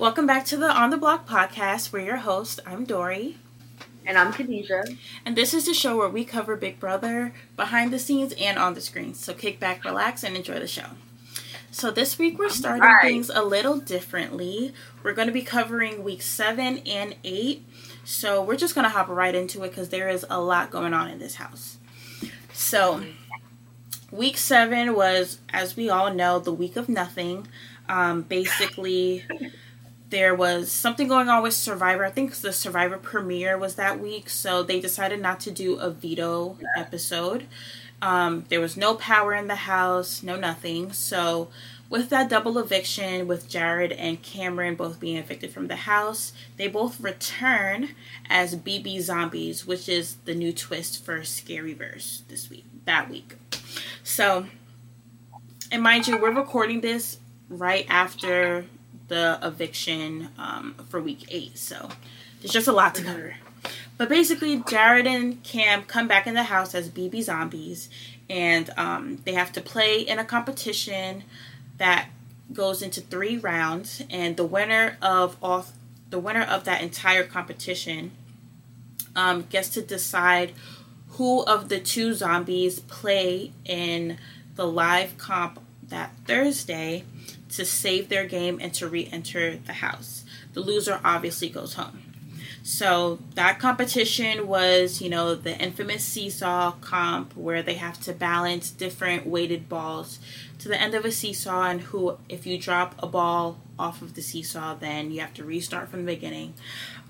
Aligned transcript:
Welcome 0.00 0.26
back 0.26 0.46
to 0.46 0.56
the 0.56 0.70
On 0.70 0.88
the 0.88 0.96
Block 0.96 1.28
podcast. 1.28 1.92
We're 1.92 2.00
your 2.00 2.16
host. 2.16 2.58
I'm 2.64 2.86
Dory. 2.86 3.36
And 4.06 4.16
I'm 4.16 4.32
Khadeja. 4.32 4.96
And 5.26 5.36
this 5.36 5.52
is 5.52 5.66
the 5.66 5.74
show 5.74 5.98
where 5.98 6.08
we 6.08 6.24
cover 6.24 6.56
Big 6.56 6.80
Brother 6.80 7.34
behind 7.54 7.92
the 7.92 7.98
scenes 7.98 8.32
and 8.40 8.58
on 8.58 8.72
the 8.72 8.80
screen. 8.80 9.12
So 9.12 9.34
kick 9.34 9.60
back, 9.60 9.84
relax, 9.84 10.24
and 10.24 10.36
enjoy 10.36 10.58
the 10.58 10.66
show. 10.66 10.86
So 11.70 11.90
this 11.90 12.18
week 12.18 12.38
we're 12.38 12.48
starting 12.48 12.82
right. 12.82 13.02
things 13.02 13.28
a 13.28 13.42
little 13.42 13.76
differently. 13.76 14.72
We're 15.02 15.12
going 15.12 15.28
to 15.28 15.34
be 15.34 15.42
covering 15.42 16.02
week 16.02 16.22
seven 16.22 16.78
and 16.86 17.16
eight. 17.22 17.66
So 18.02 18.42
we're 18.42 18.56
just 18.56 18.74
going 18.74 18.86
to 18.86 18.88
hop 18.88 19.08
right 19.08 19.34
into 19.34 19.62
it 19.64 19.68
because 19.68 19.90
there 19.90 20.08
is 20.08 20.24
a 20.30 20.40
lot 20.40 20.70
going 20.70 20.94
on 20.94 21.10
in 21.10 21.18
this 21.18 21.34
house. 21.34 21.76
So 22.54 23.04
week 24.10 24.38
seven 24.38 24.94
was, 24.94 25.40
as 25.50 25.76
we 25.76 25.90
all 25.90 26.10
know, 26.10 26.38
the 26.38 26.54
week 26.54 26.76
of 26.76 26.88
nothing. 26.88 27.48
Um, 27.86 28.22
basically 28.22 29.26
there 30.10 30.34
was 30.34 30.70
something 30.70 31.08
going 31.08 31.28
on 31.28 31.42
with 31.42 31.54
Survivor. 31.54 32.04
I 32.04 32.10
think 32.10 32.34
the 32.34 32.52
Survivor 32.52 32.98
premiere 32.98 33.56
was 33.56 33.76
that 33.76 34.00
week, 34.00 34.28
so 34.28 34.62
they 34.62 34.80
decided 34.80 35.20
not 35.20 35.40
to 35.40 35.50
do 35.50 35.76
a 35.76 35.90
veto 35.90 36.58
episode. 36.76 37.46
Um, 38.02 38.44
there 38.48 38.60
was 38.60 38.76
no 38.76 38.94
power 38.94 39.34
in 39.34 39.46
the 39.46 39.54
house, 39.54 40.22
no 40.22 40.36
nothing. 40.36 40.92
So, 40.92 41.48
with 41.88 42.08
that 42.10 42.28
double 42.28 42.58
eviction, 42.58 43.26
with 43.26 43.48
Jared 43.48 43.92
and 43.92 44.22
Cameron 44.22 44.76
both 44.76 45.00
being 45.00 45.16
evicted 45.16 45.52
from 45.52 45.66
the 45.66 45.76
house, 45.76 46.32
they 46.56 46.68
both 46.68 47.00
return 47.00 47.90
as 48.28 48.56
BB 48.56 49.00
zombies, 49.00 49.66
which 49.66 49.88
is 49.88 50.16
the 50.24 50.34
new 50.34 50.52
twist 50.52 51.04
for 51.04 51.20
Scaryverse 51.20 52.22
this 52.28 52.48
week, 52.48 52.64
that 52.84 53.10
week. 53.10 53.34
So, 54.04 54.46
and 55.70 55.82
mind 55.82 56.06
you, 56.06 56.16
we're 56.16 56.34
recording 56.34 56.80
this 56.80 57.18
right 57.48 57.86
after 57.88 58.64
the 59.10 59.38
eviction 59.42 60.28
um, 60.38 60.74
for 60.88 61.00
week 61.00 61.26
eight. 61.28 61.58
So 61.58 61.90
there's 62.40 62.52
just 62.52 62.68
a 62.68 62.72
lot 62.72 62.94
to 62.94 63.02
cover. 63.02 63.34
But 63.98 64.08
basically, 64.08 64.62
Jared 64.66 65.06
and 65.06 65.42
Cam 65.42 65.82
come 65.82 66.08
back 66.08 66.26
in 66.26 66.32
the 66.32 66.44
house 66.44 66.74
as 66.74 66.88
BB 66.88 67.24
zombies, 67.24 67.90
and 68.30 68.70
um, 68.78 69.18
they 69.24 69.34
have 69.34 69.52
to 69.52 69.60
play 69.60 70.00
in 70.00 70.18
a 70.18 70.24
competition 70.24 71.24
that 71.76 72.08
goes 72.52 72.80
into 72.80 73.02
three 73.02 73.36
rounds. 73.36 74.02
And 74.08 74.38
the 74.38 74.44
winner 74.44 74.96
of 75.02 75.36
all, 75.42 75.66
the 76.08 76.18
winner 76.18 76.42
of 76.42 76.64
that 76.64 76.80
entire 76.80 77.24
competition, 77.24 78.12
um, 79.14 79.42
gets 79.50 79.68
to 79.70 79.82
decide 79.82 80.52
who 81.10 81.42
of 81.42 81.68
the 81.68 81.80
two 81.80 82.14
zombies 82.14 82.78
play 82.80 83.52
in 83.64 84.18
the 84.54 84.66
live 84.66 85.18
comp 85.18 85.60
that 85.88 86.12
Thursday 86.26 87.04
to 87.50 87.64
save 87.64 88.08
their 88.08 88.26
game 88.26 88.58
and 88.60 88.72
to 88.74 88.88
re 88.88 89.08
enter 89.12 89.56
the 89.56 89.74
house. 89.74 90.24
The 90.52 90.60
loser 90.60 91.00
obviously 91.04 91.48
goes 91.48 91.74
home. 91.74 92.02
So 92.62 93.18
that 93.34 93.58
competition 93.58 94.46
was, 94.46 95.00
you 95.00 95.08
know, 95.08 95.34
the 95.34 95.56
infamous 95.58 96.04
seesaw 96.04 96.72
comp 96.80 97.34
where 97.36 97.62
they 97.62 97.74
have 97.74 98.00
to 98.02 98.12
balance 98.12 98.70
different 98.70 99.26
weighted 99.26 99.68
balls 99.68 100.18
to 100.58 100.68
the 100.68 100.80
end 100.80 100.94
of 100.94 101.06
a 101.06 101.10
seesaw 101.10 101.70
and 101.70 101.80
who 101.80 102.18
if 102.28 102.46
you 102.46 102.58
drop 102.58 102.94
a 102.98 103.06
ball 103.06 103.58
off 103.78 104.02
of 104.02 104.14
the 104.14 104.20
seesaw 104.20 104.74
then 104.74 105.10
you 105.10 105.20
have 105.20 105.32
to 105.34 105.44
restart 105.44 105.88
from 105.88 106.04
the 106.04 106.12
beginning. 106.14 106.52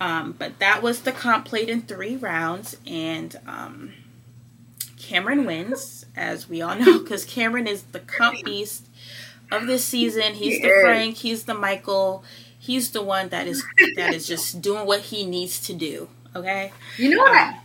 Um, 0.00 0.36
but 0.38 0.60
that 0.60 0.82
was 0.82 1.02
the 1.02 1.12
comp 1.12 1.46
played 1.46 1.68
in 1.68 1.82
three 1.82 2.16
rounds 2.16 2.76
and 2.86 3.38
um, 3.46 3.92
Cameron 4.96 5.44
wins, 5.44 6.06
as 6.14 6.48
we 6.48 6.62
all 6.62 6.76
know, 6.76 7.00
because 7.00 7.24
Cameron 7.24 7.66
is 7.66 7.82
the 7.82 8.00
comp 8.00 8.44
beast 8.44 8.86
of 9.50 9.66
this 9.66 9.84
season. 9.84 10.34
He's 10.34 10.60
the 10.60 10.70
Frank. 10.82 11.16
He's 11.16 11.44
the 11.44 11.54
Michael. 11.54 12.24
He's 12.58 12.90
the 12.90 13.02
one 13.02 13.28
that 13.30 13.46
is 13.46 13.64
that 13.96 14.14
is 14.14 14.26
just 14.26 14.60
doing 14.60 14.86
what 14.86 15.00
he 15.00 15.24
needs 15.24 15.60
to 15.66 15.72
do. 15.72 16.08
Okay. 16.36 16.72
You 16.96 17.10
know 17.10 17.22
what? 17.22 17.32
Um, 17.32 17.36
I, 17.36 17.58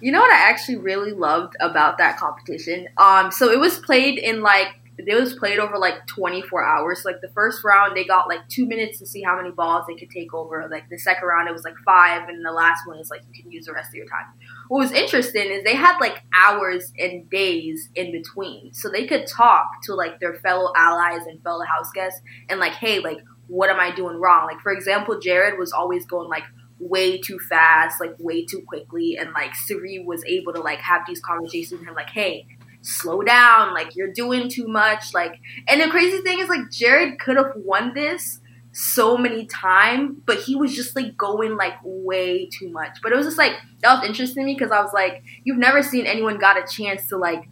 you 0.00 0.12
know 0.12 0.20
what 0.20 0.32
I 0.32 0.50
actually 0.50 0.76
really 0.76 1.12
loved 1.12 1.56
about 1.60 1.98
that 1.98 2.18
competition. 2.18 2.88
Um, 2.98 3.30
so 3.32 3.50
it 3.50 3.58
was 3.58 3.78
played 3.78 4.18
in 4.18 4.42
like 4.42 4.68
it 4.96 5.20
was 5.20 5.34
played 5.34 5.58
over 5.58 5.76
like 5.76 6.06
24 6.06 6.64
hours. 6.64 7.02
Like 7.04 7.20
the 7.20 7.28
first 7.28 7.64
round, 7.64 7.96
they 7.96 8.04
got 8.04 8.28
like 8.28 8.48
two 8.48 8.66
minutes 8.66 8.98
to 9.00 9.06
see 9.06 9.22
how 9.22 9.36
many 9.36 9.50
balls 9.50 9.84
they 9.88 9.94
could 9.94 10.10
take 10.10 10.32
over. 10.32 10.68
Like 10.70 10.88
the 10.88 10.98
second 10.98 11.26
round, 11.26 11.48
it 11.48 11.52
was 11.52 11.64
like 11.64 11.74
five, 11.84 12.28
and 12.28 12.44
the 12.44 12.52
last 12.52 12.86
one 12.86 12.98
is 12.98 13.10
like 13.10 13.22
you 13.32 13.42
can 13.42 13.50
use 13.50 13.66
the 13.66 13.72
rest 13.72 13.88
of 13.88 13.94
your 13.94 14.06
time. 14.06 14.26
What 14.68 14.78
was 14.78 14.92
interesting 14.92 15.50
is 15.50 15.64
they 15.64 15.74
had 15.74 15.98
like 15.98 16.22
hours 16.34 16.92
and 16.98 17.28
days 17.28 17.88
in 17.94 18.12
between, 18.12 18.72
so 18.72 18.88
they 18.88 19.06
could 19.06 19.26
talk 19.26 19.66
to 19.84 19.94
like 19.94 20.20
their 20.20 20.34
fellow 20.34 20.72
allies 20.76 21.26
and 21.26 21.42
fellow 21.42 21.64
house 21.64 21.90
guests, 21.92 22.20
and 22.48 22.60
like, 22.60 22.74
hey, 22.74 23.00
like, 23.00 23.18
what 23.48 23.70
am 23.70 23.80
I 23.80 23.94
doing 23.94 24.20
wrong? 24.20 24.46
Like, 24.46 24.60
for 24.60 24.72
example, 24.72 25.18
Jared 25.18 25.58
was 25.58 25.72
always 25.72 26.06
going 26.06 26.28
like 26.28 26.44
way 26.78 27.18
too 27.18 27.38
fast, 27.38 28.00
like 28.00 28.14
way 28.18 28.44
too 28.44 28.62
quickly, 28.66 29.16
and 29.16 29.32
like 29.32 29.54
Cirie 29.54 30.04
was 30.06 30.24
able 30.24 30.52
to 30.52 30.60
like 30.60 30.78
have 30.78 31.02
these 31.06 31.20
conversations 31.20 31.80
with 31.80 31.88
him, 31.88 31.94
like, 31.94 32.10
hey, 32.10 32.46
slow 32.84 33.22
down, 33.22 33.74
like 33.74 33.96
you're 33.96 34.12
doing 34.12 34.48
too 34.48 34.68
much, 34.68 35.12
like. 35.14 35.40
And 35.66 35.80
the 35.80 35.88
crazy 35.88 36.18
thing 36.18 36.38
is, 36.40 36.48
like, 36.48 36.70
Jared 36.70 37.18
could 37.18 37.36
have 37.36 37.52
won 37.56 37.94
this 37.94 38.40
so 38.74 39.16
many 39.16 39.46
times, 39.46 40.16
but 40.26 40.38
he 40.38 40.56
was 40.56 40.74
just 40.74 40.96
like 40.96 41.16
going 41.16 41.56
like 41.56 41.74
way 41.84 42.46
too 42.46 42.68
much. 42.70 42.98
But 43.02 43.12
it 43.12 43.16
was 43.16 43.24
just 43.24 43.38
like 43.38 43.52
that 43.80 43.94
was 43.94 44.06
interesting 44.06 44.42
to 44.42 44.46
me 44.46 44.54
because 44.54 44.72
I 44.72 44.82
was 44.82 44.92
like, 44.92 45.22
you've 45.44 45.58
never 45.58 45.82
seen 45.82 46.06
anyone 46.06 46.38
got 46.38 46.56
a 46.58 46.66
chance 46.66 47.06
to 47.08 47.16
like 47.16 47.48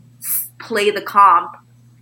play 0.58 0.90
the 0.90 1.00
comp 1.00 1.56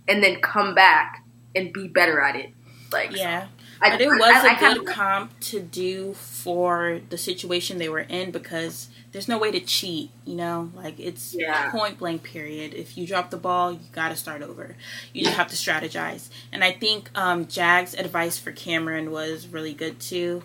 and 0.07 0.23
then 0.23 0.41
come 0.41 0.73
back 0.73 1.23
and 1.55 1.71
be 1.71 1.87
better 1.87 2.19
at 2.19 2.35
it. 2.35 2.49
Like 2.91 3.15
yeah, 3.15 3.47
I, 3.79 3.91
but 3.91 4.01
it 4.01 4.09
was 4.09 4.21
I, 4.21 4.53
a 4.53 4.55
I, 4.55 4.73
good 4.73 4.87
comp 4.87 5.39
to 5.41 5.59
do 5.59 6.13
for 6.13 7.01
the 7.09 7.17
situation 7.17 7.77
they 7.77 7.89
were 7.89 7.99
in 7.99 8.31
because 8.31 8.89
there's 9.11 9.27
no 9.27 9.37
way 9.37 9.51
to 9.51 9.59
cheat, 9.59 10.09
you 10.25 10.35
know? 10.35 10.71
Like 10.73 10.99
it's 10.99 11.35
yeah. 11.37 11.69
point 11.71 11.99
blank 11.99 12.23
period. 12.23 12.73
If 12.73 12.97
you 12.97 13.05
drop 13.05 13.29
the 13.29 13.37
ball, 13.37 13.73
you 13.73 13.79
got 13.91 14.09
to 14.09 14.15
start 14.15 14.41
over. 14.41 14.75
You 15.13 15.25
just 15.25 15.37
have 15.37 15.49
to 15.49 15.55
strategize. 15.55 16.29
And 16.51 16.63
I 16.63 16.71
think 16.71 17.09
um, 17.15 17.47
Jag's 17.47 17.93
advice 17.93 18.39
for 18.39 18.51
Cameron 18.51 19.11
was 19.11 19.47
really 19.47 19.73
good 19.73 19.99
too. 19.99 20.43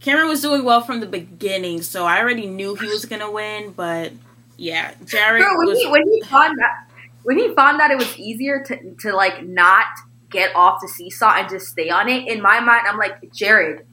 Cameron 0.00 0.28
was 0.28 0.42
doing 0.42 0.64
well 0.64 0.80
from 0.80 1.00
the 1.00 1.06
beginning, 1.06 1.82
so 1.82 2.04
I 2.04 2.20
already 2.20 2.46
knew 2.46 2.74
he 2.76 2.86
was 2.86 3.04
gonna 3.04 3.30
win. 3.30 3.72
But 3.72 4.12
yeah, 4.56 4.94
Jared. 5.04 5.42
Bro, 5.42 5.58
when, 5.58 5.66
was, 5.66 5.78
he, 5.78 5.88
when 5.88 6.06
he 6.06 6.22
found 6.22 6.56
that 6.58 6.86
when 7.24 7.36
he 7.36 7.52
found 7.54 7.80
that 7.80 7.90
it 7.90 7.98
was 7.98 8.16
easier 8.16 8.62
to 8.64 8.94
to 9.00 9.12
like 9.12 9.44
not 9.44 9.86
get 10.30 10.54
off 10.54 10.80
the 10.80 10.88
seesaw 10.88 11.34
and 11.38 11.48
just 11.48 11.66
stay 11.66 11.90
on 11.90 12.08
it, 12.08 12.28
in 12.28 12.40
my 12.40 12.60
mind, 12.60 12.86
I'm 12.86 12.96
like, 12.96 13.32
Jared, 13.32 13.86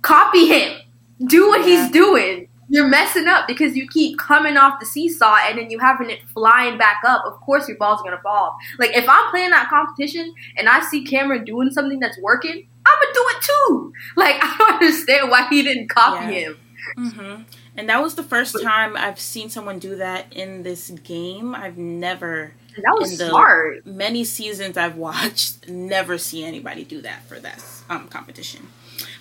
copy 0.00 0.46
him. 0.46 0.80
Do 1.26 1.48
what 1.48 1.60
yeah. 1.60 1.82
he's 1.82 1.90
doing 1.90 2.48
you're 2.74 2.88
messing 2.88 3.28
up 3.28 3.46
because 3.46 3.76
you 3.76 3.86
keep 3.86 4.18
coming 4.18 4.56
off 4.56 4.80
the 4.80 4.84
seesaw 4.84 5.36
and 5.46 5.56
then 5.56 5.70
you 5.70 5.78
having 5.78 6.10
it 6.10 6.18
flying 6.30 6.76
back 6.76 7.02
up. 7.06 7.24
Of 7.24 7.40
course, 7.40 7.68
your 7.68 7.76
ball's 7.76 8.02
gonna 8.02 8.20
fall. 8.20 8.56
Like 8.80 8.90
if 8.96 9.08
I'm 9.08 9.30
playing 9.30 9.50
that 9.50 9.70
competition 9.70 10.34
and 10.56 10.68
I 10.68 10.80
see 10.80 11.04
Cameron 11.04 11.44
doing 11.44 11.70
something 11.70 12.00
that's 12.00 12.18
working, 12.18 12.66
I'm 12.84 12.96
gonna 13.00 13.14
do 13.14 13.24
it 13.28 13.42
too. 13.42 13.92
Like 14.16 14.34
I 14.42 14.56
don't 14.58 14.72
understand 14.72 15.30
why 15.30 15.46
he 15.48 15.62
didn't 15.62 15.88
copy 15.88 16.34
yeah. 16.34 16.40
him. 16.40 16.56
Mm-hmm. 16.98 17.42
And 17.76 17.88
that 17.88 18.02
was 18.02 18.16
the 18.16 18.24
first 18.24 18.60
time 18.60 18.96
I've 18.96 19.20
seen 19.20 19.50
someone 19.50 19.78
do 19.78 19.94
that 19.94 20.32
in 20.32 20.64
this 20.64 20.90
game. 20.90 21.54
I've 21.54 21.78
never. 21.78 22.54
That 22.76 22.96
was 22.98 23.12
in 23.12 23.18
the 23.18 23.30
smart. 23.30 23.86
Many 23.86 24.24
seasons 24.24 24.76
I've 24.76 24.96
watched, 25.08 25.68
never 25.68 26.18
see 26.18 26.44
anybody 26.44 26.82
do 26.82 27.00
that 27.02 27.22
for 27.28 27.38
this 27.38 27.84
um, 27.88 28.08
competition. 28.08 28.66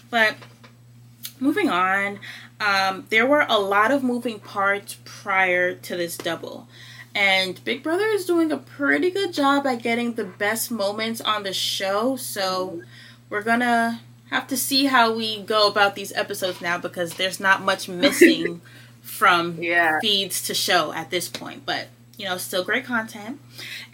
But 0.09 0.37
moving 1.39 1.69
on, 1.69 2.19
um, 2.63 3.05
there 3.09 3.25
were 3.25 3.45
a 3.49 3.59
lot 3.59 3.91
of 3.91 4.03
moving 4.03 4.39
parts 4.39 4.97
prior 5.03 5.73
to 5.73 5.97
this 5.97 6.17
double. 6.17 6.67
And 7.15 7.63
Big 7.63 7.83
Brother 7.83 8.05
is 8.05 8.25
doing 8.25 8.51
a 8.51 8.57
pretty 8.57 9.11
good 9.11 9.33
job 9.33 9.67
at 9.67 9.83
getting 9.83 10.13
the 10.13 10.23
best 10.23 10.71
moments 10.71 11.21
on 11.21 11.43
the 11.43 11.53
show. 11.53 12.15
So 12.15 12.81
we're 13.29 13.43
gonna 13.43 14.01
have 14.29 14.47
to 14.47 14.57
see 14.57 14.85
how 14.85 15.13
we 15.13 15.41
go 15.41 15.67
about 15.67 15.95
these 15.95 16.13
episodes 16.13 16.61
now 16.61 16.77
because 16.77 17.15
there's 17.15 17.39
not 17.39 17.61
much 17.61 17.87
missing 17.89 18.61
from 19.01 19.61
yeah. 19.61 19.99
feeds 19.99 20.41
to 20.47 20.53
show 20.53 20.93
at 20.93 21.11
this 21.11 21.27
point. 21.27 21.65
But 21.65 21.89
you 22.17 22.25
know, 22.25 22.37
still 22.37 22.63
great 22.63 22.85
content. 22.85 23.39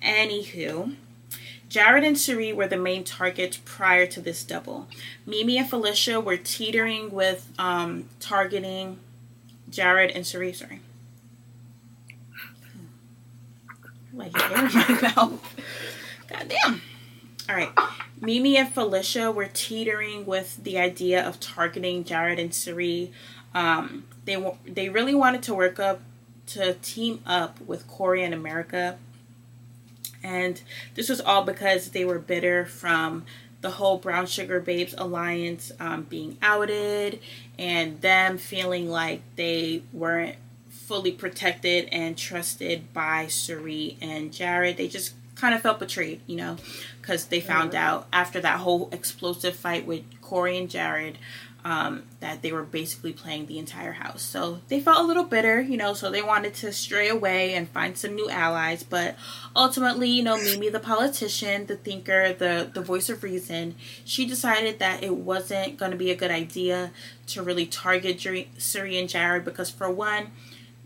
Anywho, 0.04 0.96
Jared 1.70 2.04
and 2.04 2.18
Cirie 2.18 2.52
were 2.52 2.68
the 2.68 2.78
main 2.78 3.04
targets 3.04 3.60
prior 3.64 4.08
to 4.08 4.20
this 4.20 4.44
double. 4.44 4.88
Meme 5.26 5.50
and 5.50 5.70
Felicia 5.70 6.20
were 6.20 6.36
teetering 6.36 7.12
with 7.12 7.52
um, 7.60 8.06
targeting 8.20 9.00
Jared 9.70 10.10
and 10.12 10.26
Cirie. 10.26 10.52
Sorry. 10.52 10.82
Like 14.12 14.34
in 14.34 14.52
my 14.52 15.14
mouth. 15.16 15.56
God 16.28 16.50
damn. 16.50 16.82
All 17.48 17.56
right. 17.56 17.72
Meme 18.20 18.56
and 18.58 18.74
Felicia 18.74 19.32
were 19.32 19.50
teetering 19.54 20.26
with 20.26 20.64
the 20.64 20.80
idea 20.80 21.26
of 21.26 21.40
targeting 21.40 22.04
Jared 22.04 22.40
and 22.40 22.54
Cirie. 22.54 23.12
Um, 23.54 24.06
they 24.26 24.44
they 24.66 24.90
really 24.90 25.16
wanted 25.16 25.44
to 25.44 25.54
work 25.54 25.80
up 25.80 26.02
to 26.48 26.74
team 26.76 27.22
up 27.28 27.62
with 27.62 27.88
Corey 27.88 28.24
and 28.24 28.34
America 28.34 28.98
and 30.24 30.62
this 30.96 31.10
was 31.10 31.22
all 31.22 31.44
because 31.44 31.90
they 31.90 32.06
were 32.06 32.20
bitter 32.20 32.66
from 32.66 33.26
the 33.62 33.72
whole 33.72 33.98
Brown 33.98 34.26
Sugar 34.26 34.60
Babes 34.60 34.96
alliance 34.98 35.72
um, 35.80 36.04
being 36.04 36.38
outed 36.42 37.20
and 37.58 38.00
them 38.02 38.38
feeling 38.38 38.90
like 38.90 39.22
they 39.36 39.84
weren't 39.92 40.38
fully 40.70 41.12
protected 41.12 41.88
and 41.92 42.18
trusted 42.18 42.94
by 42.94 43.28
Cirie 43.28 43.98
and 44.02 44.32
Jared. 44.32 44.78
They 44.78 44.88
just 44.88 45.14
kind 45.36 45.54
of 45.54 45.62
felt 45.62 45.80
betrayed, 45.80 46.22
you 46.26 46.36
know, 46.36 46.58
because 47.02 47.26
they 47.26 47.42
found 47.42 47.72
mm-hmm. 47.72 47.84
out 47.84 48.08
after 48.14 48.40
that 48.42 48.60
whole 48.60 48.90
explosive 48.92 49.56
fight 49.56 49.86
with 49.86 50.04
Corey 50.22 50.58
and 50.58 50.70
Jared 50.70 51.18
um, 51.66 52.04
that 52.20 52.42
they 52.42 52.52
were 52.52 52.64
basically 52.64 53.14
playing 53.14 53.48
the 53.48 53.60
entire 53.60 53.92
house. 53.92 54.22
So 54.22 54.60
they 54.68 54.80
felt 54.80 55.00
a 55.00 55.04
little 55.04 55.24
bitter, 55.24 55.62
you 55.62 55.78
know, 55.78 55.94
so 55.94 56.10
they 56.10 56.22
wanted 56.22 56.54
to 56.56 56.72
stray 56.72 57.10
away 57.10 57.54
and 57.54 57.68
find 57.68 57.98
some 57.98 58.16
new 58.16 58.30
allies. 58.30 58.84
But 58.84 59.16
ultimately, 59.56 60.10
you 60.10 60.24
know, 60.24 60.38
Meme, 60.38 60.72
the 60.72 60.80
politician, 60.80 61.66
the 61.66 61.76
thinker, 61.76 62.34
the, 62.34 62.70
the 62.74 62.82
voice 62.82 63.10
of 63.10 63.24
reason, 63.24 63.76
she 64.06 64.26
decided 64.26 64.80
that 64.80 65.04
it 65.04 65.16
wasn't 65.16 65.78
going 65.78 65.92
to 65.92 65.98
be 65.98 66.12
a 66.12 66.16
good 66.16 66.32
idea 66.32 66.92
to 67.28 67.44
really 67.44 67.66
target 67.66 68.20
Cirie 68.58 68.98
and 68.98 69.10
Jared 69.10 69.46
because, 69.46 69.70
for 69.70 69.92
one, 69.92 70.32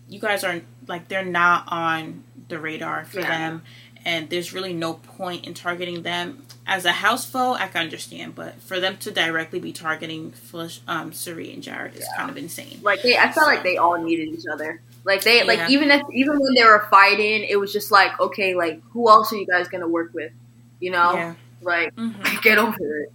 you 0.09 0.19
guys 0.19 0.43
are 0.43 0.61
like, 0.87 1.07
they're 1.07 1.23
not 1.23 1.65
on 1.67 2.23
the 2.49 2.59
radar 2.59 3.05
for 3.05 3.19
yeah. 3.19 3.29
them 3.29 3.61
and 4.05 4.29
there's 4.29 4.53
really 4.53 4.73
no 4.73 4.93
point 4.93 5.45
in 5.45 5.53
targeting 5.53 6.03
them 6.03 6.43
as 6.65 6.85
a 6.85 6.91
house 6.91 7.25
foe. 7.25 7.53
I 7.53 7.67
can 7.67 7.81
understand, 7.81 8.35
but 8.35 8.61
for 8.61 8.79
them 8.79 8.97
to 8.97 9.11
directly 9.11 9.59
be 9.59 9.71
targeting 9.71 10.31
Flush, 10.31 10.81
um, 10.87 11.13
Cirie 11.13 11.53
and 11.53 11.61
Jared 11.61 11.95
is 11.95 12.01
yeah. 12.01 12.17
kind 12.17 12.29
of 12.29 12.37
insane. 12.37 12.79
Like 12.81 13.01
they, 13.01 13.17
I 13.17 13.31
felt 13.31 13.35
so, 13.35 13.45
like 13.45 13.63
they 13.63 13.77
all 13.77 14.01
needed 14.01 14.29
each 14.29 14.45
other. 14.51 14.81
Like 15.03 15.23
they, 15.23 15.39
yeah. 15.39 15.43
like 15.43 15.69
even 15.69 15.91
if 15.91 16.01
even 16.11 16.39
when 16.39 16.53
they 16.55 16.63
were 16.63 16.87
fighting, 16.89 17.43
it 17.43 17.57
was 17.57 17.73
just 17.73 17.91
like, 17.91 18.19
okay, 18.19 18.55
like 18.55 18.81
who 18.91 19.09
else 19.09 19.33
are 19.33 19.37
you 19.37 19.45
guys 19.45 19.67
gonna 19.67 19.87
work 19.87 20.13
with? 20.13 20.31
You 20.79 20.91
know, 20.91 21.13
yeah. 21.13 21.33
like 21.61 21.95
mm-hmm. 21.95 22.39
get 22.41 22.57
over 22.57 22.99
it. 22.99 23.11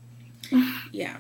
yeah, 0.92 1.16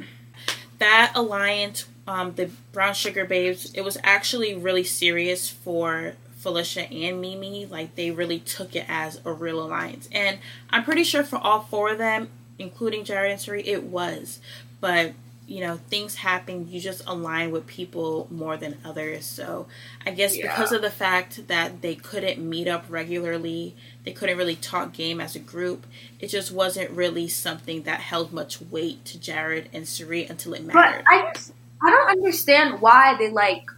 that 0.78 1.12
alliance, 1.14 1.86
um, 2.06 2.34
the 2.34 2.50
Brown 2.72 2.94
Sugar 2.94 3.24
Babes, 3.24 3.72
it 3.74 3.82
was 3.82 3.96
actually 4.02 4.54
really 4.54 4.84
serious 4.84 5.48
for 5.48 6.14
Felicia 6.38 6.88
and 6.90 7.20
Meme, 7.20 7.68
like 7.68 7.96
they 7.96 8.10
really 8.10 8.38
took 8.38 8.76
it 8.76 8.86
as 8.88 9.20
a 9.24 9.32
real 9.32 9.60
alliance. 9.60 10.08
And 10.12 10.38
I'm 10.70 10.84
pretty 10.84 11.04
sure 11.04 11.24
for 11.24 11.36
all 11.36 11.62
four 11.62 11.90
of 11.90 11.98
them, 11.98 12.28
including 12.58 13.04
Jared 13.04 13.32
and 13.32 13.40
Cirie, 13.40 13.66
it 13.66 13.82
was. 13.82 14.38
But, 14.80 15.14
you 15.48 15.60
know, 15.60 15.78
things 15.90 16.14
happen. 16.14 16.70
You 16.70 16.80
just 16.80 17.02
align 17.08 17.50
with 17.50 17.66
people 17.66 18.28
more 18.30 18.56
than 18.56 18.76
others. 18.84 19.26
So 19.26 19.66
I 20.06 20.12
guess 20.12 20.36
yeah. 20.36 20.48
because 20.48 20.70
of 20.70 20.80
the 20.80 20.90
fact 20.90 21.48
that 21.48 21.82
they 21.82 21.96
couldn't 21.96 22.38
meet 22.38 22.68
up 22.68 22.84
regularly, 22.88 23.74
they 24.04 24.12
couldn't 24.12 24.38
really 24.38 24.56
talk 24.56 24.92
game 24.92 25.20
as 25.20 25.34
a 25.34 25.40
group, 25.40 25.86
it 26.20 26.28
just 26.28 26.52
wasn't 26.52 26.90
really 26.92 27.26
something 27.26 27.82
that 27.82 27.98
held 27.98 28.32
much 28.32 28.60
weight 28.60 29.04
to 29.06 29.18
Jared 29.18 29.68
and 29.72 29.88
Cirie 29.88 30.26
until 30.26 30.54
it 30.54 30.64
mattered. 30.64 31.02
But 31.04 31.12
I 31.12 31.32
just, 31.34 31.52
I 31.84 31.90
don't 31.90 32.10
understand 32.10 32.80
why 32.80 33.16
they 33.18 33.30
like 33.30 33.70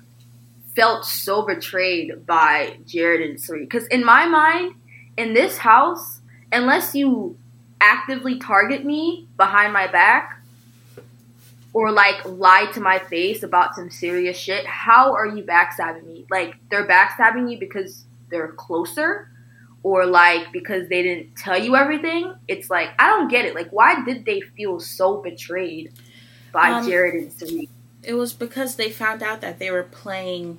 felt 0.75 1.05
so 1.05 1.43
betrayed 1.43 2.27
by 2.27 2.79
Jared 2.87 3.29
and 3.29 3.41
Cirie. 3.41 3.65
Because 3.65 3.87
in 3.89 4.05
my 4.05 4.27
mind, 4.27 4.75
in 5.17 5.35
this 5.35 5.59
house, 5.59 6.21
unless 6.53 6.95
you 6.95 7.39
actively 7.81 8.39
target 8.39 8.85
me 8.85 9.29
behind 9.37 9.73
my 9.73 9.87
back 9.87 10.43
or 11.73 11.91
like 11.93 12.25
lie 12.25 12.67
to 12.75 12.81
my 12.81 12.99
face 12.99 13.43
about 13.43 13.75
some 13.75 13.91
serious 13.91 14.37
shit, 14.37 14.67
how 14.67 15.13
are 15.13 15.27
you 15.27 15.43
backstabbing 15.43 16.07
me? 16.07 16.27
Like 16.31 16.57
they're 16.71 16.87
backstabbing 16.87 17.51
you 17.51 17.59
because 17.59 18.05
they're 18.31 18.53
closer 18.53 19.29
or 19.83 20.07
like 20.07 20.53
because 20.53 20.89
they 20.89 21.03
didn't 21.03 21.37
tell 21.37 21.59
you 21.59 21.77
everything. 21.77 22.35
It's 22.49 22.71
like 22.71 22.91
I 22.99 23.07
don't 23.07 23.29
get 23.29 23.45
it. 23.45 23.55
Like 23.55 23.71
why 23.71 24.05
did 24.05 24.25
they 24.25 24.41
feel 24.41 24.81
so 24.81 25.23
betrayed 25.23 25.93
by 26.53 26.71
um, 26.71 26.87
Jared 26.87 27.15
and 27.15 27.33
Cirie? 27.33 27.69
It 28.03 28.15
was 28.15 28.33
because 28.33 28.77
they 28.77 28.91
found 28.91 29.23
out 29.23 29.41
that 29.41 29.59
they 29.59 29.71
were 29.71 29.83
playing 29.83 30.59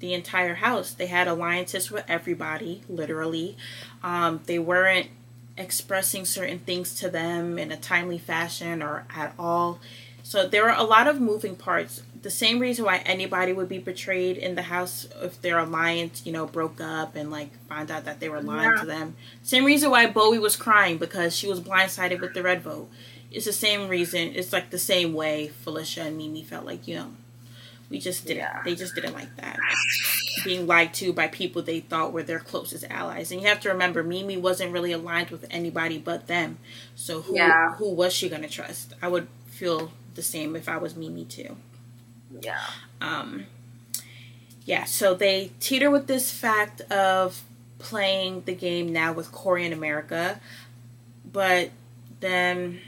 the 0.00 0.12
entire 0.12 0.56
house. 0.56 0.92
They 0.92 1.06
had 1.06 1.26
alliances 1.26 1.90
with 1.90 2.04
everybody, 2.06 2.82
literally. 2.88 3.56
Um, 4.02 4.40
they 4.46 4.58
weren't 4.58 5.08
expressing 5.56 6.24
certain 6.24 6.58
things 6.58 6.94
to 7.00 7.08
them 7.08 7.58
in 7.58 7.72
a 7.72 7.76
timely 7.76 8.18
fashion 8.18 8.82
or 8.82 9.06
at 9.14 9.34
all. 9.38 9.80
So 10.22 10.46
there 10.46 10.64
were 10.64 10.70
a 10.70 10.82
lot 10.82 11.06
of 11.06 11.20
moving 11.20 11.56
parts. 11.56 12.02
The 12.20 12.30
same 12.30 12.58
reason 12.58 12.84
why 12.84 12.98
anybody 12.98 13.52
would 13.52 13.68
be 13.68 13.78
betrayed 13.78 14.36
in 14.36 14.56
the 14.56 14.62
house 14.62 15.06
if 15.22 15.40
their 15.40 15.58
alliance, 15.58 16.26
you 16.26 16.32
know, 16.32 16.46
broke 16.46 16.80
up 16.80 17.14
and 17.14 17.30
like 17.30 17.56
found 17.68 17.90
out 17.90 18.04
that 18.04 18.20
they 18.20 18.28
were 18.28 18.42
lying 18.42 18.72
yeah. 18.72 18.80
to 18.80 18.86
them. 18.86 19.14
Same 19.42 19.64
reason 19.64 19.90
why 19.90 20.06
Bowie 20.08 20.40
was 20.40 20.56
crying 20.56 20.98
because 20.98 21.34
she 21.34 21.46
was 21.46 21.60
blindsided 21.60 22.20
with 22.20 22.34
the 22.34 22.42
red 22.42 22.62
vote 22.62 22.90
it's 23.36 23.44
the 23.44 23.52
same 23.52 23.88
reason. 23.88 24.32
It's 24.34 24.50
like 24.50 24.70
the 24.70 24.78
same 24.78 25.12
way 25.12 25.48
Felicia 25.48 26.04
and 26.04 26.16
Meme 26.16 26.42
felt 26.42 26.64
like, 26.64 26.88
you 26.88 26.94
know, 26.96 27.10
we 27.90 27.98
just 27.98 28.24
didn't. 28.24 28.38
Yeah. 28.38 28.62
They 28.64 28.74
just 28.74 28.94
didn't 28.94 29.12
like 29.12 29.36
that 29.36 29.58
being 30.42 30.66
lied 30.66 30.94
to 30.94 31.12
by 31.12 31.28
people 31.28 31.60
they 31.60 31.80
thought 31.80 32.12
were 32.14 32.22
their 32.22 32.38
closest 32.38 32.84
allies. 32.88 33.30
And 33.30 33.40
you 33.42 33.46
have 33.46 33.60
to 33.60 33.68
remember, 33.68 34.02
Meme 34.02 34.40
wasn't 34.40 34.72
really 34.72 34.90
aligned 34.90 35.30
with 35.30 35.44
anybody 35.50 35.98
but 35.98 36.28
them. 36.28 36.56
So 36.94 37.20
who 37.20 37.36
yeah. 37.36 37.74
who 37.74 37.92
was 37.92 38.14
she 38.14 38.30
gonna 38.30 38.48
trust? 38.48 38.94
I 39.02 39.08
would 39.08 39.28
feel 39.48 39.92
the 40.14 40.22
same 40.22 40.56
if 40.56 40.66
I 40.66 40.78
was 40.78 40.96
Meme 40.96 41.26
too. 41.26 41.56
Yeah. 42.40 42.60
Um. 43.02 43.44
Yeah. 44.64 44.84
So 44.84 45.14
they 45.14 45.52
teeter 45.60 45.90
with 45.90 46.06
this 46.06 46.30
fact 46.30 46.80
of 46.90 47.42
playing 47.78 48.44
the 48.46 48.54
game 48.54 48.94
now 48.94 49.12
with 49.12 49.30
Corey 49.30 49.66
in 49.66 49.74
America, 49.74 50.40
but 51.30 51.70
then 52.20 52.80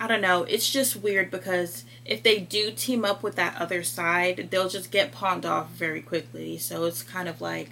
I 0.00 0.06
don't 0.06 0.22
know. 0.22 0.44
It's 0.44 0.70
just 0.70 0.96
weird 0.96 1.30
because 1.30 1.84
if 2.06 2.22
they 2.22 2.38
do 2.40 2.70
team 2.70 3.04
up 3.04 3.22
with 3.22 3.36
that 3.36 3.60
other 3.60 3.82
side, 3.82 4.48
they'll 4.50 4.70
just 4.70 4.90
get 4.90 5.12
pawned 5.12 5.44
off 5.44 5.70
very 5.72 6.00
quickly. 6.00 6.56
So 6.56 6.84
it's 6.84 7.02
kind 7.02 7.28
of 7.28 7.42
like, 7.42 7.70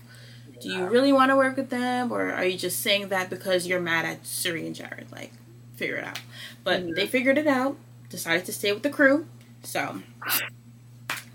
do 0.60 0.68
you 0.68 0.84
really 0.86 1.12
want 1.12 1.30
to 1.30 1.36
work 1.36 1.56
with 1.56 1.70
them, 1.70 2.12
or 2.12 2.32
are 2.32 2.44
you 2.44 2.58
just 2.58 2.80
saying 2.80 3.08
that 3.08 3.30
because 3.30 3.66
you're 3.66 3.80
mad 3.80 4.04
at 4.04 4.26
Cirie 4.26 4.66
and 4.66 4.74
Jared? 4.74 5.10
Like, 5.10 5.32
figure 5.76 5.96
it 5.96 6.04
out. 6.04 6.20
But 6.64 6.82
mm-hmm. 6.82 6.94
they 6.94 7.06
figured 7.06 7.38
it 7.38 7.46
out, 7.46 7.76
decided 8.10 8.44
to 8.44 8.52
stay 8.52 8.72
with 8.72 8.82
the 8.82 8.90
crew. 8.90 9.26
So 9.62 10.02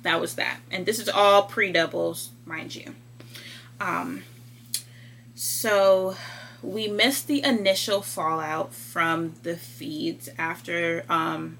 that 0.03 0.21
was 0.21 0.35
that. 0.35 0.59
And 0.69 0.85
this 0.85 0.99
is 0.99 1.09
all 1.09 1.43
pre 1.43 1.71
doubles, 1.71 2.29
mind 2.45 2.75
you. 2.75 2.93
Um, 3.81 4.23
so 5.33 6.15
we 6.63 6.87
missed 6.87 7.27
the 7.27 7.43
initial 7.43 8.01
fallout 8.01 8.73
from 8.73 9.33
the 9.43 9.55
feeds 9.57 10.29
after 10.37 11.03
um, 11.09 11.57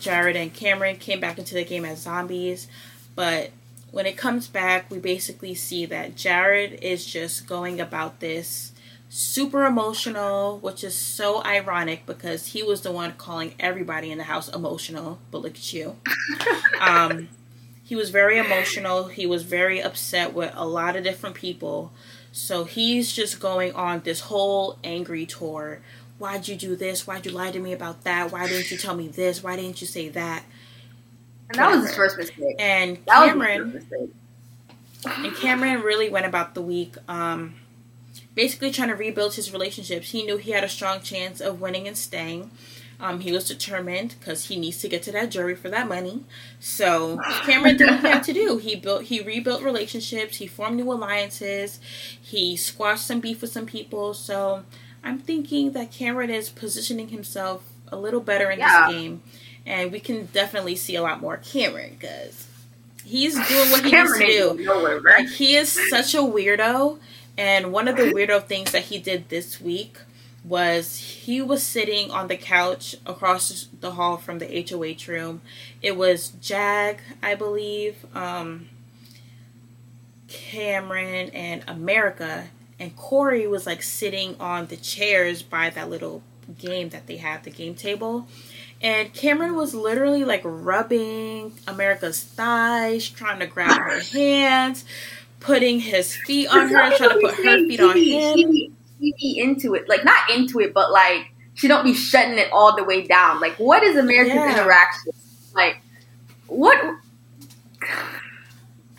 Jared 0.00 0.36
and 0.36 0.52
Cameron 0.52 0.96
came 0.96 1.18
back 1.18 1.38
into 1.38 1.54
the 1.54 1.64
game 1.64 1.84
as 1.84 2.02
zombies. 2.02 2.68
But 3.14 3.50
when 3.90 4.06
it 4.06 4.16
comes 4.16 4.48
back, 4.48 4.90
we 4.90 4.98
basically 4.98 5.54
see 5.54 5.86
that 5.86 6.14
Jared 6.14 6.78
is 6.82 7.06
just 7.06 7.46
going 7.46 7.80
about 7.80 8.20
this 8.20 8.72
super 9.08 9.64
emotional, 9.64 10.58
which 10.58 10.82
is 10.82 10.94
so 10.94 11.42
ironic 11.44 12.06
because 12.06 12.48
he 12.48 12.62
was 12.62 12.82
the 12.82 12.92
one 12.92 13.12
calling 13.12 13.54
everybody 13.60 14.10
in 14.10 14.18
the 14.18 14.24
house 14.24 14.48
emotional. 14.48 15.18
But 15.30 15.42
look 15.42 15.54
at 15.54 15.72
you. 15.72 15.96
um, 16.80 17.28
he 17.82 17.94
was 17.94 18.10
very 18.10 18.38
emotional. 18.38 19.08
He 19.08 19.26
was 19.26 19.42
very 19.42 19.80
upset 19.82 20.32
with 20.32 20.52
a 20.54 20.66
lot 20.66 20.96
of 20.96 21.04
different 21.04 21.36
people. 21.36 21.92
So 22.32 22.64
he's 22.64 23.12
just 23.12 23.40
going 23.40 23.74
on 23.74 24.00
this 24.00 24.20
whole 24.20 24.78
angry 24.82 25.26
tour. 25.26 25.80
Why'd 26.18 26.48
you 26.48 26.56
do 26.56 26.76
this? 26.76 27.06
Why'd 27.06 27.26
you 27.26 27.32
lie 27.32 27.50
to 27.50 27.58
me 27.58 27.72
about 27.72 28.04
that? 28.04 28.32
Why 28.32 28.48
didn't 28.48 28.70
you 28.70 28.78
tell 28.78 28.94
me 28.96 29.08
this? 29.08 29.42
Why 29.42 29.56
didn't 29.56 29.80
you 29.80 29.86
say 29.86 30.08
that? 30.10 30.44
And 31.50 31.58
that 31.58 31.66
Whatever. 31.66 31.80
was 31.80 31.88
his 31.88 31.96
first 31.96 32.16
mistake. 32.16 32.56
And 32.58 32.98
that 33.06 33.26
Cameron 33.26 33.86
and 35.04 35.36
Cameron 35.36 35.82
really 35.82 36.08
went 36.08 36.26
about 36.26 36.54
the 36.54 36.62
week 36.62 36.94
um, 37.08 37.54
basically 38.34 38.70
trying 38.70 38.88
to 38.88 38.94
rebuild 38.94 39.34
his 39.34 39.52
relationships. 39.52 40.10
He 40.10 40.22
knew 40.24 40.36
he 40.36 40.52
had 40.52 40.64
a 40.64 40.68
strong 40.68 41.00
chance 41.00 41.40
of 41.40 41.60
winning 41.60 41.86
and 41.86 41.96
staying. 41.96 42.50
Um, 43.02 43.18
he 43.18 43.32
was 43.32 43.48
determined 43.48 44.14
because 44.18 44.46
he 44.46 44.56
needs 44.56 44.78
to 44.78 44.88
get 44.88 45.02
to 45.02 45.12
that 45.12 45.32
jury 45.32 45.56
for 45.56 45.68
that 45.68 45.88
money. 45.88 46.24
So 46.60 47.18
Cameron 47.42 47.76
did 47.76 47.90
what 47.90 48.00
he 48.00 48.06
had 48.06 48.22
to 48.22 48.32
do. 48.32 48.58
He 48.58 48.76
built, 48.76 49.02
he 49.02 49.20
rebuilt 49.20 49.60
relationships. 49.60 50.36
He 50.36 50.46
formed 50.46 50.76
new 50.76 50.90
alliances. 50.92 51.80
He 52.20 52.56
squashed 52.56 53.04
some 53.04 53.18
beef 53.18 53.42
with 53.42 53.50
some 53.50 53.66
people. 53.66 54.14
So 54.14 54.62
I'm 55.02 55.18
thinking 55.18 55.72
that 55.72 55.90
Cameron 55.90 56.30
is 56.30 56.48
positioning 56.48 57.08
himself 57.08 57.64
a 57.88 57.96
little 57.96 58.20
better 58.20 58.50
in 58.52 58.60
yeah. 58.60 58.86
this 58.86 58.94
game, 58.94 59.22
and 59.66 59.90
we 59.90 59.98
can 59.98 60.26
definitely 60.26 60.76
see 60.76 60.94
a 60.94 61.02
lot 61.02 61.20
more 61.20 61.36
Cameron 61.38 61.96
because 61.98 62.46
he's 63.04 63.34
doing 63.34 63.70
what 63.70 63.84
he 63.84 63.90
needs 63.90 64.18
to 64.18 64.26
do. 64.26 64.64
Nowhere, 64.64 65.00
right? 65.00 65.24
Like 65.24 65.28
he 65.28 65.56
is 65.56 65.76
such 65.90 66.14
a 66.14 66.18
weirdo. 66.18 66.98
And 67.36 67.72
one 67.72 67.88
of 67.88 67.96
the 67.96 68.04
weirdo 68.04 68.44
things 68.44 68.72
that 68.72 68.84
he 68.84 68.98
did 68.98 69.28
this 69.28 69.60
week 69.60 69.98
was 70.44 70.96
he 70.96 71.40
was 71.40 71.62
sitting 71.62 72.10
on 72.10 72.26
the 72.28 72.36
couch 72.36 72.96
across 73.06 73.68
the 73.80 73.92
hall 73.92 74.16
from 74.16 74.38
the 74.38 74.66
HOH 74.68 75.10
room. 75.10 75.40
It 75.80 75.96
was 75.96 76.30
Jag, 76.40 76.98
I 77.22 77.34
believe, 77.34 78.04
um, 78.14 78.68
Cameron, 80.28 81.30
and 81.30 81.62
America. 81.68 82.48
And 82.80 82.96
Corey 82.96 83.46
was 83.46 83.66
like 83.66 83.82
sitting 83.82 84.34
on 84.40 84.66
the 84.66 84.76
chairs 84.76 85.42
by 85.42 85.70
that 85.70 85.88
little 85.88 86.22
game 86.58 86.88
that 86.88 87.06
they 87.06 87.18
had, 87.18 87.44
the 87.44 87.50
game 87.50 87.74
table. 87.76 88.26
And 88.80 89.14
Cameron 89.14 89.54
was 89.54 89.74
literally 89.74 90.24
like 90.24 90.42
rubbing 90.44 91.52
America's 91.68 92.20
thighs, 92.24 93.08
trying 93.08 93.38
to 93.38 93.46
grab 93.46 93.80
her 93.80 94.00
hands, 94.12 94.84
putting 95.38 95.78
his 95.78 96.16
feet 96.16 96.48
on 96.48 96.68
her, 96.68 96.96
trying 96.96 97.10
to 97.10 97.20
put 97.20 97.34
her 97.36 97.58
feet 97.68 97.80
on 97.80 97.96
him. 97.96 98.76
She 99.02 99.14
be, 99.18 99.38
into 99.40 99.74
it, 99.74 99.88
like 99.88 100.04
not 100.04 100.30
into 100.30 100.60
it, 100.60 100.72
but 100.72 100.92
like 100.92 101.32
she 101.54 101.68
don't 101.68 101.84
be 101.84 101.94
shutting 101.94 102.38
it 102.38 102.48
all 102.52 102.76
the 102.76 102.84
way 102.84 103.02
down. 103.02 103.40
Like, 103.40 103.54
what 103.54 103.82
is 103.82 103.96
America's 103.96 104.34
yeah. 104.34 104.52
interaction? 104.52 105.12
Like, 105.54 105.82
what? 106.46 106.78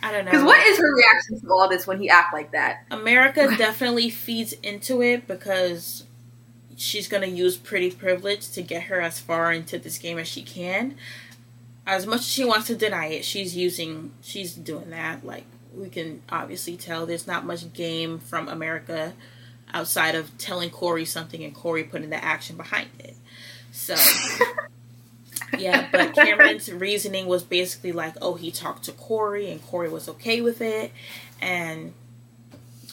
I 0.02 0.12
don't 0.12 0.26
know. 0.26 0.30
Because 0.30 0.44
what 0.44 0.64
is 0.66 0.78
her 0.78 0.94
reaction 0.94 1.40
to 1.40 1.48
all 1.50 1.68
this 1.68 1.86
when 1.86 1.98
he 1.98 2.10
act 2.10 2.34
like 2.34 2.52
that? 2.52 2.84
America 2.90 3.54
definitely 3.58 4.10
feeds 4.10 4.52
into 4.62 5.02
it 5.02 5.26
because 5.26 6.04
she's 6.76 7.08
gonna 7.08 7.26
use 7.26 7.56
pretty 7.56 7.90
privilege 7.90 8.50
to 8.50 8.62
get 8.62 8.84
her 8.84 9.00
as 9.00 9.18
far 9.18 9.52
into 9.52 9.78
this 9.78 9.98
game 9.98 10.18
as 10.18 10.28
she 10.28 10.42
can. 10.42 10.96
As 11.86 12.06
much 12.06 12.20
as 12.20 12.28
she 12.28 12.44
wants 12.44 12.66
to 12.68 12.76
deny 12.76 13.06
it, 13.06 13.24
she's 13.24 13.56
using 13.56 14.12
she's 14.20 14.54
doing 14.54 14.90
that. 14.90 15.24
Like 15.24 15.44
we 15.74 15.88
can 15.88 16.22
obviously 16.28 16.76
tell 16.76 17.06
there's 17.06 17.26
not 17.26 17.44
much 17.44 17.72
game 17.72 18.18
from 18.18 18.48
America 18.48 19.14
outside 19.74 20.14
of 20.14 20.36
telling 20.38 20.70
Corey 20.70 21.04
something 21.04 21.44
and 21.44 21.54
Corey 21.54 21.84
putting 21.84 22.08
the 22.08 22.24
action 22.24 22.56
behind 22.56 22.88
it. 23.00 23.16
So 23.72 23.96
yeah, 25.58 25.88
but 25.92 26.14
Cameron's 26.14 26.72
reasoning 26.72 27.26
was 27.26 27.42
basically 27.42 27.92
like, 27.92 28.14
oh, 28.22 28.34
he 28.34 28.50
talked 28.50 28.84
to 28.84 28.92
Corey 28.92 29.50
and 29.50 29.62
Corey 29.66 29.90
was 29.90 30.08
okay 30.08 30.40
with 30.40 30.62
it. 30.62 30.92
And 31.42 31.92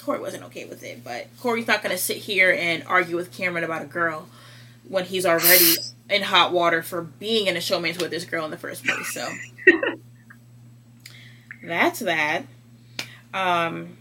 Corey 0.02 0.20
wasn't 0.20 0.44
okay 0.46 0.66
with 0.66 0.84
it, 0.84 1.04
but 1.04 1.28
Corey's 1.40 1.68
not 1.68 1.84
going 1.84 1.96
to 1.96 2.02
sit 2.02 2.18
here 2.18 2.52
and 2.52 2.84
argue 2.88 3.16
with 3.16 3.32
Cameron 3.32 3.64
about 3.64 3.84
a 3.84 3.86
girl 3.86 4.28
when 4.88 5.06
he's 5.06 5.26
already 5.26 5.76
in 6.10 6.24
hot 6.24 6.52
water 6.52 6.82
for 6.82 7.02
being 7.02 7.48
in 7.48 7.56
a 7.56 7.62
showman's 7.62 8.00
with 8.00 8.10
this 8.10 8.26
girl 8.26 8.44
in 8.44 8.52
the 8.52 8.58
first 8.58 8.84
place. 8.84 9.14
So 9.14 9.30
that's 11.64 12.00
that. 12.00 12.46
Um, 13.34 13.98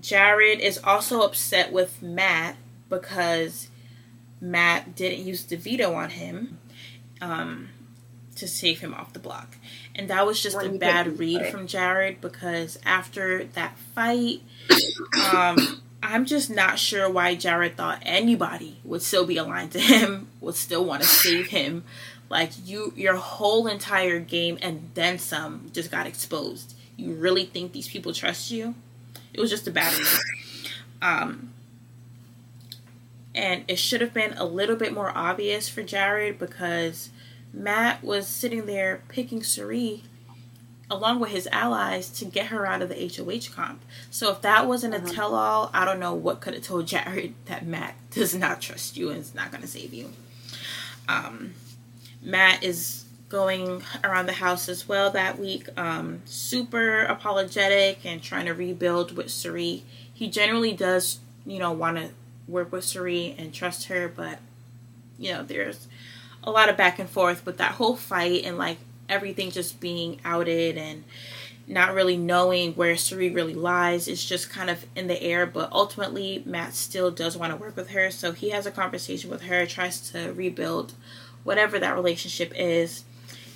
Jared 0.00 0.60
is 0.60 0.78
also 0.82 1.22
upset 1.22 1.72
with 1.72 2.02
Matt 2.02 2.56
because 2.88 3.68
Matt 4.40 4.94
didn't 4.94 5.24
use 5.24 5.44
the 5.44 5.56
veto 5.56 5.94
on 5.94 6.10
him. 6.10 6.58
Um, 7.20 7.68
to 8.36 8.48
save 8.48 8.80
him 8.80 8.94
off 8.94 9.12
the 9.12 9.18
block. 9.18 9.56
And 9.94 10.08
that 10.08 10.26
was 10.26 10.42
just 10.42 10.56
when 10.56 10.74
a 10.74 10.78
bad 10.78 11.18
read 11.18 11.46
from 11.46 11.66
Jared 11.66 12.20
because 12.20 12.78
after 12.84 13.44
that 13.44 13.76
fight, 13.94 14.42
um, 15.32 15.82
I'm 16.02 16.24
just 16.26 16.50
not 16.50 16.78
sure 16.78 17.08
why 17.08 17.36
Jared 17.36 17.76
thought 17.76 18.02
anybody 18.02 18.78
would 18.84 19.02
still 19.02 19.24
be 19.24 19.36
aligned 19.36 19.72
to 19.72 19.80
him, 19.80 20.28
would 20.40 20.56
still 20.56 20.84
want 20.84 21.02
to 21.02 21.08
save 21.08 21.48
him. 21.48 21.84
Like 22.28 22.50
you, 22.64 22.92
your 22.96 23.14
whole 23.16 23.68
entire 23.68 24.18
game 24.18 24.58
and 24.62 24.90
then 24.94 25.18
some 25.18 25.70
just 25.72 25.90
got 25.90 26.06
exposed. 26.06 26.74
You 26.96 27.14
really 27.14 27.44
think 27.44 27.72
these 27.72 27.88
people 27.88 28.12
trust 28.12 28.50
you? 28.50 28.74
It 29.32 29.40
was 29.40 29.50
just 29.50 29.66
a 29.66 29.70
bad 29.70 29.92
read. 29.96 30.08
Um, 31.00 31.52
and 33.34 33.64
it 33.66 33.78
should 33.78 34.00
have 34.00 34.14
been 34.14 34.34
a 34.34 34.44
little 34.44 34.76
bit 34.76 34.92
more 34.92 35.12
obvious 35.14 35.68
for 35.68 35.82
Jared 35.82 36.38
because 36.38 37.10
Matt 37.52 38.04
was 38.04 38.26
sitting 38.28 38.66
there 38.66 39.02
picking 39.08 39.42
Cirie 39.42 40.04
along 40.90 41.20
with 41.20 41.30
his 41.30 41.48
allies 41.50 42.10
to 42.10 42.24
get 42.26 42.46
her 42.46 42.66
out 42.66 42.82
of 42.82 42.90
the 42.90 42.94
HOH 42.94 43.54
comp. 43.54 43.82
So 44.10 44.30
if 44.30 44.42
that 44.42 44.66
wasn't 44.66 44.94
uh-huh. 44.94 45.08
a 45.08 45.14
tell 45.14 45.34
all, 45.34 45.70
I 45.72 45.86
don't 45.86 45.98
know 45.98 46.14
what 46.14 46.40
could 46.40 46.54
have 46.54 46.62
told 46.62 46.86
Jared 46.88 47.34
that 47.46 47.66
Matt 47.66 47.94
does 48.10 48.34
not 48.34 48.60
trust 48.60 48.96
you 48.96 49.08
and 49.08 49.18
is 49.18 49.34
not 49.34 49.50
going 49.50 49.62
to 49.62 49.68
save 49.68 49.94
you. 49.94 50.10
Um, 51.08 51.54
Matt 52.20 52.62
is 52.62 53.01
going 53.32 53.82
around 54.04 54.26
the 54.26 54.32
house 54.34 54.68
as 54.68 54.86
well 54.86 55.10
that 55.10 55.38
week, 55.38 55.66
um, 55.78 56.20
super 56.26 57.00
apologetic 57.04 58.04
and 58.04 58.22
trying 58.22 58.44
to 58.44 58.52
rebuild 58.52 59.16
with 59.16 59.30
Cirie. 59.30 59.82
He 60.12 60.28
generally 60.28 60.74
does, 60.74 61.18
you 61.46 61.58
know, 61.58 61.72
want 61.72 61.96
to 61.96 62.10
work 62.46 62.70
with 62.70 62.84
Cirie 62.84 63.34
and 63.38 63.52
trust 63.52 63.88
her, 63.88 64.06
but, 64.06 64.38
you 65.18 65.32
know, 65.32 65.42
there's 65.42 65.88
a 66.44 66.50
lot 66.50 66.68
of 66.68 66.76
back 66.76 66.98
and 66.98 67.08
forth 67.08 67.46
with 67.46 67.56
that 67.56 67.72
whole 67.72 67.96
fight 67.96 68.44
and 68.44 68.58
like 68.58 68.76
everything 69.08 69.50
just 69.50 69.80
being 69.80 70.20
outed 70.26 70.76
and 70.76 71.02
not 71.66 71.94
really 71.94 72.18
knowing 72.18 72.74
where 72.74 72.98
Cirie 72.98 73.30
really 73.30 73.54
lies. 73.54 74.08
It's 74.08 74.26
just 74.26 74.50
kind 74.50 74.68
of 74.68 74.84
in 74.94 75.06
the 75.06 75.22
air, 75.22 75.46
but 75.46 75.72
ultimately 75.72 76.42
Matt 76.44 76.74
still 76.74 77.10
does 77.10 77.34
want 77.38 77.50
to 77.50 77.56
work 77.56 77.76
with 77.76 77.90
her. 77.90 78.10
So 78.10 78.32
he 78.32 78.50
has 78.50 78.66
a 78.66 78.70
conversation 78.70 79.30
with 79.30 79.44
her, 79.44 79.64
tries 79.64 80.10
to 80.10 80.34
rebuild 80.34 80.92
whatever 81.44 81.78
that 81.78 81.94
relationship 81.94 82.52
is. 82.54 83.04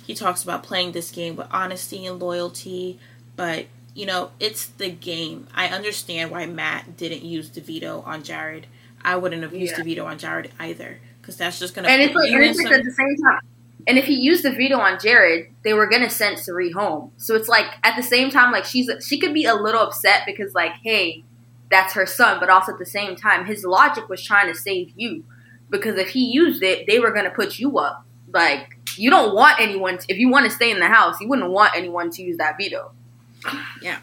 He 0.07 0.15
talks 0.15 0.41
about 0.41 0.63
playing 0.63 0.93
this 0.93 1.11
game 1.11 1.35
with 1.35 1.47
honesty 1.51 2.05
and 2.05 2.17
loyalty, 2.17 2.97
but 3.35 3.65
you 3.93 4.05
know, 4.05 4.31
it's 4.39 4.67
the 4.67 4.89
game. 4.89 5.47
I 5.53 5.67
understand 5.67 6.31
why 6.31 6.45
Matt 6.45 6.95
didn't 6.95 7.23
use 7.23 7.49
the 7.49 7.59
veto 7.59 8.03
on 8.05 8.23
Jared. 8.23 8.67
I 9.03 9.17
wouldn't 9.17 9.43
have 9.43 9.53
used 9.53 9.73
yeah. 9.73 9.79
the 9.79 9.83
veto 9.83 10.05
on 10.05 10.17
Jared 10.17 10.51
either 10.59 11.01
because 11.19 11.35
that's 11.35 11.59
just 11.59 11.75
gonna. 11.75 11.89
And 11.89 12.01
it's 12.01 12.15
like, 12.15 12.31
and 12.31 12.41
it's 12.41 12.57
like 12.57 12.71
at 12.71 12.85
the 12.85 12.91
same 12.91 13.17
time. 13.17 13.41
And 13.85 13.97
if 13.97 14.05
he 14.05 14.13
used 14.13 14.43
the 14.43 14.51
veto 14.51 14.77
on 14.77 14.97
Jared, 14.97 15.51
they 15.63 15.73
were 15.73 15.87
gonna 15.87 16.09
send 16.09 16.39
Cirie 16.39 16.71
home. 16.71 17.11
So 17.17 17.35
it's 17.35 17.49
like 17.49 17.65
at 17.83 17.97
the 17.97 18.03
same 18.03 18.29
time, 18.29 18.53
like 18.53 18.63
she's 18.63 18.89
she 19.05 19.19
could 19.19 19.33
be 19.33 19.43
a 19.43 19.55
little 19.55 19.81
upset 19.81 20.21
because 20.25 20.55
like, 20.55 20.73
hey, 20.83 21.25
that's 21.69 21.95
her 21.95 22.05
son, 22.05 22.39
but 22.39 22.49
also 22.49 22.71
at 22.71 22.79
the 22.79 22.85
same 22.85 23.17
time, 23.17 23.45
his 23.45 23.65
logic 23.65 24.07
was 24.07 24.23
trying 24.23 24.47
to 24.47 24.57
save 24.57 24.93
you 24.95 25.25
because 25.69 25.97
if 25.97 26.11
he 26.11 26.31
used 26.31 26.63
it, 26.63 26.87
they 26.87 26.99
were 26.99 27.11
gonna 27.11 27.29
put 27.29 27.59
you 27.59 27.77
up. 27.77 28.05
Like 28.31 28.76
you 28.99 29.09
don't 29.09 29.33
want 29.33 29.59
anyone. 29.59 29.97
To, 29.97 30.05
if 30.09 30.17
you 30.17 30.29
want 30.29 30.45
to 30.45 30.51
stay 30.51 30.71
in 30.71 30.79
the 30.79 30.87
house, 30.87 31.19
you 31.19 31.27
wouldn't 31.27 31.49
want 31.51 31.75
anyone 31.75 32.09
to 32.11 32.21
use 32.21 32.37
that 32.37 32.57
veto. 32.57 32.91
Yeah. 33.81 33.99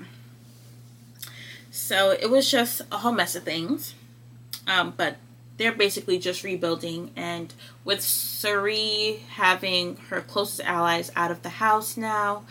So 1.71 2.11
it 2.11 2.31
was 2.31 2.51
just 2.51 2.83
a 2.93 2.99
whole 2.99 3.13
mess 3.13 3.35
of 3.35 3.43
things. 3.43 3.95
Um, 4.67 4.95
but 4.97 5.17
they're 5.57 5.73
basically 5.73 6.19
just 6.19 6.43
rebuilding 6.43 7.11
and 7.17 7.53
with 7.85 8.01
Cirie 8.01 9.23
having 9.31 9.97
her 10.09 10.21
closest 10.21 10.61
allies 10.63 11.13
out 11.15 11.31
of 11.31 11.43
the 11.43 11.49
house 11.49 11.97
now 11.97 12.45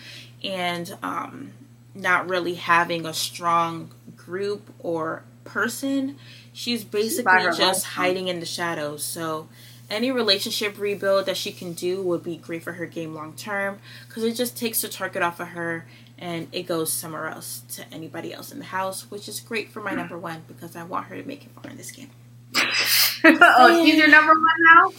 and 0.44 0.98
um, 1.02 1.52
not 1.94 2.30
really 2.30 2.56
having 2.56 3.06
a 3.06 3.14
strong 3.14 3.92
group 4.16 4.74
or 4.80 5.24
person 5.44 6.18
she's 6.54 6.84
basically 6.84 7.34
she's 7.44 7.58
just 7.58 7.86
hiding 7.86 8.30
in 8.30 8.40
the 8.40 8.46
shadows 8.46 9.04
so 9.04 9.50
any 9.94 10.12
relationship 10.12 10.78
rebuild 10.78 11.26
that 11.26 11.38
she 11.38 11.52
can 11.52 11.74
do 11.74 12.02
would 12.02 12.24
be 12.24 12.38
great 12.38 12.64
for 12.64 12.74
her 12.74 12.86
game 12.86 13.14
long 13.14 13.34
term 13.34 13.80
because 14.08 14.24
it 14.24 14.34
just 14.34 14.58
takes 14.58 14.82
the 14.82 14.90
target 14.90 15.22
off 15.22 15.40
of 15.40 15.50
her 15.50 15.86
and 16.18 16.48
it 16.52 16.64
goes 16.64 16.92
somewhere 16.92 17.28
else 17.28 17.64
to 17.70 17.84
anybody 17.94 18.34
else 18.34 18.52
in 18.52 18.60
the 18.60 18.66
house 18.66 19.10
which 19.10 19.28
is 19.28 19.40
great 19.40 19.70
for 19.70 19.82
my 19.82 19.94
number 19.94 20.18
one 20.18 20.42
because 20.48 20.76
i 20.76 20.84
want 20.84 21.06
her 21.08 21.16
to 21.16 21.28
make 21.28 21.46
it 21.46 21.52
far 21.52 21.70
in 21.72 21.78
this 21.78 21.92
game 21.92 22.10
oh, 23.24 23.84
she's 23.86 23.96
your 23.96 24.08
number 24.08 24.34
one 24.34 24.76
now. 24.76 24.90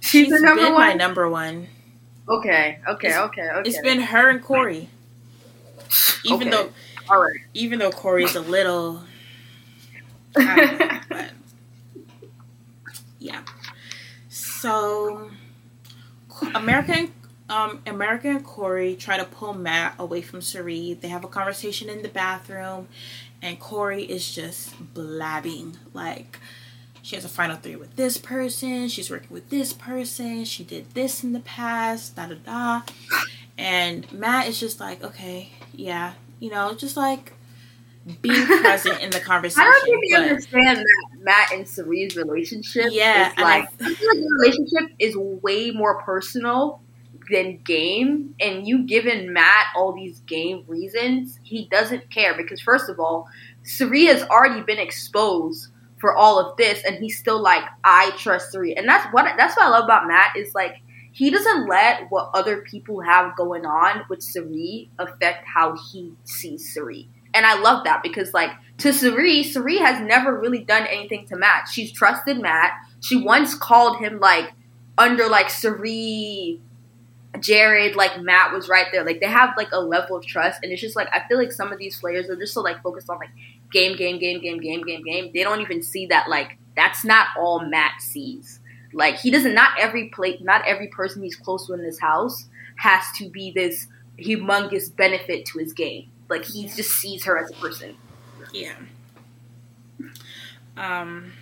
She's, 0.00 0.28
she's 0.28 0.40
number 0.42 0.62
been 0.62 0.72
one? 0.72 0.80
my 0.80 0.92
number 0.94 1.28
one. 1.28 1.68
Okay, 2.28 2.80
okay, 2.88 3.08
it's, 3.08 3.16
okay, 3.16 3.48
okay. 3.50 3.68
It's 3.68 3.80
been 3.80 4.00
her 4.00 4.28
and 4.28 4.42
Corey. 4.42 4.88
Even 6.24 6.48
okay. 6.48 6.50
though, 6.50 6.70
all 7.08 7.22
right. 7.22 7.38
Even 7.54 7.78
though 7.78 7.90
Corey's 7.90 8.34
a 8.34 8.40
little, 8.40 9.04
know, 10.36 11.00
but 11.08 11.30
yeah. 13.18 13.42
So, 14.66 15.30
American, 16.56 17.14
um, 17.48 17.82
America 17.86 18.26
and 18.26 18.44
Corey 18.44 18.96
try 18.96 19.16
to 19.16 19.24
pull 19.24 19.54
Matt 19.54 19.94
away 19.96 20.22
from 20.22 20.42
Cirie. 20.42 20.94
They 20.94 21.06
have 21.06 21.22
a 21.22 21.28
conversation 21.28 21.88
in 21.88 22.02
the 22.02 22.08
bathroom, 22.08 22.88
and 23.40 23.60
Corey 23.60 24.02
is 24.02 24.34
just 24.34 24.74
blabbing 24.92 25.76
like 25.94 26.40
she 27.00 27.14
has 27.14 27.24
a 27.24 27.28
final 27.28 27.54
three 27.54 27.76
with 27.76 27.94
this 27.94 28.18
person, 28.18 28.88
she's 28.88 29.08
working 29.08 29.30
with 29.30 29.50
this 29.50 29.72
person, 29.72 30.44
she 30.44 30.64
did 30.64 30.92
this 30.94 31.22
in 31.22 31.32
the 31.32 31.38
past, 31.38 32.16
da 32.16 32.26
da 32.26 32.34
da. 32.34 32.82
And 33.56 34.10
Matt 34.12 34.48
is 34.48 34.58
just 34.58 34.80
like, 34.80 35.04
okay, 35.04 35.50
yeah, 35.76 36.14
you 36.40 36.50
know, 36.50 36.74
just 36.74 36.96
like 36.96 37.34
being 38.20 38.46
present 38.46 39.00
in 39.00 39.10
the 39.10 39.20
conversation. 39.24 39.62
I 39.62 39.70
don't 39.70 39.84
think 39.84 40.04
you 40.04 40.16
understand 40.16 40.78
that 40.78 41.18
Matt 41.18 41.52
and 41.52 41.66
Cirie's 41.66 42.16
relationship. 42.16 42.86
Yeah, 42.90 43.32
is 43.32 43.38
like, 43.38 43.64
I, 43.80 43.94
feel 43.94 44.08
like 44.08 44.18
the 44.18 44.38
relationship 44.40 44.96
is 44.98 45.16
way 45.16 45.70
more 45.70 46.02
personal 46.02 46.80
than 47.30 47.58
game. 47.64 48.34
And 48.40 48.66
you 48.66 48.84
given 48.84 49.32
Matt 49.32 49.66
all 49.76 49.92
these 49.92 50.20
game 50.20 50.64
reasons, 50.66 51.40
he 51.42 51.68
doesn't 51.70 52.10
care 52.10 52.36
because 52.36 52.60
first 52.60 52.88
of 52.88 53.00
all, 53.00 53.28
Cirie 53.62 54.06
has 54.06 54.22
already 54.24 54.62
been 54.62 54.78
exposed 54.78 55.68
for 55.98 56.14
all 56.14 56.38
of 56.38 56.56
this, 56.58 56.84
and 56.84 56.96
he's 56.98 57.18
still 57.18 57.40
like, 57.40 57.64
I 57.82 58.10
trust 58.18 58.52
Cirie, 58.52 58.76
and 58.76 58.88
that's 58.88 59.06
what 59.12 59.32
that's 59.36 59.56
what 59.56 59.66
I 59.66 59.70
love 59.70 59.84
about 59.84 60.06
Matt 60.06 60.36
is 60.36 60.54
like 60.54 60.76
he 61.12 61.30
doesn't 61.30 61.66
let 61.66 62.10
what 62.10 62.30
other 62.34 62.58
people 62.58 63.00
have 63.00 63.34
going 63.36 63.64
on 63.64 64.02
with 64.10 64.22
Cirie 64.22 64.90
affect 64.98 65.46
how 65.46 65.74
he 65.90 66.12
sees 66.24 66.74
Cirie. 66.74 67.08
And 67.36 67.44
I 67.44 67.60
love 67.60 67.84
that 67.84 68.02
because 68.02 68.32
like 68.32 68.50
to 68.78 68.94
Cirie, 68.94 69.42
Cirie 69.42 69.76
has 69.76 70.00
never 70.00 70.38
really 70.38 70.64
done 70.64 70.86
anything 70.86 71.26
to 71.26 71.36
Matt. 71.36 71.68
She's 71.68 71.92
trusted 71.92 72.40
Matt. 72.40 72.72
she 73.00 73.22
once 73.22 73.54
called 73.54 73.98
him 73.98 74.20
like 74.20 74.54
under 74.96 75.28
like 75.28 75.50
Cirie, 75.50 76.58
Jared, 77.38 77.94
like 77.94 78.22
Matt 78.22 78.54
was 78.54 78.70
right 78.70 78.86
there. 78.90 79.04
Like 79.04 79.20
they 79.20 79.26
have 79.26 79.50
like 79.58 79.68
a 79.72 79.80
level 79.80 80.16
of 80.16 80.24
trust, 80.24 80.60
and 80.62 80.72
it's 80.72 80.80
just 80.80 80.96
like 80.96 81.08
I 81.12 81.28
feel 81.28 81.36
like 81.36 81.52
some 81.52 81.72
of 81.72 81.78
these 81.78 82.00
players 82.00 82.30
are 82.30 82.36
just 82.36 82.54
so 82.54 82.62
like 82.62 82.82
focused 82.82 83.10
on 83.10 83.18
like 83.18 83.28
game, 83.70 83.98
game, 83.98 84.18
game, 84.18 84.40
game, 84.40 84.58
game, 84.58 84.82
game, 84.82 85.04
game. 85.04 85.30
They 85.34 85.42
don't 85.42 85.60
even 85.60 85.82
see 85.82 86.06
that 86.06 86.30
like 86.30 86.56
that's 86.74 87.04
not 87.04 87.26
all 87.38 87.60
Matt 87.68 88.00
sees. 88.00 88.60
Like 88.94 89.16
he 89.18 89.30
doesn't. 89.30 89.52
Not 89.54 89.72
every 89.78 90.08
play. 90.08 90.38
Not 90.40 90.66
every 90.66 90.88
person 90.88 91.22
he's 91.22 91.36
close 91.36 91.66
to 91.66 91.74
in 91.74 91.82
this 91.82 92.00
house 92.00 92.46
has 92.76 93.04
to 93.18 93.28
be 93.28 93.50
this 93.50 93.88
humongous 94.18 94.94
benefit 94.96 95.44
to 95.46 95.58
his 95.58 95.74
game. 95.74 96.10
Like 96.28 96.44
he 96.44 96.66
just 96.68 96.90
sees 96.90 97.24
her 97.24 97.38
as 97.38 97.50
a 97.50 97.54
person. 97.54 97.96
Yeah. 98.52 98.74
Um. 100.76 101.32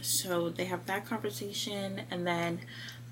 So 0.00 0.48
they 0.50 0.64
have 0.66 0.86
that 0.86 1.06
conversation, 1.06 2.02
and 2.10 2.26
then 2.26 2.60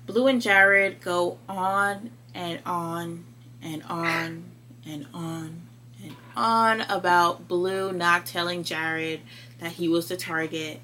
Blue 0.05 0.27
and 0.27 0.41
Jared 0.41 1.01
go 1.01 1.37
on 1.47 2.11
and 2.33 2.59
on 2.65 3.25
and 3.61 3.83
on 3.83 4.43
and 4.85 5.07
on 5.13 5.61
and 6.03 6.15
on 6.35 6.81
about 6.81 7.47
Blue 7.47 7.91
not 7.91 8.25
telling 8.25 8.63
Jared 8.63 9.21
that 9.59 9.73
he 9.73 9.87
was 9.87 10.07
the 10.07 10.17
target. 10.17 10.81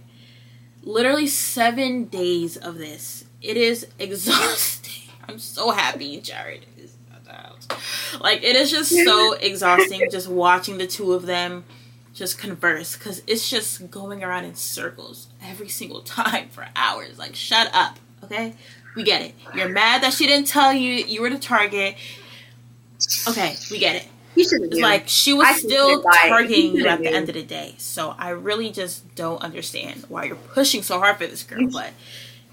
Literally 0.84 1.28
seven 1.28 2.06
days 2.06 2.56
of 2.58 2.78
this. 2.78 3.26
It 3.42 3.58
is 3.58 3.88
exhausting. 4.00 5.12
I'm 5.28 5.40
so 5.40 5.72
happy 5.72 6.20
Jared 6.22 6.66
is 6.78 6.96
at 7.14 7.26
the 7.26 7.34
house. 7.34 7.57
Like 8.20 8.44
it 8.44 8.56
is 8.56 8.72
just 8.72 8.92
so 9.04 9.34
exhausting 9.42 10.10
just 10.12 10.28
watching 10.28 10.78
the 10.78 10.88
two 10.88 11.14
of 11.14 11.26
them 11.26 11.66
just 12.14 12.40
converse 12.40 12.98
because 12.98 13.22
it's 13.28 13.50
just 13.50 13.92
going 13.92 14.24
around 14.24 14.46
in 14.46 14.56
circles 14.56 15.28
every 15.44 15.70
single 15.70 16.02
time 16.02 16.50
for 16.50 16.68
hours. 16.76 17.18
Like 17.20 17.36
shut 17.36 17.70
up, 17.74 18.00
okay? 18.24 18.56
We 18.96 19.04
get 19.04 19.22
it. 19.22 19.36
You're 19.54 19.70
mad 19.70 20.02
that 20.04 20.14
she 20.14 20.26
didn't 20.26 20.48
tell 20.48 20.74
you 20.74 20.94
you 20.94 21.22
were 21.22 21.30
the 21.30 21.38
target. 21.38 21.96
Okay, 23.28 23.56
we 23.70 23.78
get 23.80 23.96
it. 23.98 24.08
It's 24.36 24.80
like 24.80 25.08
she 25.08 25.34
was 25.34 25.48
still 25.62 26.04
targeting 26.28 26.76
you 26.76 26.88
at 26.88 27.00
the 27.04 27.14
end 27.14 27.30
of 27.30 27.36
the 27.36 27.44
day. 27.44 27.76
So 27.78 28.16
I 28.18 28.30
really 28.30 28.72
just 28.72 29.14
don't 29.16 29.42
understand 29.42 30.06
why 30.10 30.26
you're 30.26 30.36
pushing 30.36 30.84
so 30.84 31.00
hard 31.00 31.18
for 31.18 31.28
this 31.28 31.44
girl. 31.44 31.68
But 31.72 31.94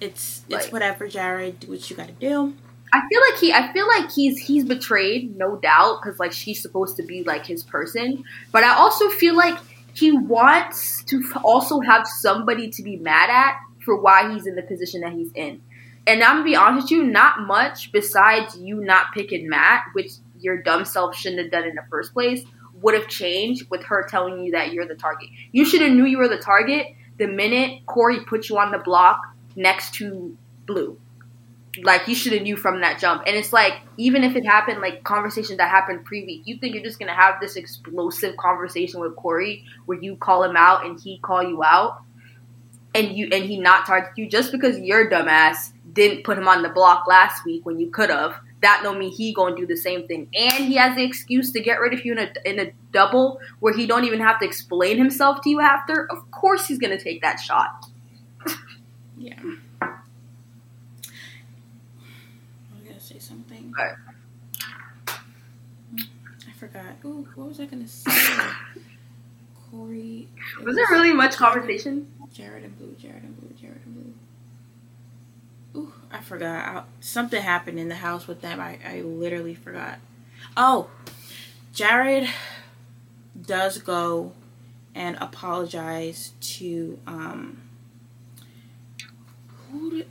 it's 0.00 0.42
it's 0.48 0.70
whatever, 0.70 1.08
Jared. 1.08 1.60
Do 1.60 1.68
what 1.68 1.88
you 1.90 1.96
got 1.96 2.08
to 2.08 2.12
do. 2.14 2.54
I 2.94 3.00
feel 3.08 3.20
like 3.28 3.40
he. 3.40 3.52
I 3.52 3.72
feel 3.72 3.88
like 3.88 4.12
he's 4.12 4.38
he's 4.38 4.64
betrayed, 4.64 5.36
no 5.36 5.56
doubt, 5.56 5.98
because 6.00 6.20
like 6.20 6.30
she's 6.30 6.62
supposed 6.62 6.96
to 6.98 7.02
be 7.02 7.24
like 7.24 7.44
his 7.44 7.64
person. 7.64 8.22
But 8.52 8.62
I 8.62 8.76
also 8.76 9.08
feel 9.08 9.34
like 9.34 9.58
he 9.94 10.12
wants 10.12 11.02
to 11.04 11.20
also 11.42 11.80
have 11.80 12.06
somebody 12.06 12.70
to 12.70 12.82
be 12.84 12.96
mad 12.96 13.30
at 13.30 13.56
for 13.84 14.00
why 14.00 14.32
he's 14.32 14.46
in 14.46 14.54
the 14.54 14.62
position 14.62 15.00
that 15.00 15.12
he's 15.12 15.32
in. 15.34 15.60
And 16.06 16.22
I'm 16.22 16.36
gonna 16.36 16.44
be 16.44 16.54
honest 16.54 16.84
with 16.84 16.92
you, 16.92 17.02
not 17.04 17.40
much 17.40 17.90
besides 17.90 18.56
you 18.56 18.76
not 18.76 19.12
picking 19.12 19.48
Matt, 19.48 19.86
which 19.94 20.12
your 20.38 20.62
dumb 20.62 20.84
self 20.84 21.16
shouldn't 21.16 21.42
have 21.42 21.50
done 21.50 21.64
in 21.64 21.74
the 21.74 21.84
first 21.90 22.12
place 22.12 22.44
would 22.80 22.94
have 22.94 23.08
changed 23.08 23.68
with 23.70 23.82
her 23.86 24.06
telling 24.08 24.44
you 24.44 24.52
that 24.52 24.72
you're 24.72 24.86
the 24.86 24.94
target. 24.94 25.30
You 25.50 25.64
should 25.64 25.80
have 25.80 25.90
knew 25.90 26.04
you 26.04 26.18
were 26.18 26.28
the 26.28 26.38
target 26.38 26.94
the 27.18 27.26
minute 27.26 27.86
Corey 27.86 28.20
put 28.24 28.48
you 28.48 28.58
on 28.58 28.70
the 28.70 28.78
block 28.78 29.20
next 29.56 29.94
to 29.94 30.36
Blue. 30.66 30.98
Like 31.82 32.06
you 32.06 32.14
should 32.14 32.32
have 32.32 32.42
knew 32.42 32.56
from 32.56 32.80
that 32.82 33.00
jump. 33.00 33.22
And 33.26 33.36
it's 33.36 33.52
like 33.52 33.74
even 33.96 34.22
if 34.22 34.36
it 34.36 34.44
happened 34.44 34.80
like 34.80 35.04
conversations 35.04 35.58
that 35.58 35.70
happened 35.70 36.04
pre-week, 36.04 36.42
you 36.44 36.58
think 36.58 36.74
you're 36.74 36.84
just 36.84 36.98
gonna 36.98 37.14
have 37.14 37.40
this 37.40 37.56
explosive 37.56 38.36
conversation 38.36 39.00
with 39.00 39.16
Corey 39.16 39.64
where 39.86 39.98
you 40.00 40.16
call 40.16 40.44
him 40.44 40.56
out 40.56 40.86
and 40.86 41.00
he 41.00 41.18
call 41.18 41.42
you 41.42 41.62
out, 41.64 42.02
and 42.94 43.16
you 43.16 43.28
and 43.32 43.44
he 43.44 43.58
not 43.58 43.86
target 43.86 44.12
you 44.16 44.28
just 44.28 44.52
because 44.52 44.78
your 44.78 45.10
dumbass 45.10 45.72
didn't 45.92 46.24
put 46.24 46.38
him 46.38 46.48
on 46.48 46.62
the 46.62 46.68
block 46.68 47.06
last 47.08 47.44
week 47.44 47.64
when 47.66 47.78
you 47.78 47.90
could 47.90 48.10
have 48.10 48.40
that 48.64 48.80
don't 48.82 48.98
mean 48.98 49.12
he 49.12 49.32
gonna 49.32 49.54
do 49.54 49.66
the 49.66 49.76
same 49.76 50.08
thing. 50.08 50.26
And 50.34 50.64
he 50.64 50.76
has 50.76 50.96
the 50.96 51.04
excuse 51.04 51.52
to 51.52 51.60
get 51.60 51.80
rid 51.80 51.92
of 51.92 52.04
you 52.04 52.12
in 52.12 52.18
a 52.18 52.32
in 52.44 52.58
a 52.58 52.72
double 52.92 53.38
where 53.60 53.74
he 53.74 53.86
don't 53.86 54.04
even 54.04 54.20
have 54.20 54.40
to 54.40 54.46
explain 54.46 54.96
himself 54.96 55.42
to 55.42 55.50
you 55.50 55.60
after. 55.60 56.10
Of 56.10 56.30
course 56.30 56.66
he's 56.66 56.78
gonna 56.78 56.98
take 56.98 57.20
that 57.20 57.38
shot. 57.40 57.86
yeah. 59.18 59.38
I 59.82 59.86
was 62.72 62.84
gonna 62.86 62.93
say 63.04 63.18
something. 63.18 63.72
Right. 63.76 63.94
I 65.08 66.52
forgot. 66.58 66.96
Ooh, 67.04 67.28
what 67.34 67.48
was 67.48 67.60
I 67.60 67.66
gonna 67.66 67.88
say? 67.88 68.10
Corey. 69.70 70.28
Was, 70.58 70.66
was 70.66 70.76
there 70.76 70.86
really 70.90 71.12
much 71.12 71.36
conversation? 71.36 72.10
Jared 72.32 72.64
and 72.64 72.78
Blue, 72.78 72.94
Jared 72.98 73.22
and 73.22 73.38
Blue, 73.38 73.50
Jared 73.60 73.80
and 73.84 73.94
Blue. 73.94 75.82
Ooh, 75.82 75.92
I 76.10 76.20
forgot. 76.20 76.64
I, 76.64 76.82
something 77.00 77.42
happened 77.42 77.78
in 77.78 77.88
the 77.88 77.96
house 77.96 78.26
with 78.26 78.40
them. 78.40 78.60
I, 78.60 78.78
I 78.86 79.00
literally 79.02 79.54
forgot. 79.54 79.98
Oh, 80.56 80.88
Jared 81.72 82.28
does 83.40 83.78
go 83.78 84.32
and 84.94 85.16
apologize 85.20 86.32
to 86.40 86.98
um 87.06 87.60
who 89.72 89.90
did 89.90 90.08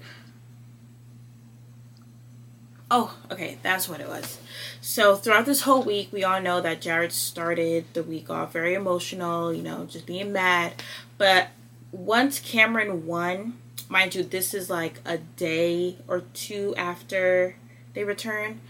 Oh, 2.95 3.17
okay, 3.31 3.57
that's 3.63 3.89
what 3.89 4.01
it 4.01 4.07
was. 4.07 4.37
So 4.79 5.15
throughout 5.15 5.47
this 5.47 5.61
whole 5.61 5.81
week, 5.81 6.09
we 6.11 6.23
all 6.23 6.39
know 6.39 6.61
that 6.61 6.79
Jared 6.79 7.11
started 7.11 7.85
the 7.93 8.03
week 8.03 8.29
off 8.29 8.53
very 8.53 8.75
emotional, 8.75 9.51
you 9.51 9.63
know, 9.63 9.85
just 9.85 10.05
being 10.05 10.31
mad. 10.31 10.73
But 11.17 11.47
once 11.91 12.39
Cameron 12.39 13.07
won, 13.07 13.57
mind 13.89 14.13
you, 14.13 14.21
this 14.21 14.53
is 14.53 14.69
like 14.69 14.99
a 15.05 15.17
day 15.17 15.97
or 16.07 16.21
two 16.35 16.75
after 16.77 17.55
they 17.95 18.03
return. 18.03 18.61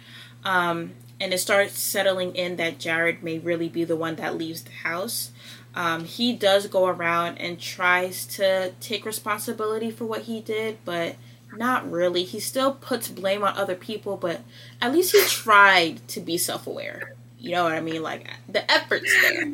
Um, 0.45 0.93
and 1.19 1.33
it 1.33 1.39
starts 1.39 1.77
settling 1.77 2.33
in 2.33 2.55
that 2.55 2.79
Jared 2.79 3.23
may 3.23 3.39
really 3.39 3.67
be 3.67 3.83
the 3.83 3.97
one 3.97 4.15
that 4.15 4.37
leaves 4.37 4.63
the 4.63 4.71
house. 4.71 5.31
Um, 5.75 6.05
he 6.05 6.31
does 6.31 6.67
go 6.67 6.87
around 6.87 7.39
and 7.39 7.59
tries 7.59 8.25
to 8.37 8.71
take 8.79 9.05
responsibility 9.05 9.91
for 9.91 10.05
what 10.05 10.21
he 10.21 10.39
did, 10.39 10.77
but 10.85 11.17
not 11.57 11.89
really. 11.89 12.23
He 12.23 12.39
still 12.39 12.73
puts 12.73 13.07
blame 13.07 13.43
on 13.43 13.55
other 13.55 13.75
people, 13.75 14.17
but 14.17 14.41
at 14.81 14.91
least 14.91 15.11
he 15.11 15.21
tried 15.25 16.07
to 16.09 16.19
be 16.19 16.37
self 16.37 16.67
aware. 16.67 17.13
You 17.39 17.51
know 17.51 17.63
what 17.63 17.73
I 17.73 17.81
mean? 17.81 18.01
Like 18.01 18.29
the 18.47 18.69
effort's 18.71 19.13
there. 19.21 19.53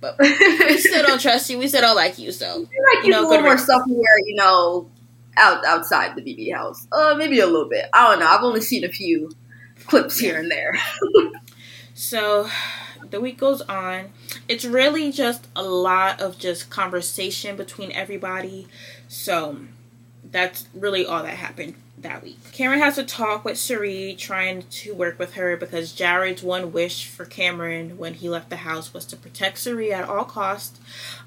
But 0.00 0.18
we 0.18 0.78
still 0.78 1.02
don't 1.02 1.20
trust 1.20 1.50
you. 1.50 1.58
We 1.58 1.68
still 1.68 1.82
don't 1.82 1.96
like 1.96 2.18
you. 2.18 2.32
So 2.32 2.60
like 2.94 3.04
you 3.04 3.10
know, 3.10 3.28
go 3.28 3.40
more 3.40 3.58
self 3.58 3.82
aware. 3.86 4.18
You 4.26 4.36
know, 4.36 4.90
out 5.36 5.64
outside 5.64 6.16
the 6.16 6.22
BB 6.22 6.54
house. 6.54 6.86
Uh, 6.90 7.14
maybe 7.16 7.40
a 7.40 7.46
little 7.46 7.68
bit. 7.68 7.88
I 7.92 8.10
don't 8.10 8.20
know. 8.20 8.26
I've 8.26 8.42
only 8.42 8.60
seen 8.60 8.84
a 8.84 8.88
few 8.88 9.30
clips 9.86 10.18
here 10.18 10.38
and 10.38 10.50
there. 10.50 10.78
so 11.94 12.48
the 13.10 13.20
week 13.20 13.38
goes 13.38 13.60
on. 13.62 14.12
It's 14.48 14.64
really 14.64 15.12
just 15.12 15.48
a 15.54 15.62
lot 15.62 16.20
of 16.20 16.38
just 16.38 16.70
conversation 16.70 17.56
between 17.56 17.92
everybody. 17.92 18.68
So 19.08 19.58
that's 20.30 20.66
really 20.74 21.04
all 21.04 21.22
that 21.22 21.36
happened 21.36 21.74
that 21.98 22.22
week. 22.22 22.38
Cameron 22.52 22.80
has 22.80 22.98
a 22.98 23.04
talk 23.04 23.44
with 23.44 23.58
Cirie, 23.58 24.14
trying 24.18 24.62
to 24.62 24.94
work 24.94 25.18
with 25.18 25.34
her 25.34 25.56
because 25.56 25.92
Jared's 25.92 26.42
one 26.42 26.72
wish 26.72 27.06
for 27.06 27.24
Cameron 27.24 27.98
when 27.98 28.14
he 28.14 28.28
left 28.28 28.50
the 28.50 28.56
house 28.56 28.94
was 28.94 29.04
to 29.06 29.16
protect 29.16 29.58
Cirie 29.58 29.92
at 29.92 30.08
all 30.08 30.24
costs. 30.24 30.80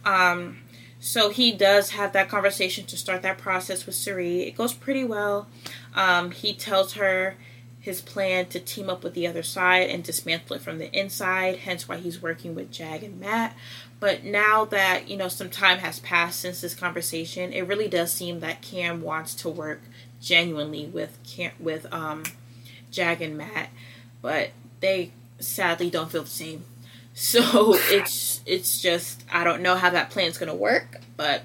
Um, 0.03 0.59
so 0.99 1.29
he 1.29 1.51
does 1.51 1.91
have 1.91 2.13
that 2.13 2.29
conversation 2.29 2.85
to 2.85 2.97
start 2.97 3.21
that 3.23 3.37
process 3.37 3.85
with 3.85 3.95
Cirie. 3.95 4.43
It 4.43 4.55
goes 4.55 4.73
pretty 4.73 5.03
well. 5.03 5.47
Um, 5.93 6.31
he 6.31 6.53
tells 6.53 6.93
her 6.93 7.35
his 7.83 8.01
plan 8.01 8.45
to 8.45 8.61
team 8.61 8.89
up 8.89 9.03
with 9.03 9.13
the 9.13 9.27
other 9.27 9.43
side 9.43 9.89
and 9.89 10.05
dismantle 10.05 10.55
it 10.55 10.61
from 10.61 10.77
the 10.77 10.89
inside, 10.97 11.57
hence 11.57 11.89
why 11.89 11.97
he's 11.97 12.21
working 12.21 12.55
with 12.55 12.71
Jag 12.71 13.03
and 13.03 13.19
Matt. 13.19 13.53
But 14.03 14.25
now 14.25 14.65
that, 14.65 15.07
you 15.07 15.15
know, 15.15 15.29
some 15.29 15.49
time 15.49 15.77
has 15.77 16.01
passed 16.01 16.41
since 16.41 16.59
this 16.59 16.75
conversation, 16.75 17.53
it 17.53 17.61
really 17.61 17.87
does 17.87 18.11
seem 18.11 18.41
that 18.41 18.61
Cam 18.61 19.01
wants 19.01 19.33
to 19.35 19.47
work 19.47 19.79
genuinely 20.21 20.87
with 20.87 21.17
Cam 21.23 21.53
with 21.57 21.87
um 21.89 22.23
Jag 22.91 23.21
and 23.21 23.37
Matt, 23.37 23.69
but 24.21 24.49
they 24.81 25.11
sadly 25.39 25.89
don't 25.89 26.11
feel 26.11 26.23
the 26.23 26.29
same. 26.29 26.65
So 27.13 27.75
it's 27.75 28.41
it's 28.45 28.81
just 28.81 29.23
I 29.31 29.45
don't 29.45 29.61
know 29.61 29.75
how 29.75 29.91
that 29.91 30.09
plan's 30.09 30.37
gonna 30.37 30.53
work, 30.53 30.99
but 31.15 31.43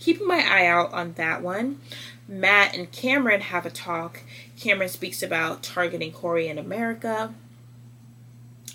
keeping 0.00 0.26
my 0.26 0.44
eye 0.44 0.66
out 0.66 0.92
on 0.92 1.12
that 1.12 1.42
one. 1.42 1.80
Matt 2.26 2.74
and 2.74 2.90
Cameron 2.90 3.42
have 3.42 3.66
a 3.66 3.70
talk. 3.70 4.22
Cameron 4.58 4.88
speaks 4.88 5.22
about 5.22 5.62
targeting 5.62 6.10
Corey 6.10 6.48
in 6.48 6.58
America. 6.58 7.34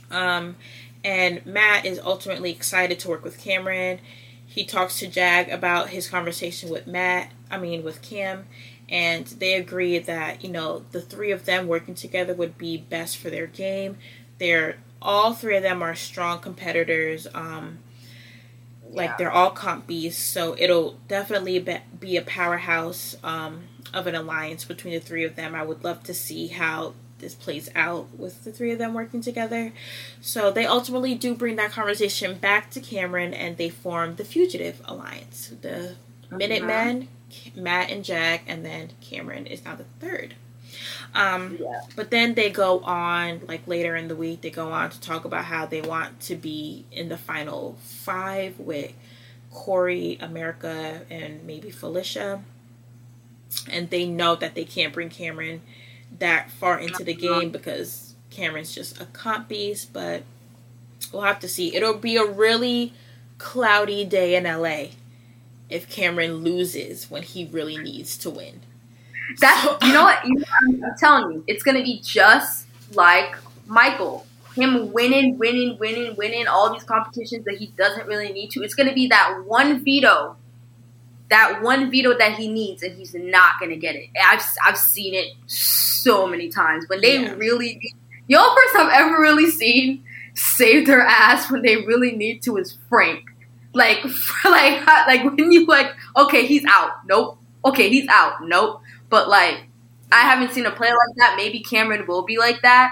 Um, 0.10 0.56
and 1.06 1.46
Matt 1.46 1.86
is 1.86 2.00
ultimately 2.04 2.50
excited 2.50 3.00
to 3.00 3.10
work 3.10 3.24
with 3.24 3.39
Cameron. 3.39 4.00
He 4.44 4.65
talks 4.65 4.98
to 5.00 5.08
Jag 5.08 5.50
about 5.50 5.89
his 5.89 6.10
conversation 6.10 6.68
with 6.68 6.88
Matt, 6.88 7.32
I 7.52 7.60
mean, 7.60 7.84
with 7.84 8.02
Cam, 8.02 8.48
and 8.89 9.28
they 9.28 9.54
agree 9.54 10.00
that, 10.00 10.44
you 10.44 10.50
know, 10.50 10.84
the 10.91 11.02
three 11.02 11.32
of 11.32 11.46
them 11.46 11.68
working 11.68 11.94
together 11.94 12.34
would 12.34 12.58
be 12.58 12.78
best 12.78 13.18
for 13.18 13.30
their 13.30 13.46
game. 13.46 13.98
They're 14.39 14.78
all 15.00 15.34
three 15.36 15.56
of 15.56 15.62
them 15.62 15.84
are 15.84 15.94
strong 15.94 16.39
competitors. 16.39 17.28
Um, 17.36 17.78
like 18.89 19.12
yeah. 19.12 19.15
they're 19.18 19.32
all 19.32 19.52
comp 19.52 19.86
beasts, 19.86 20.24
so 20.24 20.56
it'll 20.58 20.98
definitely 21.08 21.60
be 22.00 22.18
a 22.18 22.22
powerhouse 22.24 23.15
um, 23.24 23.65
of 23.94 24.08
an 24.08 24.15
alliance 24.15 24.65
between 24.65 24.94
the 24.96 25.00
three 25.00 25.24
of 25.24 25.36
them. 25.36 25.54
I 25.54 25.62
would 25.62 25.84
love 25.84 26.02
to 26.04 26.13
see 26.15 26.48
how 26.48 26.94
this 27.19 27.34
plays 27.34 27.69
out 27.75 28.08
with 28.17 28.43
the 28.43 28.51
three 28.51 28.71
of 28.71 28.78
them 28.78 28.93
working 28.93 29.21
together. 29.21 29.71
So 30.21 30.51
they 30.51 30.65
ultimately 30.65 31.15
do 31.15 31.34
bring 31.34 31.56
that 31.56 31.71
conversation 31.71 32.38
back 32.38 32.71
to 32.71 32.80
Cameron 32.80 33.34
and 33.34 33.58
they 33.58 33.69
form 33.69 34.15
the 34.15 34.25
Fugitive 34.25 34.82
Alliance. 34.86 35.54
The 35.62 35.95
Minutemen, 36.32 37.08
Matt 37.56 37.89
and 37.89 38.04
Jag, 38.04 38.41
and 38.47 38.65
then 38.65 38.91
Cameron 39.01 39.47
is 39.47 39.63
now 39.63 39.75
the 39.75 39.86
third. 39.99 40.36
Um, 41.13 41.58
yeah. 41.62 41.82
But 41.95 42.12
then 42.12 42.34
they 42.34 42.49
go 42.49 42.80
on, 42.82 43.41
like 43.47 43.67
later 43.67 43.95
in 43.95 44.08
the 44.08 44.15
week, 44.15 44.41
they 44.41 44.49
go 44.49 44.71
on 44.71 44.89
to 44.89 44.99
talk 44.99 45.23
about 45.25 45.45
how 45.45 45.65
they 45.65 45.82
want 45.82 46.19
to 46.21 46.36
be 46.36 46.86
in 46.91 47.08
the 47.10 47.17
final 47.17 47.78
five 47.82 48.60
with 48.60 48.91
Corey, 49.51 50.17
America, 50.19 51.01
and 51.10 51.43
maybe 51.45 51.71
Felicia. 51.71 52.43
And 53.69 53.89
they 53.89 54.06
know 54.06 54.36
that 54.36 54.56
they 54.56 54.65
can't 54.65 54.93
bring 54.93 55.10
Cameron 55.10 55.62
that 56.19 56.51
far 56.51 56.80
into 56.80 57.04
the 57.04 57.13
game 57.13 57.49
because 57.49 58.13
Cameron's 58.30 58.73
just 58.73 58.99
a 59.01 59.06
comp 59.06 59.47
beast, 59.47 59.93
but 59.93 60.23
we'll 61.12 61.23
have 61.23 61.39
to 61.39 61.47
see. 61.47 61.75
It'll 61.75 61.97
be 61.97 62.17
a 62.17 62.25
really 62.25 62.93
cloudy 63.38 64.06
day 64.06 64.36
in 64.36 64.43
LA 64.43 64.91
if 65.69 65.89
Cameron 65.89 66.38
loses 66.38 67.10
when 67.10 67.23
he 67.23 67.45
really 67.45 67.78
needs 67.78 68.17
to 68.19 68.30
win. 68.30 68.62
That's 69.39 69.63
so, 69.63 69.78
you 69.84 69.93
know 69.93 70.04
what 70.04 70.25
you 70.25 70.43
I'm, 70.62 70.84
I'm 70.84 70.97
telling 70.97 71.32
you, 71.32 71.43
it's 71.47 71.63
gonna 71.63 71.84
be 71.84 71.99
just 72.01 72.67
like 72.93 73.36
Michael. 73.65 74.25
Him 74.56 74.93
winning, 74.93 75.38
winning, 75.38 75.78
winning, 75.80 76.15
winning 76.15 76.47
all 76.47 76.71
these 76.71 76.84
competitions 76.84 77.43
that 77.43 77.58
he 77.58 77.67
doesn't 77.78 78.08
really 78.08 78.32
need 78.32 78.51
to. 78.51 78.63
It's 78.63 78.73
gonna 78.73 78.93
be 78.93 79.08
that 79.08 79.43
one 79.45 79.84
veto 79.84 80.38
that 81.29 81.61
one 81.61 81.89
veto 81.89 82.17
that 82.17 82.33
he 82.33 82.47
needs, 82.47 82.83
and 82.83 82.97
he's 82.97 83.13
not 83.13 83.59
gonna 83.59 83.77
get 83.77 83.95
it. 83.95 84.09
I've 84.23 84.43
I've 84.65 84.77
seen 84.77 85.13
it 85.13 85.33
so 85.47 86.27
many 86.27 86.49
times 86.49 86.85
when 86.88 87.01
they 87.01 87.21
yeah. 87.21 87.33
really. 87.33 87.93
The 88.27 88.38
only 88.38 88.55
person 88.55 88.81
I've 88.81 89.05
ever 89.05 89.21
really 89.21 89.51
seen 89.51 90.03
save 90.35 90.85
their 90.85 91.01
ass 91.01 91.49
when 91.49 91.61
they 91.61 91.77
really 91.77 92.11
need 92.11 92.41
to 92.43 92.57
is 92.57 92.77
Frank. 92.89 93.23
Like, 93.73 94.03
like, 94.45 94.85
like 94.85 95.23
when 95.23 95.51
you 95.51 95.65
like, 95.65 95.93
okay, 96.15 96.45
he's 96.45 96.65
out. 96.65 97.05
Nope. 97.05 97.38
Okay, 97.63 97.89
he's 97.89 98.07
out. 98.09 98.43
Nope. 98.43 98.81
But 99.09 99.27
like, 99.27 99.67
I 100.11 100.21
haven't 100.21 100.53
seen 100.53 100.65
a 100.65 100.71
player 100.71 100.91
like 100.91 101.15
that. 101.17 101.35
Maybe 101.38 101.61
Cameron 101.61 102.05
will 102.07 102.23
be 102.23 102.38
like 102.38 102.61
that. 102.61 102.91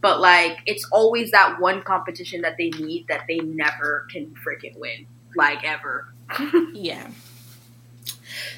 But 0.00 0.20
like, 0.20 0.58
it's 0.66 0.86
always 0.92 1.30
that 1.30 1.60
one 1.60 1.82
competition 1.82 2.42
that 2.42 2.56
they 2.58 2.70
need 2.70 3.06
that 3.08 3.24
they 3.28 3.38
never 3.38 4.06
can 4.10 4.34
freaking 4.46 4.78
win. 4.78 5.06
Like 5.34 5.64
ever. 5.64 6.12
yeah. 6.72 7.08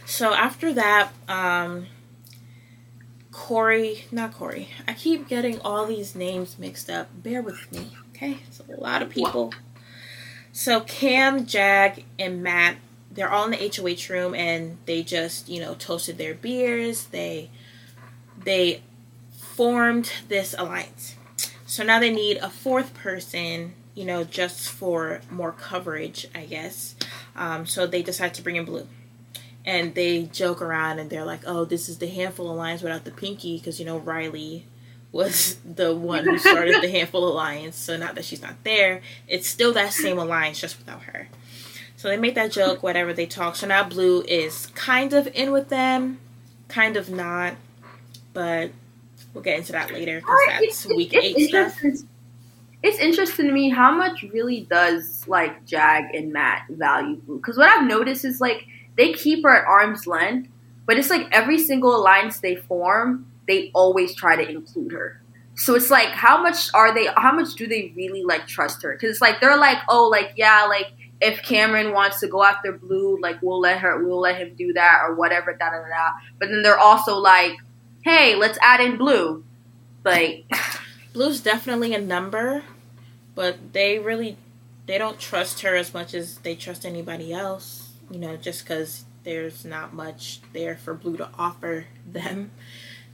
So 0.07 0.35
after 0.35 0.73
that, 0.75 1.12
um, 1.29 1.87
Corey, 3.33 4.05
not 4.12 4.33
Corey. 4.33 4.69
I 4.87 4.95
keep 4.95 5.29
getting 5.29 5.61
all 5.62 5.87
these 5.87 6.14
names 6.14 6.59
mixed 6.59 6.88
up. 6.88 7.09
Bear 7.23 7.43
with 7.43 7.71
me, 7.73 7.90
okay? 8.11 8.38
It's 8.47 8.61
a 8.61 8.81
lot 8.81 9.03
of 9.03 9.11
people. 9.11 9.53
So 10.53 10.81
Cam, 10.81 11.47
Jag, 11.47 12.05
and 12.19 12.43
Matt, 12.43 12.77
they're 13.11 13.31
all 13.31 13.45
in 13.45 13.51
the 13.53 13.73
HOH 13.77 14.12
room, 14.12 14.35
and 14.35 14.79
they 14.87 15.03
just, 15.03 15.49
you 15.49 15.61
know, 15.61 15.75
toasted 15.75 16.19
their 16.19 16.35
beers. 16.35 17.07
They, 17.07 17.51
they 18.45 18.83
formed 19.33 20.12
this 20.29 20.55
alliance. 20.57 21.17
So 21.67 21.83
now 21.83 21.99
they 21.99 22.11
need 22.11 22.37
a 22.37 22.51
fourth 22.51 22.95
person, 22.95 23.75
you 23.95 24.05
know, 24.05 24.23
just 24.23 24.69
for 24.69 25.23
more 25.31 25.53
coverage, 25.53 26.29
I 26.35 26.45
guess. 26.45 26.95
Um, 27.35 27.67
so 27.67 27.87
they 27.87 28.03
decide 28.03 28.35
to 28.35 28.43
bring 28.43 28.57
in 28.57 28.64
Blue 28.64 28.87
and 29.64 29.94
they 29.94 30.24
joke 30.24 30.61
around 30.61 30.98
and 30.98 31.11
they're 31.11 31.24
like, 31.24 31.42
"Oh, 31.46 31.64
this 31.64 31.88
is 31.88 31.98
the 31.98 32.07
Handful 32.07 32.50
Alliance 32.50 32.83
without 32.83 33.05
the 33.05 33.11
Pinky," 33.11 33.59
because 33.59 33.79
you 33.81 33.87
know 33.87 33.98
Reilly 33.98 34.66
was 35.12 35.57
the 35.64 35.94
one 35.94 36.24
who 36.24 36.38
started 36.38 36.83
the 36.83 36.88
Handful 36.90 37.27
Alliance. 37.27 37.77
So 37.77 37.96
now 37.96 38.12
that 38.12 38.24
she's 38.24 38.42
not 38.42 38.62
there, 38.64 39.00
it's 39.29 39.48
still 39.48 39.72
that 39.72 39.92
same 39.92 40.18
alliance 40.18 40.61
just 40.61 40.79
without 40.79 41.05
her. 41.05 41.29
So 41.96 42.09
they 42.09 42.18
make 42.18 42.35
that 42.35 42.53
joke, 42.53 42.83
whatever 42.83 43.14
they 43.14 43.24
talk. 43.24 43.57
So 43.57 43.66
now 43.66 43.83
Blue 43.85 44.22
is 44.22 44.66
kind 44.74 45.14
of 45.14 45.27
in 45.29 45.53
with 45.53 45.70
them, 45.70 46.18
kind 46.68 46.98
of 46.98 47.09
not, 47.09 47.55
but 48.35 48.72
we'll 49.33 49.42
get 49.42 49.59
into 49.59 49.72
that 49.72 49.90
later 49.90 50.20
because 50.20 50.38
that's 50.48 50.87
week 50.87 51.14
eight 51.14 51.48
stuff. 51.48 51.81
It's 52.83 52.98
interesting 52.98 53.46
to 53.46 53.53
me 53.53 53.70
how 53.70 53.96
much 53.96 54.22
really 54.35 54.66
does 54.68 55.27
like 55.27 55.64
Jag 55.64 56.14
and 56.14 56.31
Matt 56.31 56.66
value 56.68 57.16
Blue 57.16 57.38
because 57.38 57.57
what 57.57 57.70
I've 57.70 57.87
noticed 57.87 58.27
is 58.27 58.38
like 58.42 58.66
they 58.97 59.13
keep 59.13 59.43
her 59.45 59.51
at 59.51 59.67
arm's 59.67 60.07
length, 60.07 60.49
but 60.87 60.99
it's 60.99 61.11
like 61.11 61.27
every 61.33 61.59
single 61.59 61.97
alliance 61.97 62.41
they 62.41 62.57
form, 62.57 63.27
they 63.47 63.71
always 63.75 64.15
try 64.15 64.37
to 64.37 64.49
include 64.49 64.93
her. 64.93 65.21
So 65.57 65.75
it's 65.75 65.91
like, 65.91 66.09
how 66.09 66.43
much 66.43 66.69
are 66.75 66.93
they? 66.93 67.09
How 67.17 67.33
much 67.33 67.55
do 67.55 67.67
they 67.67 67.93
really 67.97 68.25
like 68.25 68.47
trust 68.47 68.83
her? 68.83 68.93
Because 68.93 69.11
it's 69.11 69.21
like 69.21 69.41
they're 69.41 69.57
like, 69.57 69.79
oh, 69.89 70.09
like 70.09 70.33
yeah, 70.37 70.65
like 70.65 70.93
if 71.21 71.43
Cameron 71.43 71.93
wants 71.93 72.21
to 72.21 72.27
go 72.27 72.43
after 72.43 72.73
Blue, 72.73 73.19
like 73.21 73.41
we'll 73.41 73.61
let 73.61 73.79
her, 73.79 74.05
we'll 74.05 74.21
let 74.21 74.37
him 74.37 74.55
do 74.57 74.73
that 74.73 75.03
or 75.05 75.15
whatever, 75.15 75.53
da 75.53 75.71
da 75.71 75.89
da. 75.89 76.13
But 76.39 76.49
then 76.49 76.63
they're 76.63 76.79
also 76.79 77.19
like, 77.19 77.57
hey, 78.03 78.35
let's 78.35 78.59
add 78.61 78.81
in 78.81 78.97
Blue. 78.97 79.45
Like, 80.05 80.45
Blue's 81.13 81.41
definitely 81.41 81.95
a 81.95 82.01
number, 82.01 82.65
but 83.35 83.73
they 83.73 83.99
really 83.99 84.37
they 84.87 84.99
don't 84.99 85.19
trust 85.21 85.61
her 85.61 85.77
as 85.77 85.95
much 85.95 86.15
as 86.15 86.39
they 86.39 86.55
trust 86.57 86.85
anybody 86.85 87.33
else 87.33 87.84
you 88.14 88.20
know, 88.20 88.37
just 88.37 88.64
because 88.64 89.05
there's 89.24 89.64
not 89.64 89.92
much 89.92 90.40
there 90.53 90.77
for 90.77 90.94
Blue 90.94 91.16
to 91.16 91.29
offer 91.37 91.87
them, 92.07 92.53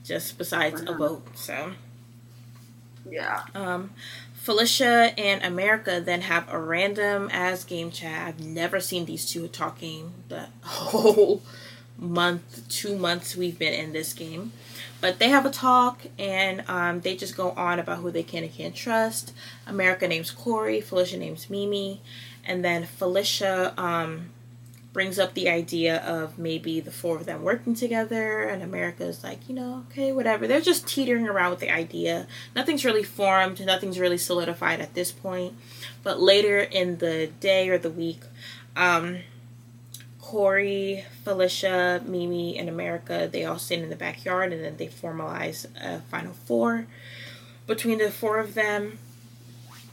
just 0.04 0.36
besides 0.36 0.82
a 0.82 0.92
boat. 0.92 1.26
So, 1.36 1.72
yeah. 3.08 3.44
Um, 3.54 3.90
Felicia 4.34 5.14
and 5.18 5.42
America 5.42 6.02
then 6.04 6.22
have 6.22 6.52
a 6.52 6.58
random 6.58 7.30
ass 7.32 7.64
game 7.64 7.90
chat. 7.90 8.28
I've 8.28 8.40
never 8.40 8.80
seen 8.80 9.06
these 9.06 9.30
two 9.30 9.48
talking 9.48 10.12
the 10.28 10.48
whole 10.62 11.42
month, 11.98 12.68
two 12.68 12.96
months 12.96 13.36
we've 13.36 13.58
been 13.58 13.74
in 13.74 13.92
this 13.92 14.12
game. 14.12 14.52
But 15.00 15.18
they 15.18 15.30
have 15.30 15.46
a 15.46 15.50
talk 15.50 16.02
and 16.18 16.62
um, 16.68 17.00
they 17.00 17.16
just 17.16 17.36
go 17.36 17.52
on 17.52 17.78
about 17.78 17.98
who 17.98 18.10
they 18.10 18.22
can 18.22 18.44
and 18.44 18.52
can't 18.52 18.74
trust. 18.74 19.32
America 19.66 20.06
names 20.06 20.30
Corey, 20.30 20.82
Felicia 20.82 21.16
names 21.16 21.48
Meme, 21.48 21.98
and 22.44 22.62
then 22.62 22.84
Felicia 22.84 23.72
um, 23.80 24.30
brings 24.92 25.18
up 25.18 25.34
the 25.34 25.48
idea 25.48 25.98
of 25.98 26.38
maybe 26.38 26.80
the 26.80 26.90
four 26.90 27.16
of 27.16 27.26
them 27.26 27.42
working 27.42 27.74
together 27.74 28.42
and 28.42 28.62
America's 28.62 29.22
like, 29.22 29.48
you 29.48 29.54
know, 29.54 29.84
okay, 29.90 30.10
whatever. 30.10 30.46
They're 30.46 30.60
just 30.60 30.86
teetering 30.86 31.28
around 31.28 31.50
with 31.50 31.60
the 31.60 31.70
idea. 31.70 32.26
Nothing's 32.56 32.84
really 32.84 33.04
formed, 33.04 33.64
nothing's 33.64 34.00
really 34.00 34.18
solidified 34.18 34.80
at 34.80 34.94
this 34.94 35.12
point. 35.12 35.54
But 36.02 36.20
later 36.20 36.58
in 36.58 36.98
the 36.98 37.28
day 37.38 37.68
or 37.68 37.78
the 37.78 37.90
week, 37.90 38.22
um, 38.76 39.18
Corey, 40.20 41.04
Felicia, 41.24 42.02
Meme, 42.04 42.54
and 42.56 42.68
America, 42.68 43.28
they 43.30 43.44
all 43.44 43.58
stand 43.58 43.82
in 43.82 43.90
the 43.90 43.96
backyard 43.96 44.52
and 44.52 44.64
then 44.64 44.76
they 44.76 44.88
formalize 44.88 45.66
a 45.80 46.00
final 46.02 46.32
four 46.32 46.86
between 47.66 47.98
the 47.98 48.10
four 48.10 48.38
of 48.38 48.54
them, 48.54 48.98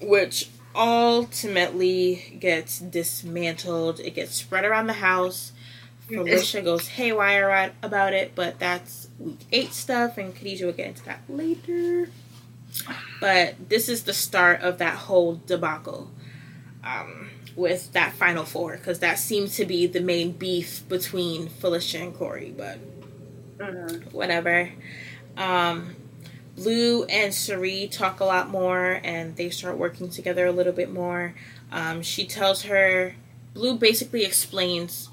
which 0.02 0.50
ultimately 0.78 2.38
gets 2.40 2.80
dismantled. 2.80 4.00
It 4.00 4.12
gets 4.16 4.36
spread 4.36 4.64
around 4.64 4.88
the 4.88 4.94
house. 4.94 5.52
Felicia 6.08 6.62
goes 6.62 6.88
haywire 6.88 7.74
about 7.84 8.14
it, 8.14 8.32
but 8.34 8.60
that's 8.60 9.10
week 9.20 9.40
eight 9.52 9.74
stuff, 9.74 10.18
and 10.18 10.34
Khadeja 10.34 10.66
will 10.66 10.72
get 10.72 10.88
into 10.88 11.04
that 11.04 11.20
later. 11.28 12.10
But 13.20 13.70
this 13.70 13.90
is 13.90 14.04
the 14.04 14.14
start 14.14 14.62
of 14.62 14.78
that 14.78 14.94
whole 14.94 15.42
debacle 15.46 16.10
um, 16.84 17.32
with 17.58 17.92
that 17.92 18.14
final 18.14 18.46
four, 18.46 18.78
because 18.78 19.00
that 19.00 19.20
seems 19.20 19.58
to 19.58 19.66
be 19.66 19.86
the 19.86 20.00
main 20.00 20.32
beef 20.32 20.88
between 20.88 21.50
Felicia 21.50 21.98
and 21.98 22.16
Corey, 22.16 22.54
but 22.56 22.78
mm-hmm. 23.58 24.10
whatever. 24.16 24.72
Um, 25.36 25.96
Blue 26.58 27.04
and 27.04 27.32
Cirie 27.34 27.88
talk 27.88 28.20
a 28.20 28.26
lot 28.26 28.50
more 28.50 29.00
and 29.04 29.36
they 29.36 29.52
start 29.52 29.78
working 29.78 30.10
together 30.10 30.48
a 30.48 30.52
little 30.52 30.74
bit 30.74 30.92
more. 30.92 31.36
Um, 31.72 32.02
she 32.02 32.26
tells 32.26 32.64
her, 32.64 33.14
Blue 33.54 33.78
basically 33.78 34.26
explains 34.26 35.10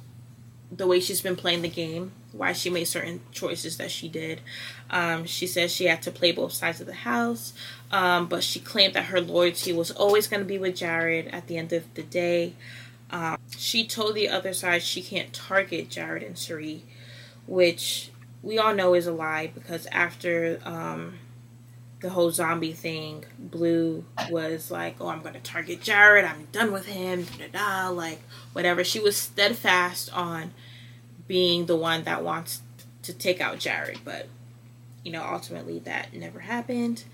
the 0.72 0.86
way 0.86 1.00
she's 1.00 1.20
been 1.20 1.36
playing 1.36 1.60
the 1.60 1.68
game, 1.68 2.12
why 2.32 2.54
she 2.54 2.70
made 2.70 2.84
certain 2.84 3.20
choices 3.30 3.76
that 3.76 3.90
she 3.90 4.08
did. 4.08 4.40
Um, 4.88 5.26
she 5.26 5.46
says 5.46 5.70
she 5.70 5.84
had 5.84 6.00
to 6.02 6.10
play 6.10 6.32
both 6.32 6.52
sides 6.52 6.80
of 6.80 6.86
the 6.86 6.94
house, 6.94 7.52
um, 7.92 8.26
but 8.26 8.42
she 8.42 8.58
claimed 8.58 8.94
that 8.94 9.06
her 9.06 9.20
loyalty 9.20 9.72
was 9.72 9.90
always 9.90 10.26
going 10.26 10.40
to 10.40 10.46
be 10.46 10.58
with 10.58 10.76
Jared 10.76 11.28
at 11.28 11.46
the 11.46 11.58
end 11.58 11.74
of 11.74 11.92
the 11.92 12.02
day. 12.02 12.54
Um, 13.10 13.36
she 13.56 13.86
told 13.86 14.14
the 14.14 14.30
other 14.30 14.54
side 14.54 14.82
she 14.82 15.02
can't 15.02 15.32
target 15.34 15.90
Jared 15.90 16.22
and 16.22 16.38
Cirie, 16.38 16.84
which 17.46 18.10
we 18.42 18.58
all 18.58 18.74
know 18.74 18.94
is 18.94 19.06
a 19.06 19.12
lie 19.12 19.50
because 19.54 19.86
after 19.92 20.58
um, 20.64 21.18
the 22.04 22.10
whole 22.10 22.30
zombie 22.30 22.74
thing, 22.74 23.24
Blue 23.38 24.04
was 24.30 24.70
like, 24.70 24.96
"Oh, 25.00 25.08
I'm 25.08 25.22
going 25.22 25.32
to 25.32 25.40
target 25.40 25.80
Jared. 25.80 26.26
I'm 26.26 26.48
done 26.52 26.70
with 26.70 26.84
him." 26.84 27.24
Da, 27.24 27.46
da, 27.46 27.86
da, 27.86 27.88
like 27.88 28.20
whatever. 28.52 28.84
She 28.84 29.00
was 29.00 29.16
steadfast 29.16 30.14
on 30.14 30.52
being 31.26 31.64
the 31.64 31.74
one 31.74 32.04
that 32.04 32.22
wants 32.22 32.60
to 33.04 33.14
take 33.14 33.40
out 33.40 33.58
Jared, 33.58 34.00
but 34.04 34.28
you 35.02 35.12
know, 35.12 35.24
ultimately 35.24 35.78
that 35.78 36.12
never 36.12 36.40
happened. 36.40 37.04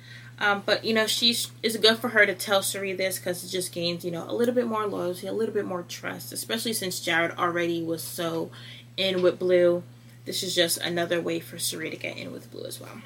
Um, 0.40 0.64
but 0.66 0.84
you 0.84 0.92
know, 0.92 1.06
she's 1.06 1.52
it's 1.62 1.76
good 1.76 1.98
for 1.98 2.08
her 2.08 2.26
to 2.26 2.34
tell 2.34 2.60
Cirie 2.60 2.92
this 2.92 3.20
because 3.20 3.44
it 3.44 3.48
just 3.48 3.72
gains 3.72 4.04
you 4.04 4.10
know 4.10 4.28
a 4.28 4.34
little 4.34 4.54
bit 4.54 4.66
more 4.66 4.88
loyalty, 4.88 5.28
a 5.28 5.32
little 5.32 5.54
bit 5.54 5.66
more 5.66 5.84
trust, 5.84 6.32
especially 6.32 6.72
since 6.72 6.98
Jared 6.98 7.38
already 7.38 7.80
was 7.80 8.02
so 8.02 8.50
in 8.96 9.22
with 9.22 9.38
Blue. 9.38 9.84
This 10.24 10.42
is 10.42 10.52
just 10.52 10.78
another 10.78 11.20
way 11.20 11.38
for 11.38 11.60
Cirie 11.60 11.90
to 11.90 11.96
get 11.96 12.16
in 12.16 12.32
with 12.32 12.50
Blue 12.50 12.64
as 12.64 12.80
well, 12.80 13.02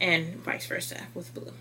and 0.00 0.36
vice 0.36 0.66
versa 0.66 1.06
with 1.14 1.34
Blue. 1.34 1.52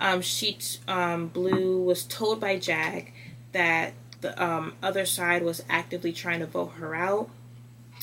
Um, 0.00 0.22
she 0.22 0.58
um, 0.86 1.28
Blue 1.28 1.82
was 1.82 2.04
told 2.04 2.40
by 2.40 2.58
Jag 2.58 3.12
that 3.52 3.94
the 4.20 4.42
um, 4.42 4.74
other 4.82 5.06
side 5.06 5.42
was 5.42 5.62
actively 5.68 6.12
trying 6.12 6.40
to 6.40 6.46
vote 6.46 6.72
her 6.78 6.94
out. 6.94 7.30